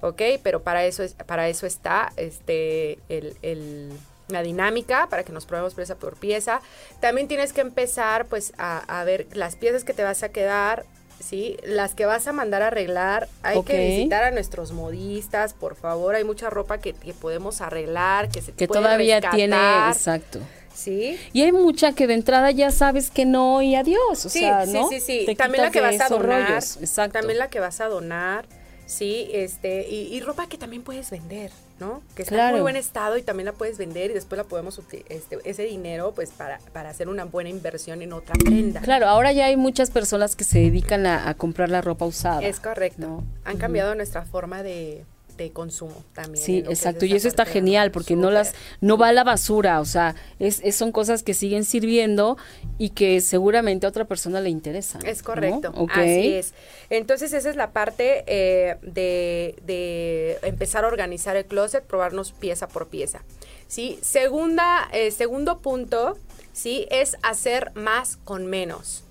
ok 0.00 0.22
pero 0.42 0.62
para 0.62 0.84
eso 0.84 1.02
es 1.02 1.14
para 1.14 1.48
eso 1.48 1.66
está 1.66 2.12
este 2.16 2.98
el, 3.08 3.92
la 4.28 4.42
dinámica 4.42 5.08
para 5.08 5.24
que 5.24 5.32
nos 5.32 5.46
probemos 5.46 5.74
pieza 5.74 5.94
por 5.96 6.16
pieza. 6.16 6.60
También 7.00 7.28
tienes 7.28 7.54
que 7.54 7.62
empezar 7.62 8.26
pues 8.26 8.52
a, 8.58 9.00
a 9.00 9.04
ver 9.04 9.26
las 9.32 9.56
piezas 9.56 9.84
que 9.84 9.94
te 9.94 10.02
vas 10.02 10.22
a 10.22 10.28
quedar 10.28 10.84
¿sí? 11.20 11.56
Las 11.64 11.94
que 11.94 12.06
vas 12.06 12.26
a 12.26 12.32
mandar 12.32 12.62
a 12.62 12.68
arreglar, 12.68 13.28
hay 13.42 13.62
que 13.62 13.78
visitar 13.78 14.24
a 14.24 14.30
nuestros 14.30 14.72
modistas, 14.72 15.54
por 15.54 15.76
favor. 15.76 16.14
Hay 16.14 16.24
mucha 16.24 16.50
ropa 16.50 16.78
que, 16.78 16.94
podemos 17.20 17.60
arreglar, 17.60 18.28
que 18.28 18.42
se 18.42 18.52
que 18.52 18.68
todavía 18.68 19.20
tiene, 19.20 19.56
exacto. 19.88 20.40
¿Sí? 20.74 21.18
Y 21.32 21.42
hay 21.42 21.50
mucha 21.50 21.92
que 21.92 22.06
de 22.06 22.14
entrada 22.14 22.52
ya 22.52 22.70
sabes 22.70 23.10
que 23.10 23.24
no 23.24 23.62
y 23.62 23.74
adiós, 23.74 24.24
o 24.24 24.28
sea, 24.28 24.64
¿no? 24.64 24.88
Sí, 24.88 25.00
sí, 25.00 25.24
sí. 25.26 25.34
También 25.34 25.64
la 25.64 25.70
que 25.72 25.80
vas 25.80 26.00
a 26.00 26.08
donar. 26.08 26.62
También 27.10 27.38
la 27.38 27.48
que 27.48 27.58
vas 27.58 27.80
a 27.80 27.86
donar. 27.86 28.46
Sí, 28.86 29.28
este, 29.34 29.86
y, 29.86 30.18
ropa 30.20 30.48
que 30.48 30.56
también 30.56 30.82
puedes 30.82 31.10
vender, 31.10 31.50
¿no? 31.80 32.02
Que 32.14 32.22
está 32.22 32.48
en 32.48 32.52
muy 32.52 32.60
buen 32.60 32.76
estado 32.76 33.16
y 33.16 33.22
también 33.22 33.46
la 33.46 33.52
puedes 33.52 33.78
vender 33.78 34.10
y 34.10 34.14
después 34.14 34.36
la 34.36 34.44
podemos, 34.44 34.80
este, 35.08 35.38
ese 35.44 35.62
dinero, 35.64 36.12
pues, 36.14 36.30
para, 36.30 36.58
para 36.72 36.90
hacer 36.90 37.08
una 37.08 37.24
buena 37.24 37.50
inversión 37.50 38.02
en 38.02 38.12
otra 38.12 38.34
prenda. 38.34 38.80
Claro, 38.80 39.06
ahora 39.08 39.32
ya 39.32 39.46
hay 39.46 39.56
muchas 39.56 39.90
personas 39.90 40.36
que 40.36 40.44
se 40.44 40.58
dedican 40.58 41.06
a, 41.06 41.34
comprar 41.34 41.68
la 41.68 41.80
ropa 41.80 42.04
usada. 42.04 42.42
Es 42.42 42.58
correcto. 42.60 43.22
Han 43.44 43.58
cambiado 43.58 43.94
nuestra 43.94 44.22
forma 44.24 44.62
de, 44.62 45.04
consumo 45.52 46.04
también. 46.12 46.44
Sí, 46.44 46.58
exacto, 46.58 47.04
y 47.04 47.14
eso 47.14 47.28
está 47.28 47.44
genial 47.44 47.90
porque 47.90 48.16
no 48.16 48.30
las 48.30 48.54
no 48.80 48.96
va 48.96 49.08
a 49.08 49.12
la 49.12 49.24
basura, 49.24 49.80
o 49.80 49.84
sea, 49.84 50.14
es, 50.38 50.62
son 50.74 50.92
cosas 50.92 51.22
que 51.22 51.34
siguen 51.34 51.64
sirviendo 51.64 52.36
y 52.78 52.90
que 52.90 53.20
seguramente 53.20 53.86
a 53.86 53.88
otra 53.88 54.04
persona 54.04 54.40
le 54.40 54.50
interesan. 54.50 55.04
Es 55.06 55.22
correcto, 55.22 55.72
así 55.90 56.34
es. 56.34 56.54
Entonces 56.90 57.32
esa 57.32 57.50
es 57.50 57.56
la 57.56 57.70
parte 57.70 58.24
eh, 58.26 58.76
de, 58.82 59.54
de 59.64 60.38
empezar 60.42 60.84
a 60.84 60.88
organizar 60.88 61.36
el 61.36 61.46
closet, 61.46 61.84
probarnos 61.84 62.32
pieza 62.32 62.68
por 62.68 62.88
pieza. 62.88 63.22
¿sí? 63.68 63.98
Segunda, 64.02 64.88
eh, 64.92 65.12
segundo 65.12 65.58
punto, 65.58 66.18
¿sí? 66.52 66.88
Es 66.90 67.16
hacer 67.22 67.70
más 67.74 68.16
con 68.16 68.46
menos. 68.46 69.04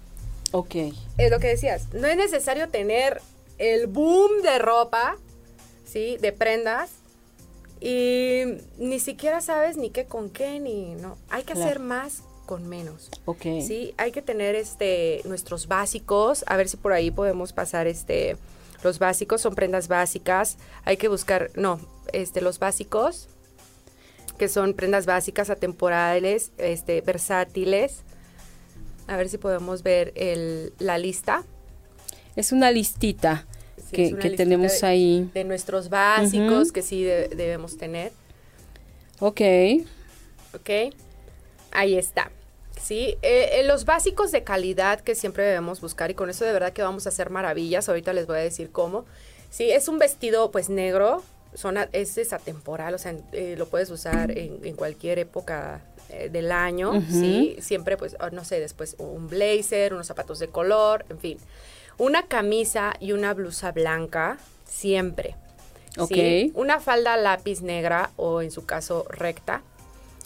Ok. 0.52 0.76
Es 1.18 1.32
lo 1.32 1.40
que 1.40 1.48
decías, 1.48 1.94
no 1.94 2.08
es 2.08 2.18
necesario 2.18 2.68
tener 2.70 3.22
el 3.58 3.88
boom 3.88 4.42
de 4.44 4.60
ropa, 4.60 5.18
¿sí? 5.88 6.18
De 6.18 6.32
prendas. 6.32 6.92
Y 7.80 8.44
ni 8.78 9.00
siquiera 9.00 9.42
sabes 9.42 9.78
ni 9.78 9.90
qué 9.90 10.06
con 10.06 10.30
qué, 10.30 10.60
ni 10.60 10.96
no. 10.96 11.18
Hay 11.30 11.44
que 11.44 11.54
hacer 11.54 11.80
más 11.80 12.24
con 12.46 12.68
menos. 12.68 13.10
Ok. 13.26 13.42
Sí, 13.62 13.94
hay 13.98 14.12
que 14.12 14.22
tener 14.22 14.56
este 14.56 15.22
nuestros 15.26 15.68
básicos. 15.68 16.44
A 16.48 16.58
ver 16.58 16.70
si 16.70 16.78
por 16.78 16.94
ahí 16.94 17.12
podemos 17.12 17.54
pasar 17.54 17.88
este. 17.88 18.38
Los 18.84 19.00
básicos 19.00 19.42
son 19.42 19.56
prendas 19.56 19.88
básicas. 19.88 20.58
Hay 20.86 20.98
que 20.98 21.08
buscar, 21.08 21.50
no, 21.56 21.80
este, 22.14 22.42
los 22.42 22.60
básicos 22.60 23.28
que 24.38 24.48
son 24.48 24.76
prendas 24.76 25.08
básicas 25.08 25.50
atemporales, 25.50 26.52
este, 26.58 27.02
versátiles. 27.02 28.04
A 29.08 29.18
ver 29.18 29.30
si 29.30 29.38
podemos 29.38 29.84
ver 29.84 30.14
el, 30.16 30.74
la 30.80 30.98
lista. 30.98 31.44
Es 32.36 32.52
una 32.52 32.72
listita 32.72 33.48
que, 33.92 34.34
tenemos 34.36 34.84
ahí. 34.84 35.30
De 35.34 35.44
nuestros 35.44 35.90
básicos 35.90 36.72
que 36.72 36.82
sí 36.82 37.04
debemos 37.04 37.78
tener. 37.78 38.12
Ok. 39.20 39.42
Ok. 40.54 40.94
Ahí 41.72 41.98
está. 41.98 42.32
Sí, 42.82 43.18
eh, 43.22 43.50
eh, 43.54 43.64
los 43.66 43.86
básicos 43.86 44.32
de 44.32 44.44
calidad 44.44 45.02
que 45.02 45.16
siempre 45.16 45.44
debemos 45.44 45.82
buscar 45.82 46.12
y 46.12 46.14
con 46.14 46.30
eso 46.30 46.46
de 46.46 46.54
verdad 46.54 46.74
que 46.74 46.84
vamos 46.84 47.06
a 47.06 47.10
hacer 47.10 47.30
maravillas. 47.30 47.90
Ahorita 47.90 48.14
les 48.14 48.28
voy 48.28 48.38
a 48.38 48.42
decir 48.42 48.72
cómo. 48.72 49.06
Sí, 49.50 49.70
es 49.72 49.88
un 49.88 49.98
vestido 49.98 50.52
pues 50.52 50.70
negro, 50.70 51.24
son, 51.54 51.78
es, 51.92 52.18
es 52.18 52.34
atemporal, 52.34 52.94
o 52.94 52.98
sea, 52.98 53.16
eh, 53.32 53.56
lo 53.58 53.68
puedes 53.68 53.90
usar 53.90 54.32
en, 54.38 54.76
cualquier 54.76 55.20
época 55.20 55.82
eh, 56.10 56.30
del 56.30 56.52
año, 56.52 57.02
¿sí? 57.10 57.56
Siempre, 57.62 57.98
pues, 57.98 58.16
no 58.32 58.44
sé, 58.44 58.60
después 58.60 58.96
un 59.00 59.28
blazer, 59.28 59.94
unos 59.94 60.08
zapatos 60.08 60.40
de 60.40 60.50
color, 60.50 61.06
en 61.10 61.20
fin. 61.20 61.38
Una 61.98 62.28
camisa 62.28 62.94
y 63.00 63.12
una 63.12 63.34
blusa 63.34 63.72
blanca, 63.72 64.38
siempre. 64.66 65.36
¿sí? 66.08 66.52
Una 66.56 66.80
falda 66.80 67.18
lápiz 67.18 67.62
negra 67.62 68.12
o 68.18 68.42
en 68.42 68.52
su 68.52 68.66
caso 68.66 69.06
recta, 69.10 69.64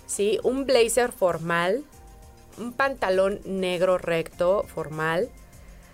¿sí? 0.05 0.39
Un 0.43 0.65
blazer 0.65 1.11
formal, 1.11 1.83
un 2.57 2.73
pantalón 2.73 3.39
negro 3.45 3.97
recto 3.97 4.63
formal, 4.63 5.29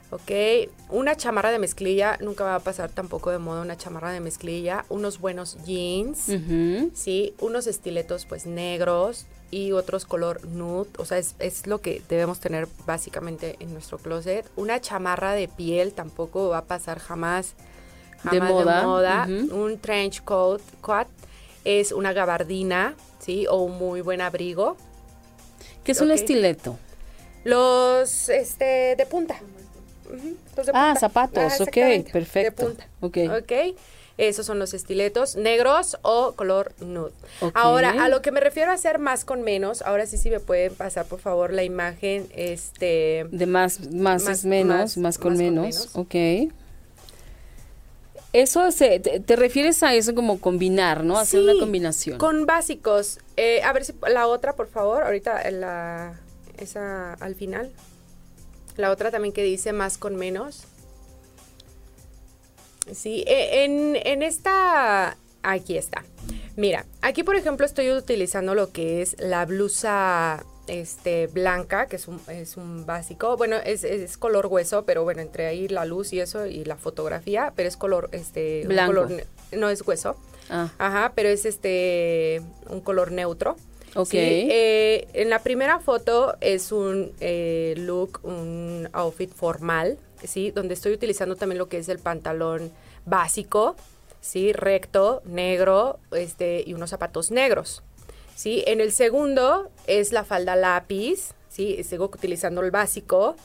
¿ok? 0.09 0.69
Una 0.89 1.15
chamarra 1.15 1.51
de 1.51 1.59
mezclilla, 1.59 2.17
nunca 2.21 2.43
va 2.43 2.55
a 2.55 2.59
pasar 2.59 2.89
tampoco 2.89 3.29
de 3.29 3.37
moda 3.37 3.61
una 3.61 3.77
chamarra 3.77 4.11
de 4.11 4.19
mezclilla, 4.19 4.85
unos 4.89 5.19
buenos 5.19 5.63
jeans, 5.63 6.31
¿sí? 6.95 7.35
Unos 7.39 7.67
estiletos 7.67 8.25
pues 8.25 8.45
negros 8.45 9.27
y 9.49 9.71
otros 9.71 10.05
color 10.05 10.45
nude, 10.45 10.89
o 10.97 11.05
sea, 11.05 11.17
es, 11.17 11.67
lo 11.67 11.81
que 11.81 12.01
debemos 12.09 12.39
tener 12.39 12.67
básicamente 12.85 13.55
en 13.59 13.73
nuestro 13.73 13.97
closet. 13.97 14.45
Una 14.55 14.81
chamarra 14.81 15.33
de 15.33 15.47
piel 15.47 15.93
tampoco 15.93 16.49
va 16.49 16.59
a 16.59 16.65
pasar 16.65 16.99
jamás, 16.99 17.53
de 18.31 18.41
moda. 18.41 19.27
Un 19.51 19.77
trench 19.79 20.23
coat, 20.23 20.61
coat 20.81 21.07
es 21.63 21.91
una 21.91 22.13
gabardina, 22.13 22.95
¿sí? 23.19 23.45
O 23.47 23.63
un 23.63 23.77
muy 23.77 24.01
buen 24.01 24.21
abrigo. 24.21 24.75
¿Qué 25.83 25.93
es 25.93 26.01
un 26.01 26.11
estileto? 26.11 26.77
Los, 27.43 28.27
este, 28.29 28.95
de 28.97 29.05
punta 29.05 29.39
ah, 30.73 30.95
zapatos, 30.99 31.61
ok, 31.61 32.11
perfecto. 32.11 32.73
Ok. 33.01 33.17
Esos 34.17 34.47
son 34.47 34.57
los 34.57 34.73
estiletos 34.73 35.35
negros 35.35 35.97
o 36.01 36.33
color 36.33 36.73
nude. 36.79 37.11
Ahora, 37.53 38.03
a 38.03 38.09
lo 38.09 38.23
que 38.23 38.31
me 38.31 38.39
refiero 38.39 38.71
a 38.71 38.73
hacer 38.73 38.97
más 38.97 39.25
con 39.25 39.43
menos, 39.43 39.83
ahora 39.83 40.07
sí 40.07 40.17
sí 40.17 40.31
me 40.31 40.39
pueden 40.39 40.73
pasar 40.73 41.05
por 41.05 41.19
favor 41.19 41.53
la 41.53 41.63
imagen 41.63 42.27
este 42.35 43.27
de 43.29 43.45
más 43.45 43.91
más, 43.91 44.27
es 44.27 44.43
menos, 44.43 44.97
más, 44.97 45.17
con, 45.19 45.37
menos. 45.37 45.89
ok. 45.93 46.15
Eso 48.33 48.71
se, 48.71 48.99
te, 48.99 49.35
refieres 49.35 49.81
a 49.83 49.93
eso 49.93 50.13
como 50.13 50.39
combinar, 50.39 51.03
¿no? 51.03 51.17
Hacer 51.17 51.41
una 51.41 51.57
combinación. 51.59 52.17
Con 52.17 52.45
básicos. 52.45 53.19
Eh, 53.37 53.61
a 53.63 53.71
ver 53.71 53.85
si 53.85 53.93
la 54.07 54.27
otra, 54.27 54.53
por 54.53 54.67
favor, 54.67 55.03
ahorita 55.03 55.49
la 55.51 56.19
esa 56.57 57.13
al 57.13 57.35
final. 57.35 57.71
La 58.75 58.91
otra 58.91 59.11
también 59.11 59.33
que 59.33 59.43
dice 59.43 59.73
más 59.73 59.97
con 59.97 60.15
menos. 60.15 60.65
Sí, 62.93 63.23
e, 63.27 63.63
en, 63.65 64.23
esta... 64.23 65.17
Aquí 65.43 65.77
está. 65.77 66.03
Mira, 66.55 66.85
aquí 67.01 67.23
por 67.23 67.35
ejemplo 67.35 67.65
estoy 67.65 67.91
utilizando 67.91 68.55
lo 68.55 68.71
que 68.71 69.01
es 69.01 69.15
la 69.19 69.45
blusa 69.45 70.43
este 70.67 71.27
blanca, 71.27 71.87
que 71.87 71.95
es 71.95 72.07
un, 72.07 72.19
es 72.27 72.57
un 72.57 72.85
básico. 72.85 73.37
Bueno, 73.37 73.55
es, 73.63 74.17
color 74.17 74.47
hueso, 74.47 74.83
pero 74.83 75.03
bueno, 75.03 75.21
entre 75.21 75.45
ahí 75.45 75.67
la 75.67 75.85
luz 75.85 76.11
y 76.13 76.19
eso 76.19 76.45
y 76.45 76.65
la 76.65 76.75
fotografía, 76.75 77.53
pero 77.55 77.69
es 77.69 77.77
color 77.77 78.09
este 78.11 78.65
blanco. 78.67 79.07
no 79.53 79.69
es 79.69 79.87
hueso. 79.87 80.17
Ah. 80.49 80.69
Ajá, 80.77 81.13
pero 81.15 81.29
es 81.29 81.45
este 81.45 82.41
un 82.69 82.81
color 82.81 83.11
neutro. 83.11 83.55
Ok. 83.97 84.13
Eh, 84.13 85.07
en 85.13 85.31
la 85.31 85.39
primera 85.39 85.79
foto 85.79 86.37
es 86.39 86.71
un 86.71 87.11
eh, 87.19 87.73
look, 87.77 88.19
un 88.21 88.87
outfit 88.93 89.33
formal, 89.33 89.97
¿sí? 90.23 90.51
Donde 90.51 90.75
estoy 90.75 90.93
utilizando 90.93 91.35
también 91.35 91.57
lo 91.57 91.67
que 91.67 91.79
es 91.79 91.89
el 91.89 91.97
pantalón 91.97 92.71
básico, 93.05 93.75
¿sí? 94.21 94.53
Recto, 94.53 95.23
negro, 95.25 95.99
este, 96.11 96.63
y 96.63 96.75
unos 96.75 96.91
zapatos 96.91 97.31
negros, 97.31 97.81
¿sí? 98.35 98.63
En 98.67 98.81
el 98.81 98.91
segundo 98.91 99.71
es 99.87 100.11
la 100.11 100.23
falda 100.23 100.55
lápiz, 100.55 101.31
¿sí? 101.49 101.83
Sigo 101.83 102.05
utilizando 102.05 102.61
el 102.61 102.69
básico, 102.69 103.35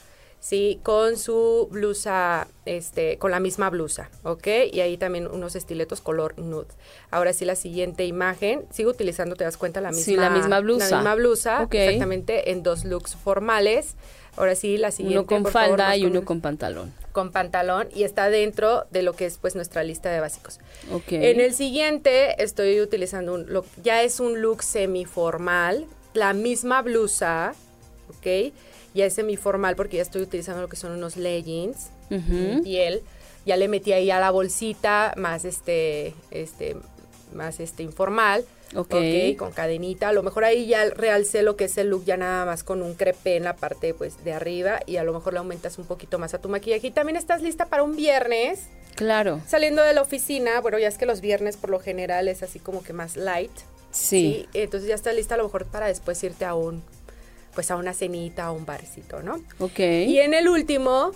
¿sí? 0.42 0.80
Con 0.82 1.16
su 1.16 1.68
blusa, 1.70 2.48
este, 2.66 3.16
con 3.16 3.30
la 3.30 3.38
misma 3.38 3.70
blusa, 3.70 4.10
¿ok? 4.24 4.48
Y 4.72 4.80
ahí 4.80 4.96
también 4.96 5.28
unos 5.28 5.54
estiletos 5.54 6.00
color 6.00 6.36
nude. 6.36 6.66
Ahora 7.12 7.32
sí, 7.32 7.44
la 7.44 7.54
siguiente 7.54 8.04
imagen, 8.04 8.64
sigo 8.70 8.90
utilizando, 8.90 9.36
te 9.36 9.44
das 9.44 9.56
cuenta, 9.56 9.80
la 9.80 9.90
misma, 9.90 10.04
sí, 10.04 10.16
la 10.16 10.30
misma 10.30 10.58
blusa. 10.58 10.90
La 10.90 10.96
misma 10.96 11.14
blusa, 11.14 11.68
exactamente, 11.70 12.50
en 12.50 12.64
dos 12.64 12.84
looks 12.84 13.14
formales. 13.14 13.94
Ahora 14.36 14.56
sí, 14.56 14.78
la 14.78 14.90
siguiente. 14.90 15.18
Uno 15.18 15.26
con 15.44 15.52
falda 15.52 15.96
y 15.96 16.06
uno 16.06 16.24
con 16.24 16.40
pantalón. 16.40 16.92
Con 17.12 17.30
pantalón 17.30 17.88
y 17.94 18.02
está 18.02 18.28
dentro 18.28 18.86
de 18.90 19.02
lo 19.02 19.12
que 19.12 19.26
es 19.26 19.38
pues 19.38 19.54
nuestra 19.54 19.84
lista 19.84 20.10
de 20.10 20.18
básicos. 20.18 20.58
Ok. 20.90 21.12
En 21.12 21.40
el 21.40 21.54
siguiente 21.54 22.42
estoy 22.42 22.80
utilizando 22.80 23.34
un 23.34 23.46
look, 23.46 23.66
ya 23.82 24.02
es 24.02 24.18
un 24.18 24.40
look 24.40 24.62
semiformal, 24.62 25.86
la 26.14 26.32
misma 26.32 26.82
blusa, 26.82 27.54
¿ok? 28.08 28.52
Ya 28.94 29.06
es 29.06 29.14
semiformal 29.14 29.76
porque 29.76 29.96
ya 29.96 30.02
estoy 30.02 30.22
utilizando 30.22 30.60
lo 30.60 30.68
que 30.68 30.76
son 30.76 30.92
unos 30.92 31.16
leggings, 31.16 31.90
piel. 32.62 33.02
Ya 33.44 33.56
le 33.56 33.68
metí 33.68 33.92
ahí 33.92 34.10
a 34.10 34.20
la 34.20 34.30
bolsita 34.30 35.14
más 35.16 35.44
este, 35.44 36.14
este, 36.30 36.76
más 37.34 37.60
este 37.60 37.82
informal. 37.82 38.44
Ok. 38.74 38.94
con 39.36 39.52
cadenita. 39.52 40.08
A 40.08 40.12
lo 40.12 40.22
mejor 40.22 40.44
ahí 40.44 40.66
ya 40.66 40.86
realcé 40.86 41.42
lo 41.42 41.56
que 41.56 41.64
es 41.64 41.76
el 41.76 41.88
look 41.88 42.06
ya 42.06 42.16
nada 42.16 42.46
más 42.46 42.64
con 42.64 42.80
un 42.80 42.94
crepe 42.94 43.36
en 43.36 43.44
la 43.44 43.54
parte 43.54 43.92
pues 43.92 44.24
de 44.24 44.32
arriba 44.32 44.80
y 44.86 44.96
a 44.96 45.04
lo 45.04 45.12
mejor 45.12 45.34
le 45.34 45.40
aumentas 45.40 45.76
un 45.76 45.84
poquito 45.84 46.18
más 46.18 46.32
a 46.32 46.38
tu 46.38 46.48
maquillaje. 46.48 46.86
Y 46.86 46.90
también 46.90 47.16
estás 47.16 47.42
lista 47.42 47.66
para 47.66 47.82
un 47.82 47.96
viernes. 47.96 48.68
Claro. 48.94 49.42
Saliendo 49.46 49.82
de 49.82 49.92
la 49.92 50.00
oficina, 50.00 50.58
bueno, 50.60 50.78
ya 50.78 50.88
es 50.88 50.96
que 50.96 51.04
los 51.04 51.20
viernes 51.20 51.58
por 51.58 51.68
lo 51.68 51.80
general 51.80 52.28
es 52.28 52.42
así 52.42 52.60
como 52.60 52.82
que 52.82 52.94
más 52.94 53.16
light. 53.16 53.52
Sí. 53.90 54.46
¿sí? 54.52 54.58
Entonces 54.58 54.88
ya 54.88 54.94
estás 54.94 55.14
lista 55.14 55.34
a 55.34 55.38
lo 55.38 55.44
mejor 55.44 55.66
para 55.66 55.88
después 55.88 56.22
irte 56.24 56.46
a 56.46 56.54
un 56.54 56.82
pues 57.54 57.70
a 57.70 57.76
una 57.76 57.92
cenita 57.92 58.50
o 58.50 58.54
un 58.54 58.66
barcito, 58.66 59.22
¿no? 59.22 59.42
Ok. 59.58 59.78
Y 59.78 60.18
en 60.18 60.34
el 60.34 60.48
último 60.48 61.12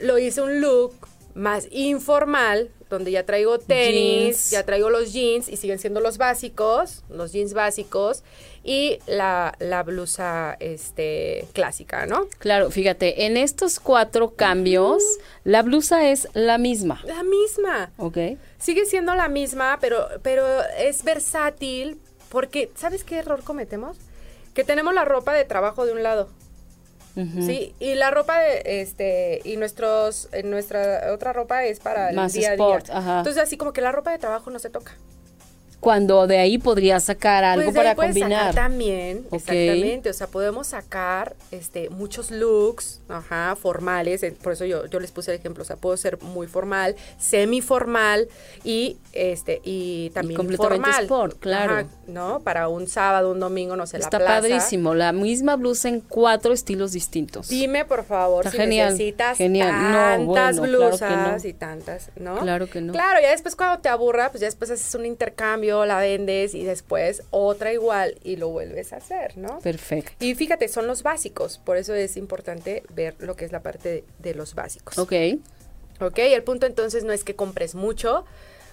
lo 0.00 0.18
hice 0.18 0.40
un 0.40 0.60
look 0.60 0.94
más 1.34 1.68
informal, 1.70 2.70
donde 2.88 3.12
ya 3.12 3.24
traigo 3.24 3.58
tenis, 3.58 4.50
ya 4.50 4.64
traigo 4.64 4.90
los 4.90 5.12
jeans 5.12 5.48
y 5.48 5.56
siguen 5.56 5.78
siendo 5.78 6.00
los 6.00 6.18
básicos, 6.18 7.04
los 7.08 7.32
jeans 7.32 7.54
básicos 7.54 8.24
y 8.64 8.98
la, 9.06 9.54
la, 9.60 9.82
blusa 9.84 10.56
este 10.58 11.46
clásica, 11.52 12.06
¿no? 12.06 12.26
Claro, 12.38 12.70
fíjate, 12.70 13.26
en 13.26 13.36
estos 13.36 13.78
cuatro 13.78 14.34
cambios 14.34 15.02
la 15.44 15.62
blusa 15.62 16.10
es 16.10 16.28
la 16.34 16.58
misma. 16.58 17.00
La 17.04 17.22
misma. 17.22 17.92
Ok. 17.96 18.18
Sigue 18.58 18.84
siendo 18.84 19.14
la 19.14 19.28
misma, 19.28 19.78
pero 19.80 20.08
pero 20.22 20.44
es 20.78 21.04
versátil 21.04 22.00
porque 22.28 22.70
¿sabes 22.74 23.04
qué 23.04 23.18
error 23.18 23.42
cometemos? 23.44 23.96
Que 24.54 24.64
tenemos 24.64 24.94
la 24.94 25.04
ropa 25.04 25.32
de 25.32 25.44
trabajo 25.44 25.86
de 25.86 25.92
un 25.92 26.02
lado. 26.02 26.28
Sí, 27.14 27.74
y 27.80 27.96
la 27.96 28.10
ropa 28.10 28.38
de, 28.38 28.62
este 28.80 29.42
y 29.44 29.56
nuestros 29.58 30.28
nuestra 30.44 31.12
otra 31.12 31.32
ropa 31.34 31.64
es 31.64 31.78
para 31.80 32.12
Más 32.12 32.34
el 32.34 32.40
día 32.40 32.50
a 32.50 32.52
sport, 32.54 32.86
día. 32.86 32.96
ajá. 32.98 33.18
Entonces 33.18 33.42
así 33.42 33.58
como 33.58 33.72
que 33.74 33.82
la 33.82 33.92
ropa 33.92 34.10
de 34.10 34.18
trabajo 34.18 34.50
no 34.50 34.58
se 34.58 34.70
toca. 34.70 34.92
Cuando 35.80 36.26
de 36.26 36.38
ahí 36.38 36.58
podría 36.58 37.00
sacar 37.00 37.42
algo 37.42 37.64
Pues 37.64 37.74
de 37.74 37.80
ahí 37.80 37.94
para 37.96 38.12
sacar 38.12 38.22
combinar. 38.22 38.54
también, 38.54 39.18
Ok. 39.30 39.34
exactamente. 39.34 40.10
O 40.10 40.12
sea, 40.12 40.26
podemos 40.26 40.66
sacar 40.68 41.34
este 41.50 41.88
muchos 41.90 42.30
looks, 42.30 43.00
ajá, 43.08 43.56
formales. 43.56 44.22
eh, 44.22 44.36
Por 44.42 44.52
eso 44.52 44.64
yo, 44.66 44.86
yo 44.86 45.00
les 45.00 45.10
puse 45.10 45.32
el 45.32 45.38
ejemplo. 45.38 45.62
O 45.62 45.66
sea, 45.66 45.76
puedo 45.76 45.96
ser 45.96 46.20
muy 46.22 46.46
formal, 46.46 46.96
semi-formal 47.18 48.28
y 48.64 48.98
este 49.12 49.60
y 49.64 50.10
también 50.10 50.36
completamente 50.36 50.86
formal. 50.90 51.04
sport, 51.04 51.38
claro. 51.40 51.72
Ajá, 51.74 51.86
¿No? 52.06 52.40
Para 52.40 52.68
un 52.68 52.86
sábado, 52.88 53.30
un 53.30 53.40
domingo, 53.40 53.76
no 53.76 53.86
sé, 53.86 53.96
Está 53.98 54.18
la 54.18 54.26
plaza. 54.26 54.40
padrísimo. 54.42 54.94
La 54.94 55.12
misma 55.12 55.56
blusa 55.56 55.88
en 55.88 56.00
cuatro 56.00 56.52
estilos 56.52 56.92
distintos. 56.92 57.48
Dime, 57.48 57.84
por 57.84 58.04
favor, 58.04 58.44
Está 58.44 58.50
si 58.50 58.56
genial, 58.58 58.90
necesitas 58.92 59.38
genial. 59.38 59.72
No, 60.26 60.34
tantas 60.34 60.58
bueno, 60.58 60.76
claro 60.78 60.90
que 60.90 60.96
blusas 61.06 61.42
no. 61.44 61.48
y 61.48 61.52
tantas, 61.54 62.10
¿no? 62.16 62.38
Claro 62.40 62.68
que 62.68 62.80
no. 62.80 62.92
Claro, 62.92 63.20
ya 63.22 63.30
después 63.30 63.54
cuando 63.56 63.80
te 63.80 63.88
aburra, 63.88 64.30
pues 64.30 64.40
ya 64.40 64.46
después 64.48 64.70
haces 64.70 64.92
un 64.96 65.06
intercambio, 65.06 65.69
la 65.86 65.98
vendes 65.98 66.54
y 66.54 66.64
después 66.64 67.22
otra 67.30 67.72
igual 67.72 68.18
y 68.22 68.36
lo 68.36 68.48
vuelves 68.48 68.92
a 68.92 68.96
hacer, 68.96 69.36
¿no? 69.38 69.58
Perfecto. 69.60 70.12
Y 70.24 70.34
fíjate, 70.34 70.68
son 70.68 70.86
los 70.86 71.02
básicos, 71.02 71.58
por 71.58 71.76
eso 71.76 71.94
es 71.94 72.16
importante 72.16 72.82
ver 72.94 73.14
lo 73.18 73.36
que 73.36 73.44
es 73.44 73.52
la 73.52 73.60
parte 73.60 73.88
de, 73.88 74.04
de 74.18 74.34
los 74.34 74.54
básicos. 74.54 74.98
Ok. 74.98 75.12
Ok, 76.00 76.18
el 76.18 76.42
punto 76.42 76.66
entonces 76.66 77.04
no 77.04 77.12
es 77.12 77.24
que 77.24 77.34
compres 77.36 77.74
mucho, 77.74 78.24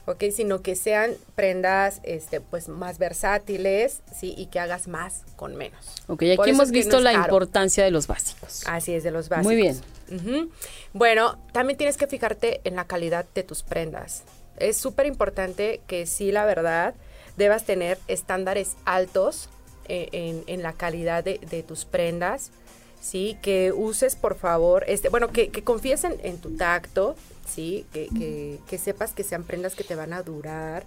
ok, 0.05 0.23
sino 0.33 0.61
que 0.61 0.77
sean 0.77 1.11
prendas 1.35 1.99
este, 2.03 2.39
pues 2.39 2.69
más 2.69 2.97
versátiles, 2.97 3.99
sí, 4.17 4.33
y 4.37 4.45
que 4.45 4.59
hagas 4.61 4.87
más 4.87 5.23
con 5.35 5.55
menos. 5.57 5.93
Ok, 6.07 6.23
aquí 6.39 6.51
hemos 6.51 6.69
no 6.69 6.73
visto 6.73 6.99
la 7.01 7.11
caro. 7.11 7.23
importancia 7.25 7.83
de 7.83 7.91
los 7.91 8.07
básicos. 8.07 8.63
Así 8.65 8.93
es, 8.93 9.03
de 9.03 9.11
los 9.11 9.27
básicos. 9.27 9.45
Muy 9.45 9.55
bien. 9.57 10.49
Bueno, 10.93 11.37
también 11.51 11.77
tienes 11.77 11.97
que 11.97 12.07
fijarte 12.07 12.61
en 12.63 12.77
la 12.77 12.85
calidad 12.85 13.25
de 13.35 13.43
tus 13.43 13.63
prendas. 13.63 14.23
Es 14.57 14.77
súper 14.77 15.05
importante 15.05 15.81
que 15.87 16.05
sí, 16.05 16.31
la 16.31 16.45
verdad, 16.45 16.95
debas 17.37 17.65
tener 17.65 17.97
estándares 18.07 18.75
altos 18.85 19.49
eh, 19.87 20.09
en, 20.11 20.43
en 20.47 20.63
la 20.63 20.73
calidad 20.73 21.23
de, 21.23 21.39
de 21.49 21.63
tus 21.63 21.85
prendas. 21.85 22.51
Sí, 22.99 23.37
que 23.43 23.71
uses 23.71 24.15
por 24.15 24.35
favor, 24.35 24.83
este, 24.87 25.09
bueno, 25.09 25.27
que, 25.29 25.49
que 25.49 25.63
confíes 25.63 26.03
en, 26.03 26.17
en 26.23 26.39
tu 26.39 26.57
tacto, 26.57 27.15
sí, 27.47 27.85
que, 27.93 28.07
que, 28.07 28.57
que 28.67 28.77
sepas 28.79 29.13
que 29.13 29.23
sean 29.23 29.43
prendas 29.43 29.75
que 29.75 29.83
te 29.83 29.93
van 29.93 30.13
a 30.13 30.23
durar, 30.23 30.83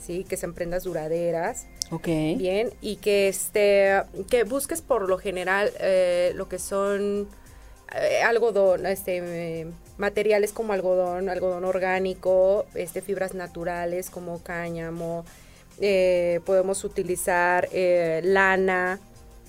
sí, 0.00 0.24
que 0.24 0.36
sean 0.36 0.52
prendas 0.52 0.84
duraderas. 0.84 1.66
Ok. 1.90 2.06
Bien, 2.36 2.74
y 2.82 2.96
que 2.96 3.28
este 3.28 4.02
que 4.28 4.44
busques 4.44 4.82
por 4.82 5.08
lo 5.08 5.16
general 5.16 5.72
eh, 5.80 6.32
lo 6.34 6.46
que 6.46 6.58
son 6.58 7.26
eh, 7.94 8.22
algodón, 8.22 8.84
este 8.84 9.22
eh, 9.22 9.66
materiales 9.98 10.52
como 10.52 10.72
algodón, 10.72 11.28
algodón 11.28 11.64
orgánico, 11.64 12.66
este 12.74 13.00
fibras 13.00 13.34
naturales 13.34 14.10
como 14.10 14.42
cáñamo, 14.42 15.24
eh, 15.80 16.40
podemos 16.44 16.84
utilizar 16.84 17.68
eh, 17.72 18.20
lana, 18.24 18.98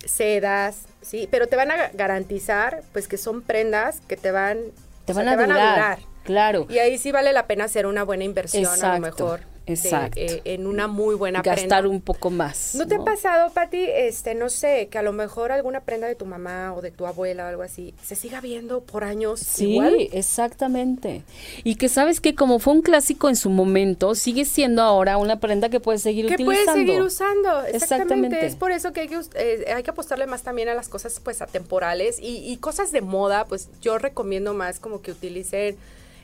sedas, 0.05 0.83
sí, 1.01 1.27
pero 1.31 1.47
te 1.47 1.55
van 1.55 1.71
a 1.71 1.89
garantizar 1.93 2.83
pues 2.93 3.07
que 3.07 3.17
son 3.17 3.41
prendas 3.41 4.01
que 4.07 4.17
te 4.17 4.31
van 4.31 4.59
Te 5.05 5.13
o 5.13 5.15
sea, 5.15 5.23
van, 5.23 5.51
a, 5.51 5.53
durar, 5.53 5.99
Claro. 6.23 6.67
Y 6.69 6.79
ahí 6.79 6.97
sí 6.97 7.11
vale 7.11 7.31
la 7.31 7.47
pena 7.47 7.65
hacer 7.65 7.87
una 7.87 8.03
buena 8.03 8.25
inversión 8.25 8.83
a 8.83 8.99
lo 8.99 9.45
Exacto, 9.67 10.19
de, 10.19 10.25
eh, 10.25 10.41
en 10.45 10.65
una 10.67 10.87
muy 10.87 11.15
buena 11.15 11.41
Gastar 11.41 11.81
prenda. 11.83 11.89
un 11.89 12.01
poco 12.01 12.29
más. 12.29 12.73
¿No 12.75 12.87
te 12.87 12.95
ha 12.95 13.03
pasado, 13.03 13.51
Pati, 13.51 13.85
este, 13.87 14.33
no 14.35 14.49
sé, 14.49 14.87
que 14.89 14.97
a 14.97 15.01
lo 15.01 15.13
mejor 15.13 15.51
alguna 15.51 15.81
prenda 15.81 16.07
de 16.07 16.15
tu 16.15 16.25
mamá 16.25 16.73
o 16.73 16.81
de 16.81 16.91
tu 16.91 17.05
abuela 17.05 17.45
o 17.45 17.47
algo 17.47 17.63
así 17.63 17.93
se 18.03 18.15
siga 18.15 18.41
viendo 18.41 18.81
por 18.81 19.03
años 19.03 19.39
Sí, 19.39 19.71
igual? 19.73 19.95
exactamente. 20.11 21.23
Y 21.63 21.75
que 21.75 21.89
sabes 21.89 22.21
que 22.21 22.35
como 22.35 22.59
fue 22.59 22.73
un 22.73 22.81
clásico 22.81 23.29
en 23.29 23.35
su 23.35 23.49
momento, 23.49 24.15
sigue 24.15 24.45
siendo 24.45 24.81
ahora 24.81 25.17
una 25.17 25.39
prenda 25.39 25.69
que 25.69 25.79
puedes 25.79 26.01
seguir 26.01 26.27
Que 26.27 26.35
utilizando. 26.35 26.71
puedes 26.71 26.87
seguir 26.87 27.01
usando, 27.01 27.49
exactamente. 27.65 27.75
Exactamente. 27.75 28.45
Es 28.45 28.55
por 28.55 28.71
eso 28.71 28.93
que 28.93 29.01
hay 29.01 29.07
que, 29.07 29.19
eh, 29.35 29.65
hay 29.75 29.83
que 29.83 29.91
apostarle 29.91 30.27
más 30.27 30.43
también 30.43 30.69
a 30.69 30.73
las 30.73 30.89
cosas 30.89 31.19
pues 31.23 31.41
atemporales 31.41 32.19
y, 32.19 32.37
y 32.51 32.57
cosas 32.57 32.91
de 32.91 33.01
moda, 33.01 33.45
pues 33.45 33.69
yo 33.81 33.97
recomiendo 33.97 34.53
más 34.53 34.79
como 34.79 35.01
que 35.01 35.11
utilicen 35.11 35.75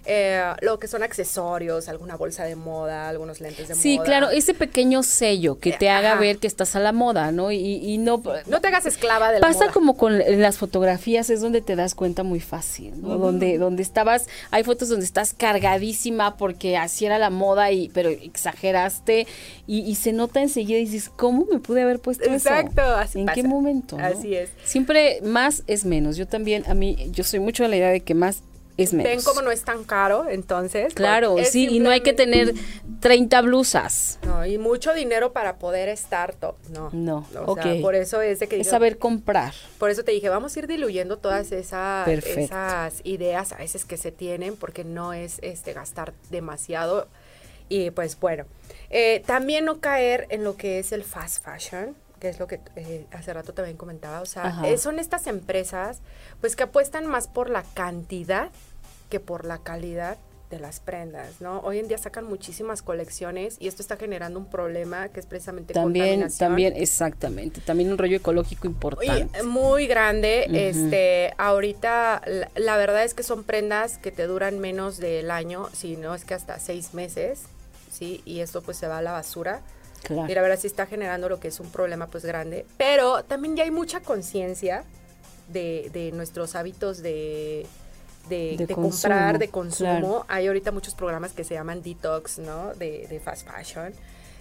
eh, 0.06 0.42
lo 0.62 0.80
que 0.80 0.88
son 0.88 1.04
accesorios, 1.04 1.88
alguna 1.88 2.16
bolsa 2.18 2.44
de 2.46 2.56
moda, 2.56 3.10
algunos 3.10 3.40
lentes 3.42 3.68
de 3.70 3.76
Sí, 3.76 3.96
moda. 3.98 4.06
claro, 4.06 4.30
ese 4.30 4.54
pequeño 4.54 5.04
sello 5.04 5.60
que 5.60 5.72
te 5.74 5.90
haga 5.90 6.16
ver 6.16 6.38
que 6.40 6.48
estás 6.48 6.76
a 6.76 6.80
la 6.80 6.92
moda, 6.92 7.32
¿no? 7.32 7.52
Y, 7.52 7.58
y 7.58 7.98
no... 7.98 8.22
No 8.48 8.62
te 8.62 8.68
hagas 8.68 8.86
esclava 8.86 9.32
de 9.32 9.40
la 9.40 9.48
Pasa 9.48 9.60
moda. 9.66 9.72
como 9.74 9.98
con 9.98 10.18
las 10.42 10.58
fotografías, 10.58 11.30
es 11.30 11.42
donde 11.42 11.62
te 11.62 11.76
das 11.76 11.96
cuenta 11.96 12.24
muy 12.24 12.40
fácil, 12.40 13.02
¿no? 13.02 13.18
Donde, 13.18 13.58
donde 13.58 13.82
estabas, 13.84 14.28
hay 14.52 14.64
fotos 14.64 14.90
donde 14.90 15.06
estás 15.06 15.34
cargadísima 15.34 16.38
porque 16.38 16.78
así 16.78 17.06
era 17.06 17.18
la 17.18 17.30
moda, 17.30 17.72
y 17.72 17.90
pero 17.90 18.10
exageraste 18.10 19.28
y, 19.68 19.80
y 19.82 19.96
se 19.96 20.14
nota 20.14 20.42
enseguida 20.42 20.80
y 20.80 20.86
dices, 20.86 21.10
¿cómo 21.10 21.46
me 21.52 21.60
pude 21.60 21.82
haber 21.82 22.00
puesto 22.00 22.24
eso? 22.26 22.34
Exacto, 22.50 22.82
así 22.82 23.22
¿En 23.22 23.28
qué 23.28 23.44
momento? 23.44 23.98
no? 23.98 24.06
Así 24.06 24.36
es. 24.36 24.50
Siempre 24.64 25.20
más 25.24 25.64
es 25.68 25.86
menos. 25.86 26.18
Yo 26.18 26.28
también, 26.28 26.64
a 26.68 26.74
mí, 26.74 27.10
yo 27.12 27.24
soy 27.24 27.40
mucho 27.40 27.64
de 27.64 27.70
la 27.70 27.78
idea 27.78 27.90
de 27.90 28.02
que 28.02 28.14
más 28.14 28.42
es 28.78 28.94
menos. 28.94 29.12
Ven 29.12 29.22
cómo 29.24 29.42
no 29.42 29.52
es 29.52 29.64
tan 29.64 29.84
caro, 29.84 30.28
entonces. 30.30 30.94
Claro, 30.94 31.30
porque 31.32 31.44
es 31.44 31.52
sí, 31.52 31.68
y 31.70 31.80
no 31.80 31.90
hay 31.90 32.02
que 32.02 32.14
tener 32.14 32.54
30 33.00 33.42
blusas. 33.42 34.20
No, 34.26 34.46
y 34.46 34.58
mucho 34.58 34.94
dinero 34.94 35.32
para 35.34 35.58
poder 35.58 35.90
estar 35.90 36.34
top. 36.34 36.56
No. 36.70 36.90
No, 36.92 37.28
O 37.46 37.56
sea, 37.56 37.76
por 37.82 37.96
eso 37.96 38.22
es 38.22 38.40
de 38.40 38.48
que 38.48 38.56
Es 38.60 38.68
digo- 38.68 38.72
saber 38.72 38.98
comprar. 38.98 39.54
Por 39.78 39.90
eso 39.90 40.04
te 40.04 40.12
dije, 40.12 40.30
vamos 40.30 40.56
a 40.56 40.60
ir 40.60 40.68
diluyendo 40.68 41.18
todas 41.18 41.52
esas, 41.52 42.08
esas 42.08 43.02
ideas 43.04 43.52
a 43.52 43.58
veces 43.58 43.86
que 43.86 43.98
se 43.98 44.12
tienen, 44.12 44.56
porque 44.56 44.84
no 44.84 45.14
es 45.14 45.40
este 45.42 45.74
gastar 45.74 46.14
demasiado. 46.30 47.08
Y 47.70 47.92
pues 47.92 48.20
bueno, 48.20 48.46
eh, 48.90 49.24
también 49.26 49.66
no 49.66 49.80
caer 49.80 50.28
en 50.30 50.44
lo 50.44 50.58
que 50.58 50.80
es 50.80 50.92
el 50.92 51.04
fast 51.04 51.44
fashion, 51.44 51.96
que 52.24 52.30
es 52.30 52.40
lo 52.40 52.48
que 52.48 52.62
eh, 52.78 53.06
hace 53.12 53.34
rato 53.34 53.54
también 53.54 53.76
comentaba. 53.76 54.22
O 54.22 54.26
sea, 54.26 54.62
eh, 54.66 54.78
son 54.78 54.98
estas 54.98 55.28
empresas 55.28 56.00
pues 56.40 56.56
que 56.56 56.64
apuestan 56.64 57.06
más 57.06 57.28
por 57.28 57.50
la 57.50 57.64
cantidad 57.74 58.50
que 59.10 59.20
por 59.20 59.44
la 59.44 59.58
calidad 59.58 60.18
de 60.50 60.58
las 60.58 60.80
prendas, 60.80 61.42
¿no? 61.42 61.60
Hoy 61.66 61.80
en 61.80 61.90
día 61.90 61.98
sacan 61.98 62.24
muchísimas 62.24 62.82
colecciones 62.82 63.58
y 63.60 63.68
esto 63.68 63.82
está 63.82 63.98
generando 63.98 64.40
un 64.40 64.46
problema 64.46 65.10
que 65.10 65.20
es 65.20 65.26
precisamente 65.26 65.74
También, 65.74 66.06
contaminación. 66.06 66.48
también, 66.48 66.74
exactamente. 66.78 67.60
También 67.60 67.92
un 67.92 67.98
rollo 67.98 68.16
ecológico 68.16 68.68
importante. 68.68 69.44
Muy 69.44 69.86
grande. 69.86 70.48
Este, 70.50 71.34
ahorita 71.38 72.22
la, 72.26 72.50
la 72.56 72.78
verdad 72.78 73.04
es 73.04 73.14
que 73.14 73.24
son 73.24 73.44
prendas 73.44 73.98
que 73.98 74.14
te 74.14 74.28
duran 74.28 74.60
menos 74.60 74.96
del 74.98 75.30
año, 75.30 75.68
si 75.74 75.98
no 75.98 76.16
es 76.16 76.24
que 76.24 76.36
hasta 76.36 76.58
seis 76.60 76.94
meses, 76.94 77.42
sí, 77.92 78.22
y 78.24 78.40
esto 78.40 78.62
pues 78.62 78.78
se 78.78 78.88
va 78.88 79.00
a 79.00 79.02
la 79.02 79.12
basura. 79.12 79.60
Claro. 80.04 80.30
Y 80.30 80.36
la 80.36 80.42
verdad 80.42 80.60
sí 80.60 80.68
está 80.68 80.86
generando 80.86 81.30
lo 81.30 81.40
que 81.40 81.48
es 81.48 81.60
un 81.60 81.70
problema 81.70 82.08
pues 82.08 82.26
grande. 82.26 82.66
Pero 82.78 83.24
también 83.24 83.56
ya 83.56 83.64
hay 83.64 83.72
mucha 83.72 84.02
conciencia 84.02 84.84
de, 85.48 85.90
de 85.94 86.12
nuestros 86.12 86.56
hábitos 86.56 87.02
de, 87.02 87.66
de, 88.30 88.68
comprar, 88.74 89.40
de 89.40 89.50
consumo. 89.50 89.90
claro. 89.90 90.26
Hay 90.28 90.48
ahorita 90.48 90.72
muchos 90.72 90.96
programas 90.96 91.34
que 91.34 91.44
se 91.44 91.54
llaman 91.54 91.82
detox, 91.82 92.40
¿no? 92.40 92.74
De, 92.76 93.08
de 93.08 93.20
fast 93.20 93.48
fashion. 93.48 93.94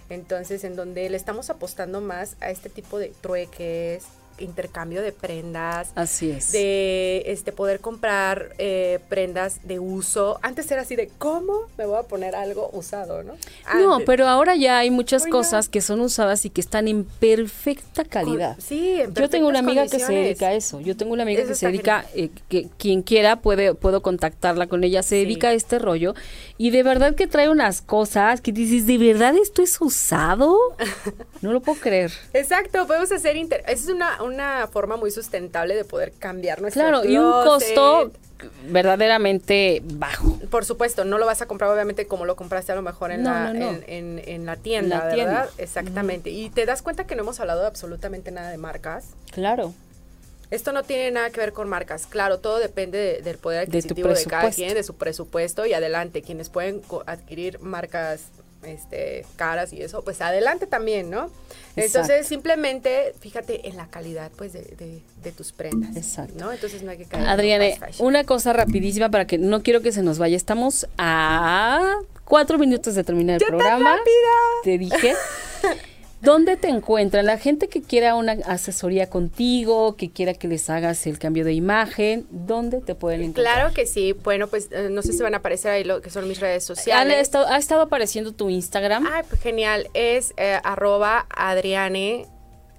Entonces, 0.09 0.63
en 0.63 0.75
donde 0.75 1.09
le 1.09 1.17
estamos 1.17 1.49
apostando 1.49 2.01
más 2.01 2.35
a 2.41 2.49
este 2.49 2.69
tipo 2.69 2.99
de 2.99 3.13
trueques, 3.21 4.05
intercambio 4.39 5.01
de 5.01 5.11
prendas, 5.11 5.91
Así 5.95 6.31
es. 6.31 6.51
de 6.51 7.23
este 7.27 7.51
poder 7.51 7.79
comprar 7.79 8.53
eh, 8.57 8.99
prendas 9.09 9.59
de 9.63 9.79
uso. 9.79 10.39
Antes 10.41 10.69
era 10.71 10.81
así 10.81 10.95
de 10.95 11.09
cómo 11.17 11.67
me 11.77 11.85
voy 11.85 11.97
a 11.99 12.03
poner 12.03 12.35
algo 12.35 12.69
usado, 12.73 13.23
¿no? 13.23 13.33
No, 13.77 13.99
pero 14.05 14.27
ahora 14.27 14.55
ya 14.55 14.77
hay 14.79 14.89
muchas 14.91 15.25
cosas 15.27 15.69
que 15.69 15.81
son 15.81 16.01
usadas 16.01 16.45
y 16.45 16.49
que 16.49 16.61
están 16.61 16.87
en 16.87 17.03
perfecta 17.05 18.03
calidad. 18.05 18.53
Con- 18.55 18.61
sí, 18.61 19.01
en 19.01 19.13
Yo 19.13 19.29
tengo 19.29 19.47
una 19.47 19.59
amiga 19.59 19.87
que 19.87 19.99
se 19.99 20.11
dedica 20.13 20.47
a 20.47 20.53
eso. 20.53 20.79
Yo 20.81 20.95
tengo 20.97 21.13
una 21.13 21.23
amiga 21.23 21.41
Eso 21.41 21.49
que 21.49 21.55
se 21.55 21.67
dedica, 21.67 22.05
eh, 22.15 22.29
que 22.49 22.67
quien 22.77 23.01
quiera 23.01 23.37
puede 23.37 23.73
puedo 23.75 24.01
contactarla 24.01 24.67
con 24.67 24.83
ella. 24.83 25.03
Se 25.03 25.09
Sí. 25.15 25.23
dedica 25.23 25.49
a 25.49 25.53
este 25.53 25.79
rollo 25.79 26.15
y 26.57 26.69
de 26.71 26.83
verdad 26.83 27.15
que 27.15 27.27
trae 27.27 27.49
unas 27.49 27.81
cosas 27.81 28.41
que 28.41 28.51
dices, 28.51 28.85
¿de 28.87 28.97
verdad 28.97 29.35
esto 29.35 29.61
es 29.61 29.79
usado? 29.81 30.57
No 31.41 31.51
lo 31.51 31.59
puedo 31.61 31.77
creer. 31.81 32.11
Exacto, 32.33 32.87
podemos 32.87 33.11
hacer 33.11 33.35
inter 33.35 33.61
esa 33.67 33.73
es 33.83 33.89
una, 33.89 34.22
una 34.23 34.67
forma 34.67 34.97
muy 34.97 35.11
sustentable 35.11 35.75
de 35.75 35.85
poder 35.85 36.11
cambiar 36.11 36.61
nuestro 36.61 36.81
Claro, 36.83 37.05
y 37.05 37.17
un 37.17 37.31
costo 37.43 38.11
verdaderamente 38.83 39.81
bajo. 39.85 40.37
Por 40.49 40.65
supuesto, 40.65 41.05
no 41.05 41.17
lo 41.17 41.25
vas 41.25 41.41
a 41.41 41.45
comprar 41.45 41.71
obviamente 41.71 42.07
como 42.07 42.25
lo 42.25 42.35
compraste 42.35 42.71
a 42.71 42.75
lo 42.75 42.81
mejor 42.81 43.11
en, 43.11 43.23
No, 43.23 43.29
la, 43.31 43.53
no, 43.53 43.59
no. 43.59 43.69
En, 43.71 43.83
en- 43.87 44.21
en 44.25 44.45
la 44.45 44.55
tienda, 44.57 44.97
la 44.97 45.03
¿verdad? 45.05 45.15
tienda. 45.15 45.49
Exactamente. 45.57 46.29
Y 46.29 46.49
te 46.49 46.65
das 46.65 46.81
cuenta 46.81 47.05
que 47.05 47.15
no 47.15 47.21
hemos 47.23 47.39
hablado 47.39 47.61
de 47.61 47.67
absolutamente 47.67 48.31
nada 48.31 48.49
de 48.49 48.57
marcas. 48.57 49.05
Claro. 49.31 49.73
Esto 50.51 50.71
no 50.71 50.83
tiene 50.83 51.09
nada 51.11 51.29
que 51.31 51.39
ver 51.39 51.53
con 51.53 51.67
marcas. 51.69 52.05
Claro, 52.05 52.39
todo 52.39 52.59
depende 52.59 52.97
de- 52.97 53.21
del 53.21 53.37
poder 53.37 53.67
De 53.67 53.77
adquisitivo 53.79 54.09
de, 54.09 54.15
cada 54.25 54.41
presupuesto. 54.41 54.55
quien, 54.55 54.73
de 54.75 54.83
su 54.83 54.95
presupuesto 54.95 55.65
y 55.65 55.73
adelante. 55.73 56.21
Quienes 56.21 56.49
pueden 56.49 56.81
adquirir 57.05 57.59
marcas 57.59 58.21
este, 58.65 59.25
caras 59.35 59.73
y 59.73 59.81
eso, 59.81 60.03
pues 60.03 60.21
adelante 60.21 60.67
también, 60.67 61.09
¿no? 61.09 61.29
Entonces, 61.75 62.27
simplemente 62.27 63.13
fíjate 63.19 63.67
en 63.67 63.77
la 63.77 63.87
calidad, 63.87 64.31
pues, 64.35 64.53
de, 64.53 65.01
tus 65.35 65.51
prendas. 65.51 65.95
Exacto. 65.95 66.33
¿no? 66.37 66.51
Entonces, 66.51 66.83
no 66.83 66.91
hay 66.91 66.97
que 66.97 67.05
caer 67.05 67.27
Adriane, 67.27 67.79
una 67.99 68.23
cosa 68.23 68.53
rapidísima 68.53 69.09
para 69.09 69.25
que 69.25 69.37
no 69.37 69.63
quiero 69.63 69.81
que 69.81 69.91
se 69.91 70.03
nos 70.03 70.19
vaya. 70.19 70.37
Estamos 70.37 70.87
a 70.97 71.95
cuatro 72.25 72.57
minutos 72.57 72.95
de 72.95 73.03
terminar 73.03 73.41
el 73.41 73.47
programa. 73.47 73.97
Te 74.63 74.77
dije. 74.77 75.13
¿Dónde 76.23 76.55
te 76.55 76.69
encuentran? 76.69 77.25
La 77.25 77.37
gente 77.37 77.67
que 77.67 77.81
quiera 77.81 78.15
una 78.15 78.37
asesoría 78.45 79.09
contigo, 79.09 79.97
que 79.97 80.09
quiera 80.09 80.33
que 80.33 80.47
les 80.47 80.69
hagas 80.69 81.05
el 81.05 81.19
cambio 81.19 81.43
de 81.43 81.51
imagen, 81.51 82.25
¿dónde 82.31 82.79
te 82.79 82.95
pueden 82.95 83.23
encontrar? 83.23 83.55
Claro 83.55 83.73
que 83.73 83.85
sí. 83.85 84.13
Bueno, 84.13 84.47
pues 84.47 84.69
eh, 84.71 84.87
no 84.89 85.01
sé 85.01 85.11
si 85.11 85.21
van 85.21 85.33
a 85.33 85.37
aparecer 85.39 85.71
ahí 85.71 85.83
lo 85.83 86.01
que 86.01 86.09
son 86.09 86.25
mis 86.29 86.39
redes 86.39 86.63
sociales. 86.63 87.17
¿Ha 87.17 87.19
estado, 87.19 87.47
ha 87.47 87.57
estado 87.57 87.81
apareciendo 87.81 88.31
tu 88.31 88.49
Instagram? 88.49 89.05
Ah, 89.05 89.23
pues 89.27 89.41
genial. 89.41 89.89
Es 89.93 90.33
eh, 90.37 90.61
arroba 90.63 91.25
Adriane 91.29 92.25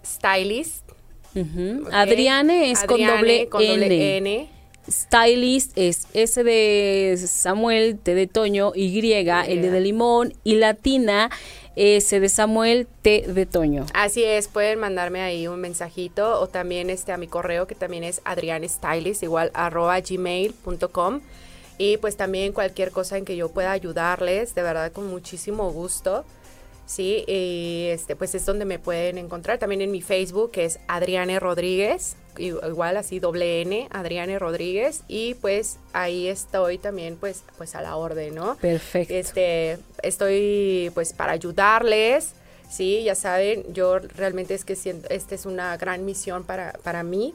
Stylist. 0.02 0.90
Adriane 1.92 2.70
es 2.70 2.82
con 2.84 2.98
doble 2.98 3.48
N. 4.16 4.53
Stylist 4.88 5.76
es 5.76 6.06
S 6.12 6.42
de 6.42 7.16
Samuel, 7.26 7.98
T 7.98 8.14
de 8.14 8.26
Toño, 8.26 8.72
Y, 8.74 9.12
L 9.12 9.70
de 9.70 9.80
Limón 9.80 10.34
y 10.44 10.56
Latina 10.56 11.30
S 11.76 12.20
de 12.20 12.28
Samuel, 12.28 12.86
T 13.02 13.24
de 13.26 13.46
Toño. 13.46 13.86
Así 13.94 14.22
es, 14.22 14.48
pueden 14.48 14.78
mandarme 14.78 15.20
ahí 15.22 15.48
un 15.48 15.60
mensajito 15.60 16.40
o 16.40 16.46
también 16.46 16.90
este 16.90 17.12
a 17.12 17.16
mi 17.16 17.26
correo 17.26 17.66
que 17.66 17.74
también 17.74 18.04
es 18.04 18.20
adrianestylist, 18.24 19.22
igual 19.22 19.50
arroba 19.54 20.00
gmail.com. 20.00 21.20
Y 21.76 21.96
pues 21.96 22.16
también 22.16 22.52
cualquier 22.52 22.92
cosa 22.92 23.18
en 23.18 23.24
que 23.24 23.36
yo 23.36 23.48
pueda 23.48 23.72
ayudarles, 23.72 24.54
de 24.54 24.62
verdad 24.62 24.92
con 24.92 25.08
muchísimo 25.08 25.72
gusto. 25.72 26.24
Sí, 26.86 27.24
y 27.26 27.88
este, 27.90 28.14
pues 28.14 28.34
es 28.34 28.44
donde 28.44 28.64
me 28.64 28.78
pueden 28.78 29.18
encontrar. 29.18 29.58
También 29.58 29.80
en 29.80 29.90
mi 29.90 30.02
Facebook, 30.02 30.50
que 30.50 30.64
es 30.66 30.78
Adriane 30.86 31.40
Rodríguez, 31.40 32.16
igual 32.38 32.96
así 32.96 33.20
doble 33.20 33.62
N, 33.62 33.88
Adriane 33.90 34.38
Rodríguez. 34.38 35.02
Y 35.08 35.34
pues 35.34 35.78
ahí 35.92 36.28
estoy 36.28 36.78
también 36.78 37.16
pues, 37.16 37.42
pues 37.56 37.74
a 37.74 37.82
la 37.82 37.96
orden, 37.96 38.34
¿no? 38.34 38.56
Perfecto. 38.56 39.14
Este, 39.14 39.78
estoy 40.02 40.90
pues 40.94 41.12
para 41.12 41.32
ayudarles. 41.32 42.34
Sí, 42.68 43.04
ya 43.04 43.14
saben, 43.14 43.72
yo 43.72 43.98
realmente 43.98 44.54
es 44.54 44.64
que 44.64 44.72
esta 44.72 45.34
es 45.34 45.46
una 45.46 45.76
gran 45.76 46.04
misión 46.04 46.44
para, 46.44 46.72
para 46.82 47.02
mí, 47.02 47.34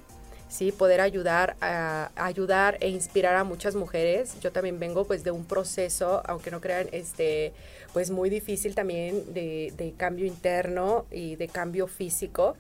sí, 0.50 0.72
poder 0.72 1.00
ayudar 1.00 1.56
a, 1.62 2.12
ayudar 2.16 2.78
e 2.82 2.90
inspirar 2.90 3.36
a 3.36 3.44
muchas 3.44 3.76
mujeres. 3.76 4.38
Yo 4.42 4.52
también 4.52 4.80
vengo 4.80 5.06
pues 5.06 5.24
de 5.24 5.32
un 5.32 5.46
proceso, 5.46 6.22
aunque 6.26 6.52
no 6.52 6.60
crean, 6.60 6.90
este, 6.92 7.54
pues 7.94 8.12
muy 8.12 8.30
difícil 8.30 8.76
también 8.76 9.34
de, 9.34 9.74
de 9.78 9.94
cambio 9.98 10.26
interno 10.26 11.06
y 11.12 11.36
de 11.36 11.48
cambio 11.48 11.88
físico. 11.88 12.56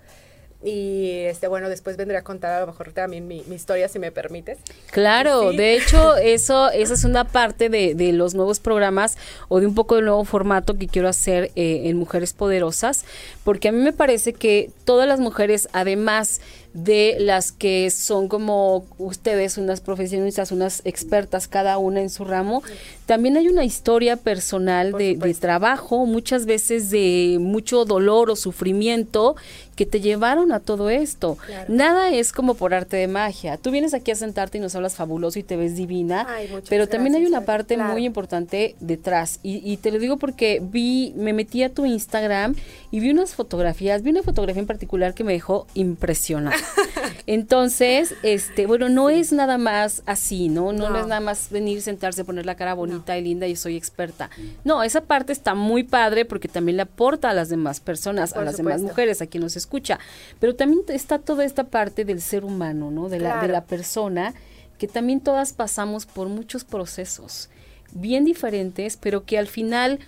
Y 0.62 1.12
este 1.22 1.48
bueno, 1.48 1.70
después 1.70 1.96
vendré 1.96 2.18
a 2.18 2.22
contar 2.22 2.52
a 2.52 2.60
lo 2.60 2.68
mejor 2.68 2.92
también 2.92 3.26
mi, 3.28 3.46
historia, 3.50 3.88
si 3.88 3.98
me 3.98 4.12
permites. 4.12 4.58
Claro, 4.92 5.54
de 5.54 5.78
hecho, 5.78 6.18
eso, 6.18 6.70
esa 6.70 6.94
es 6.94 7.06
una 7.06 7.24
parte 7.24 7.70
de, 7.70 7.96
de, 7.96 8.12
los 8.12 8.34
nuevos 8.36 8.60
programas 8.60 9.18
o 9.48 9.62
de 9.62 9.68
un 9.68 9.74
poco 9.74 9.96
del 9.96 10.06
nuevo 10.06 10.26
formato 10.26 10.78
que 10.78 10.88
quiero 10.88 11.08
hacer 11.08 11.52
eh, 11.56 11.84
en 11.86 11.96
Mujeres 11.96 12.34
Poderosas, 12.34 13.06
porque 13.46 13.70
a 13.70 13.72
mí 13.72 13.80
me 13.82 13.94
parece 13.94 14.34
que 14.34 14.70
todas 14.84 15.08
las 15.08 15.22
mujeres, 15.22 15.70
además 15.72 16.42
de 16.74 17.18
las 17.20 17.52
que 17.52 17.90
son 17.90 18.28
como 18.28 18.86
ustedes, 19.00 19.58
unas 19.58 19.82
profesionistas, 19.82 20.52
unas 20.52 20.82
expertas 20.86 21.48
cada 21.48 21.78
una 21.78 22.02
en 22.02 22.10
su 22.10 22.26
ramo. 22.26 22.62
También 23.08 23.38
hay 23.38 23.48
una 23.48 23.66
historia 23.66 24.18
personal 24.18 24.92
de, 24.92 25.18
trabajo, 25.40 26.06
muchas 26.06 26.46
veces 26.46 26.92
de 26.92 27.38
mucho 27.40 27.86
dolor 27.86 28.30
o 28.30 28.36
sufrimiento 28.36 29.36
que 29.76 29.86
te 29.86 30.02
llevaron 30.02 30.52
a 30.52 30.60
todo 30.60 30.90
esto. 30.90 31.38
Nada 31.70 32.12
es 32.12 32.34
como 32.34 32.54
por 32.54 32.74
arte 32.74 32.98
de 32.98 33.08
magia. 33.08 33.58
Tú 33.58 33.72
vienes 33.72 33.94
aquí 33.94 34.12
a 34.12 34.16
sentarte 34.16 34.58
y 34.58 34.62
nos 34.62 34.76
hablas 34.76 34.96
fabuloso 34.96 35.40
y 35.40 35.44
te 35.44 35.56
ves 35.56 35.76
divina, 35.76 36.28
pero 36.68 36.88
también 36.88 37.16
hay 37.16 37.26
una 37.26 37.46
parte 37.46 37.78
muy 37.78 38.06
importante 38.06 38.76
detrás. 38.80 39.40
Y, 39.42 39.62
y, 39.72 39.78
te 39.78 39.92
lo 39.92 39.98
digo 39.98 40.18
porque 40.18 40.62
vi, 40.62 41.14
me 41.16 41.34
metí 41.34 41.64
a 41.64 41.74
tu 41.74 41.86
Instagram 41.86 42.56
y 42.92 43.00
vi 43.00 43.10
unas 43.10 43.34
fotografías, 43.34 44.04
vi 44.04 44.12
una 44.12 44.22
fotografía 44.22 44.60
en 44.60 44.68
particular 44.68 45.14
que 45.14 45.24
me 45.24 45.32
dejó 45.32 45.66
impresionada. 45.74 46.59
Entonces, 47.28 48.16
este, 48.24 48.66
bueno, 48.66 48.90
no 48.90 49.10
es 49.10 49.32
nada 49.32 49.58
más 49.58 50.04
así, 50.06 50.50
¿no? 50.50 50.74
No, 50.74 50.86
es 50.98 51.08
nada 51.08 51.20
más 51.20 51.50
venir, 51.50 51.82
sentarse, 51.82 52.24
poner 52.24 52.46
la 52.46 52.56
cara 52.56 52.74
bonita 52.74 53.18
y 53.18 53.24
linda 53.24 53.48
y 53.48 53.56
soy 53.56 53.76
experta. 53.76 54.30
No, 54.64 54.84
esa 54.84 55.02
parte 55.02 55.34
está 55.34 55.54
muy 55.56 55.84
padre 55.84 56.26
porque 56.26 56.48
también 56.48 56.78
le 56.78 56.84
aporta 56.84 57.30
a 57.30 57.34
las 57.34 57.50
demás 57.50 57.80
personas, 57.80 58.34
a 58.34 58.44
las 58.44 58.58
demás 58.58 58.82
mujeres, 58.82 59.22
a 59.22 59.28
quien 59.28 59.44
nos 59.44 59.56
escucha. 59.56 60.00
Pero 60.40 60.56
también 60.56 60.82
está 60.90 61.20
toda 61.20 61.46
esta 61.46 61.66
parte 61.66 62.06
del 62.06 62.22
ser 62.22 62.46
humano, 62.46 62.92
¿no? 62.92 63.10
De 63.10 63.20
la, 63.20 63.42
de 63.42 63.48
la 63.48 63.64
persona, 63.66 64.34
que 64.78 64.88
también 64.88 65.20
todas 65.20 65.54
pasamos 65.54 66.06
por 66.06 66.30
muchos 66.30 66.64
procesos 66.64 67.50
bien 67.92 68.26
diferentes, 68.26 68.98
pero 68.98 69.26
que 69.26 69.38
al 69.38 69.48
final 69.48 70.00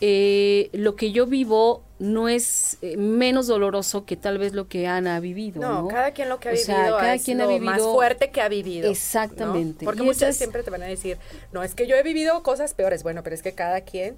eh, 0.00 0.70
lo 0.72 0.96
que 0.96 1.12
yo 1.12 1.26
vivo 1.26 1.83
no 1.98 2.28
es 2.28 2.78
eh, 2.82 2.96
menos 2.96 3.46
doloroso 3.46 4.04
que 4.04 4.16
tal 4.16 4.38
vez 4.38 4.52
lo 4.52 4.68
que 4.68 4.86
Ana 4.86 5.16
ha 5.16 5.20
vivido. 5.20 5.60
No, 5.60 5.88
cada 5.88 6.10
quien 6.12 6.28
lo 6.28 6.40
que 6.40 6.48
ha 6.48 6.52
vivido 6.52 6.98
cada 6.98 7.18
quien 7.18 7.40
ha 7.40 7.46
vivido 7.46 7.70
más 7.70 7.82
fuerte 7.82 8.30
que 8.30 8.40
ha 8.40 8.48
vivido. 8.48 8.90
Exactamente. 8.90 9.84
Porque 9.84 10.02
muchas 10.02 10.36
siempre 10.36 10.62
te 10.62 10.70
van 10.70 10.82
a 10.82 10.86
decir, 10.86 11.18
no, 11.52 11.62
es 11.62 11.74
que 11.74 11.86
yo 11.86 11.96
he 11.96 12.02
vivido 12.02 12.42
cosas 12.42 12.74
peores. 12.74 13.02
Bueno, 13.02 13.22
pero 13.22 13.34
es 13.34 13.42
que 13.42 13.52
cada 13.52 13.82
quien 13.82 14.16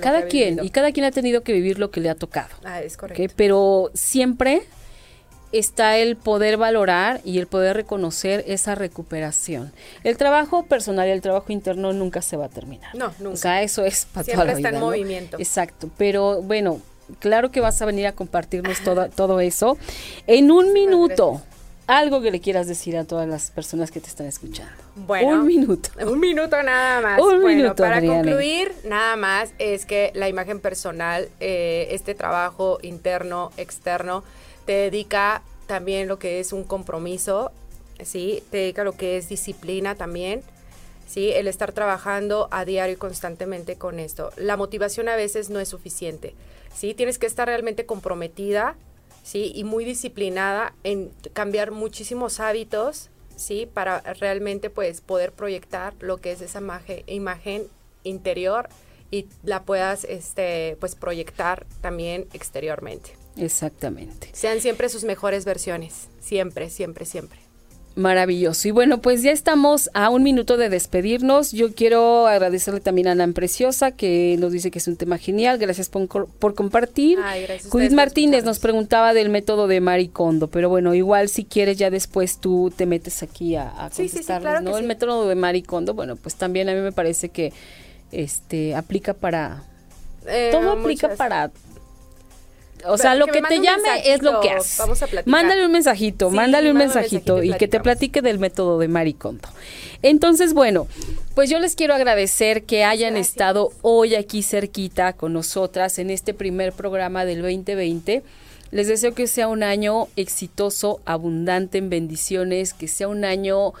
cada 0.00 0.26
quien, 0.26 0.64
y 0.64 0.70
cada 0.70 0.92
quien 0.92 1.04
ha 1.04 1.10
tenido 1.10 1.42
que 1.42 1.52
vivir 1.52 1.78
lo 1.78 1.90
que 1.90 2.00
le 2.00 2.08
ha 2.08 2.14
tocado. 2.14 2.48
Ah, 2.64 2.80
es 2.80 2.96
correcto. 2.96 3.34
Pero 3.36 3.90
siempre 3.94 4.62
está 5.50 5.98
el 5.98 6.16
poder 6.16 6.56
valorar 6.56 7.20
y 7.24 7.38
el 7.38 7.46
poder 7.46 7.76
reconocer 7.76 8.42
esa 8.46 8.74
recuperación. 8.74 9.72
El 10.02 10.16
trabajo 10.16 10.64
personal 10.64 11.08
y 11.08 11.10
el 11.10 11.20
trabajo 11.20 11.52
interno 11.52 11.92
nunca 11.92 12.22
se 12.22 12.36
va 12.36 12.46
a 12.46 12.48
terminar. 12.48 12.94
No, 12.94 13.12
nunca. 13.18 13.34
O 13.34 13.36
sea, 13.36 13.62
eso 13.62 13.84
es 13.84 14.06
para 14.06 14.24
Siempre 14.24 14.46
toda 14.46 14.56
está 14.56 14.68
en 14.70 14.80
movimiento. 14.80 15.36
Exacto, 15.38 15.90
pero 15.98 16.40
bueno, 16.40 16.80
claro 17.18 17.50
que 17.50 17.60
vas 17.60 17.80
a 17.82 17.86
venir 17.86 18.06
a 18.06 18.12
compartirnos 18.12 18.80
todo, 18.80 19.08
todo 19.10 19.40
eso. 19.40 19.78
En 20.26 20.50
un 20.50 20.72
minuto, 20.72 21.42
algo 21.86 22.22
que 22.22 22.30
le 22.30 22.40
quieras 22.40 22.66
decir 22.66 22.96
a 22.96 23.04
todas 23.04 23.28
las 23.28 23.50
personas 23.50 23.90
que 23.90 24.00
te 24.00 24.08
están 24.08 24.26
escuchando. 24.26 24.72
Bueno, 24.94 25.28
un 25.28 25.46
minuto. 25.46 25.90
Un 26.06 26.20
minuto 26.20 26.62
nada 26.62 27.00
más. 27.00 27.20
Un 27.20 27.42
bueno, 27.42 27.62
minuto, 27.62 27.76
para 27.76 28.00
concluir, 28.00 28.72
nada 28.84 29.16
más 29.16 29.52
es 29.58 29.84
que 29.84 30.12
la 30.14 30.28
imagen 30.28 30.60
personal, 30.60 31.28
eh, 31.40 31.88
este 31.90 32.14
trabajo 32.14 32.78
interno, 32.82 33.50
externo, 33.56 34.22
te 34.64 34.72
dedica 34.72 35.42
también 35.66 36.08
lo 36.08 36.18
que 36.18 36.40
es 36.40 36.52
un 36.52 36.64
compromiso, 36.64 37.50
¿sí? 38.04 38.42
Te 38.50 38.58
dedica 38.58 38.84
lo 38.84 38.92
que 38.92 39.16
es 39.16 39.28
disciplina 39.28 39.94
también, 39.94 40.42
¿sí? 41.06 41.30
El 41.32 41.48
estar 41.48 41.72
trabajando 41.72 42.48
a 42.50 42.64
diario 42.64 42.94
y 42.94 42.98
constantemente 42.98 43.76
con 43.76 43.98
esto. 43.98 44.32
La 44.36 44.56
motivación 44.56 45.08
a 45.08 45.16
veces 45.16 45.50
no 45.50 45.60
es 45.60 45.68
suficiente, 45.68 46.34
¿sí? 46.74 46.94
Tienes 46.94 47.18
que 47.18 47.26
estar 47.26 47.48
realmente 47.48 47.86
comprometida, 47.86 48.76
¿sí? 49.22 49.52
Y 49.54 49.64
muy 49.64 49.84
disciplinada 49.84 50.74
en 50.84 51.10
cambiar 51.32 51.70
muchísimos 51.70 52.40
hábitos, 52.40 53.10
¿sí? 53.36 53.66
Para 53.72 54.00
realmente, 54.00 54.70
pues, 54.70 55.00
poder 55.00 55.32
proyectar 55.32 55.94
lo 56.00 56.18
que 56.18 56.32
es 56.32 56.40
esa 56.40 56.60
imagen, 56.60 57.02
imagen 57.06 57.68
interior 58.04 58.68
y 59.10 59.26
la 59.42 59.62
puedas, 59.64 60.04
este, 60.04 60.76
pues, 60.80 60.94
proyectar 60.94 61.66
también 61.80 62.26
exteriormente. 62.32 63.16
Exactamente. 63.36 64.28
Sean 64.32 64.60
siempre 64.60 64.88
sus 64.88 65.04
mejores 65.04 65.44
versiones, 65.44 66.08
siempre, 66.20 66.70
siempre, 66.70 67.06
siempre. 67.06 67.38
Maravilloso. 67.94 68.68
Y 68.68 68.70
bueno, 68.70 69.02
pues 69.02 69.22
ya 69.22 69.32
estamos 69.32 69.90
a 69.92 70.08
un 70.08 70.22
minuto 70.22 70.56
de 70.56 70.70
despedirnos. 70.70 71.52
Yo 71.52 71.74
quiero 71.74 72.26
agradecerle 72.26 72.80
también 72.80 73.08
a 73.08 73.12
Ana 73.12 73.28
Preciosa, 73.34 73.90
que 73.90 74.36
nos 74.38 74.52
dice 74.52 74.70
que 74.70 74.78
es 74.78 74.88
un 74.88 74.96
tema 74.96 75.18
genial. 75.18 75.58
Gracias 75.58 75.90
por, 75.90 76.26
por 76.26 76.54
compartir. 76.54 77.18
Judith 77.68 77.92
Martínez 77.92 78.44
nos 78.44 78.58
preguntaba 78.60 79.12
del 79.12 79.28
método 79.28 79.66
de 79.66 79.80
Maricondo, 79.80 80.48
pero 80.48 80.70
bueno, 80.70 80.94
igual 80.94 81.28
si 81.28 81.44
quieres 81.44 81.76
ya 81.76 81.90
después 81.90 82.38
tú 82.38 82.72
te 82.74 82.86
metes 82.86 83.22
aquí 83.22 83.56
a, 83.56 83.68
a 83.68 83.90
contestarles, 83.90 84.62
¿no? 84.62 84.78
El 84.78 84.86
método 84.86 85.28
de 85.28 85.34
Maricondo, 85.34 85.92
bueno, 85.92 86.16
pues 86.16 86.36
también 86.36 86.70
a 86.70 86.74
mí 86.74 86.80
me 86.80 86.92
parece 86.92 87.28
que 87.28 87.52
este 88.10 88.74
aplica 88.74 89.12
para... 89.12 89.64
Eh, 90.26 90.50
todo 90.52 90.72
aplica 90.72 91.14
para 91.16 91.50
o 92.86 92.98
sea, 92.98 93.14
lo 93.14 93.26
que, 93.26 93.42
te 93.42 93.60
llame 93.60 94.02
es 94.04 94.22
lo 94.22 94.40
que 94.40 94.50
haces. 94.50 94.78
Vamos 94.78 95.02
a 95.02 95.06
Mándale 95.26 95.66
un 95.66 95.72
mensajito, 95.72 96.30
mándale 96.30 96.70
un 96.70 96.76
mensajito, 96.76 97.42
y 97.42 97.52
que 97.54 97.68
te 97.68 97.80
platique 97.80 98.22
del 98.22 98.38
método 98.38 98.78
de 98.78 98.88
Maricondo. 98.88 99.48
Entonces, 100.02 100.54
bueno, 100.54 100.86
pues 101.34 101.48
yo 101.48 101.58
les 101.58 101.76
quiero 101.76 101.94
agradecer 101.94 102.64
que 102.64 102.84
hayan 102.84 103.16
estado 103.16 103.70
hoy 103.82 104.14
aquí 104.14 104.42
cerquita 104.42 105.12
con 105.12 105.32
nosotras 105.32 105.98
en 105.98 106.10
este 106.10 106.34
primer 106.34 106.72
programa 106.72 107.24
del 107.24 107.42
2020. 107.42 108.22
Les 108.70 108.88
deseo 108.88 109.14
que 109.14 109.26
sea 109.26 109.48
un 109.48 109.62
año 109.62 110.08
exitoso, 110.16 111.00
abundante 111.04 111.78
en 111.78 111.90
bendiciones, 111.90 112.72
que 112.72 112.88
sea 112.88 113.06
un 113.08 113.24
año 113.24 113.74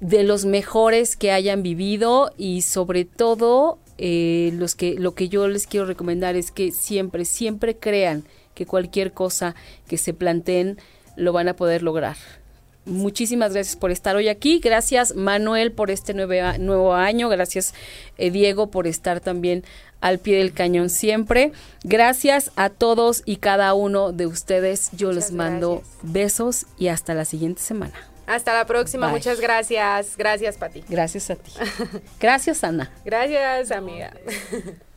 de 0.00 0.22
los 0.22 0.44
mejores 0.44 1.16
que 1.16 1.32
hayan 1.32 1.62
vivido 1.62 2.32
y 2.38 2.62
sobre 2.62 3.04
todo 3.04 3.78
eh, 3.98 4.52
los 4.54 4.74
que, 4.74 4.94
lo 4.94 5.14
que 5.14 5.28
yo 5.28 5.48
les 5.48 5.66
quiero 5.66 5.86
recomendar 5.86 6.36
es 6.36 6.50
que 6.50 6.70
siempre, 6.70 7.24
siempre 7.24 7.76
crean 7.76 8.24
que 8.58 8.66
cualquier 8.66 9.12
cosa 9.12 9.54
que 9.86 9.98
se 9.98 10.12
planteen 10.12 10.78
lo 11.14 11.32
van 11.32 11.46
a 11.46 11.54
poder 11.54 11.84
lograr. 11.84 12.16
Muchísimas 12.86 13.52
gracias 13.52 13.76
por 13.76 13.92
estar 13.92 14.16
hoy 14.16 14.28
aquí. 14.28 14.58
Gracias 14.58 15.14
Manuel 15.14 15.70
por 15.70 15.92
este 15.92 16.12
nuevo 16.12 16.94
año. 16.94 17.28
Gracias 17.28 17.72
eh, 18.16 18.32
Diego 18.32 18.68
por 18.68 18.88
estar 18.88 19.20
también 19.20 19.62
al 20.00 20.18
pie 20.18 20.38
del 20.38 20.52
cañón 20.52 20.90
siempre. 20.90 21.52
Gracias 21.84 22.50
a 22.56 22.68
todos 22.68 23.22
y 23.26 23.36
cada 23.36 23.74
uno 23.74 24.10
de 24.10 24.26
ustedes. 24.26 24.90
Yo 24.92 25.12
les 25.12 25.30
mando 25.30 25.84
besos 26.02 26.66
y 26.78 26.88
hasta 26.88 27.14
la 27.14 27.24
siguiente 27.24 27.62
semana. 27.62 27.94
Hasta 28.26 28.54
la 28.54 28.66
próxima. 28.66 29.08
Muchas 29.08 29.40
gracias. 29.40 30.16
Gracias, 30.16 30.56
Pati. 30.56 30.82
Gracias 30.88 31.30
a 31.30 31.36
ti. 31.36 31.52
Gracias, 32.20 32.64
Ana. 32.64 32.90
Gracias, 33.04 33.70
amiga. 33.70 34.12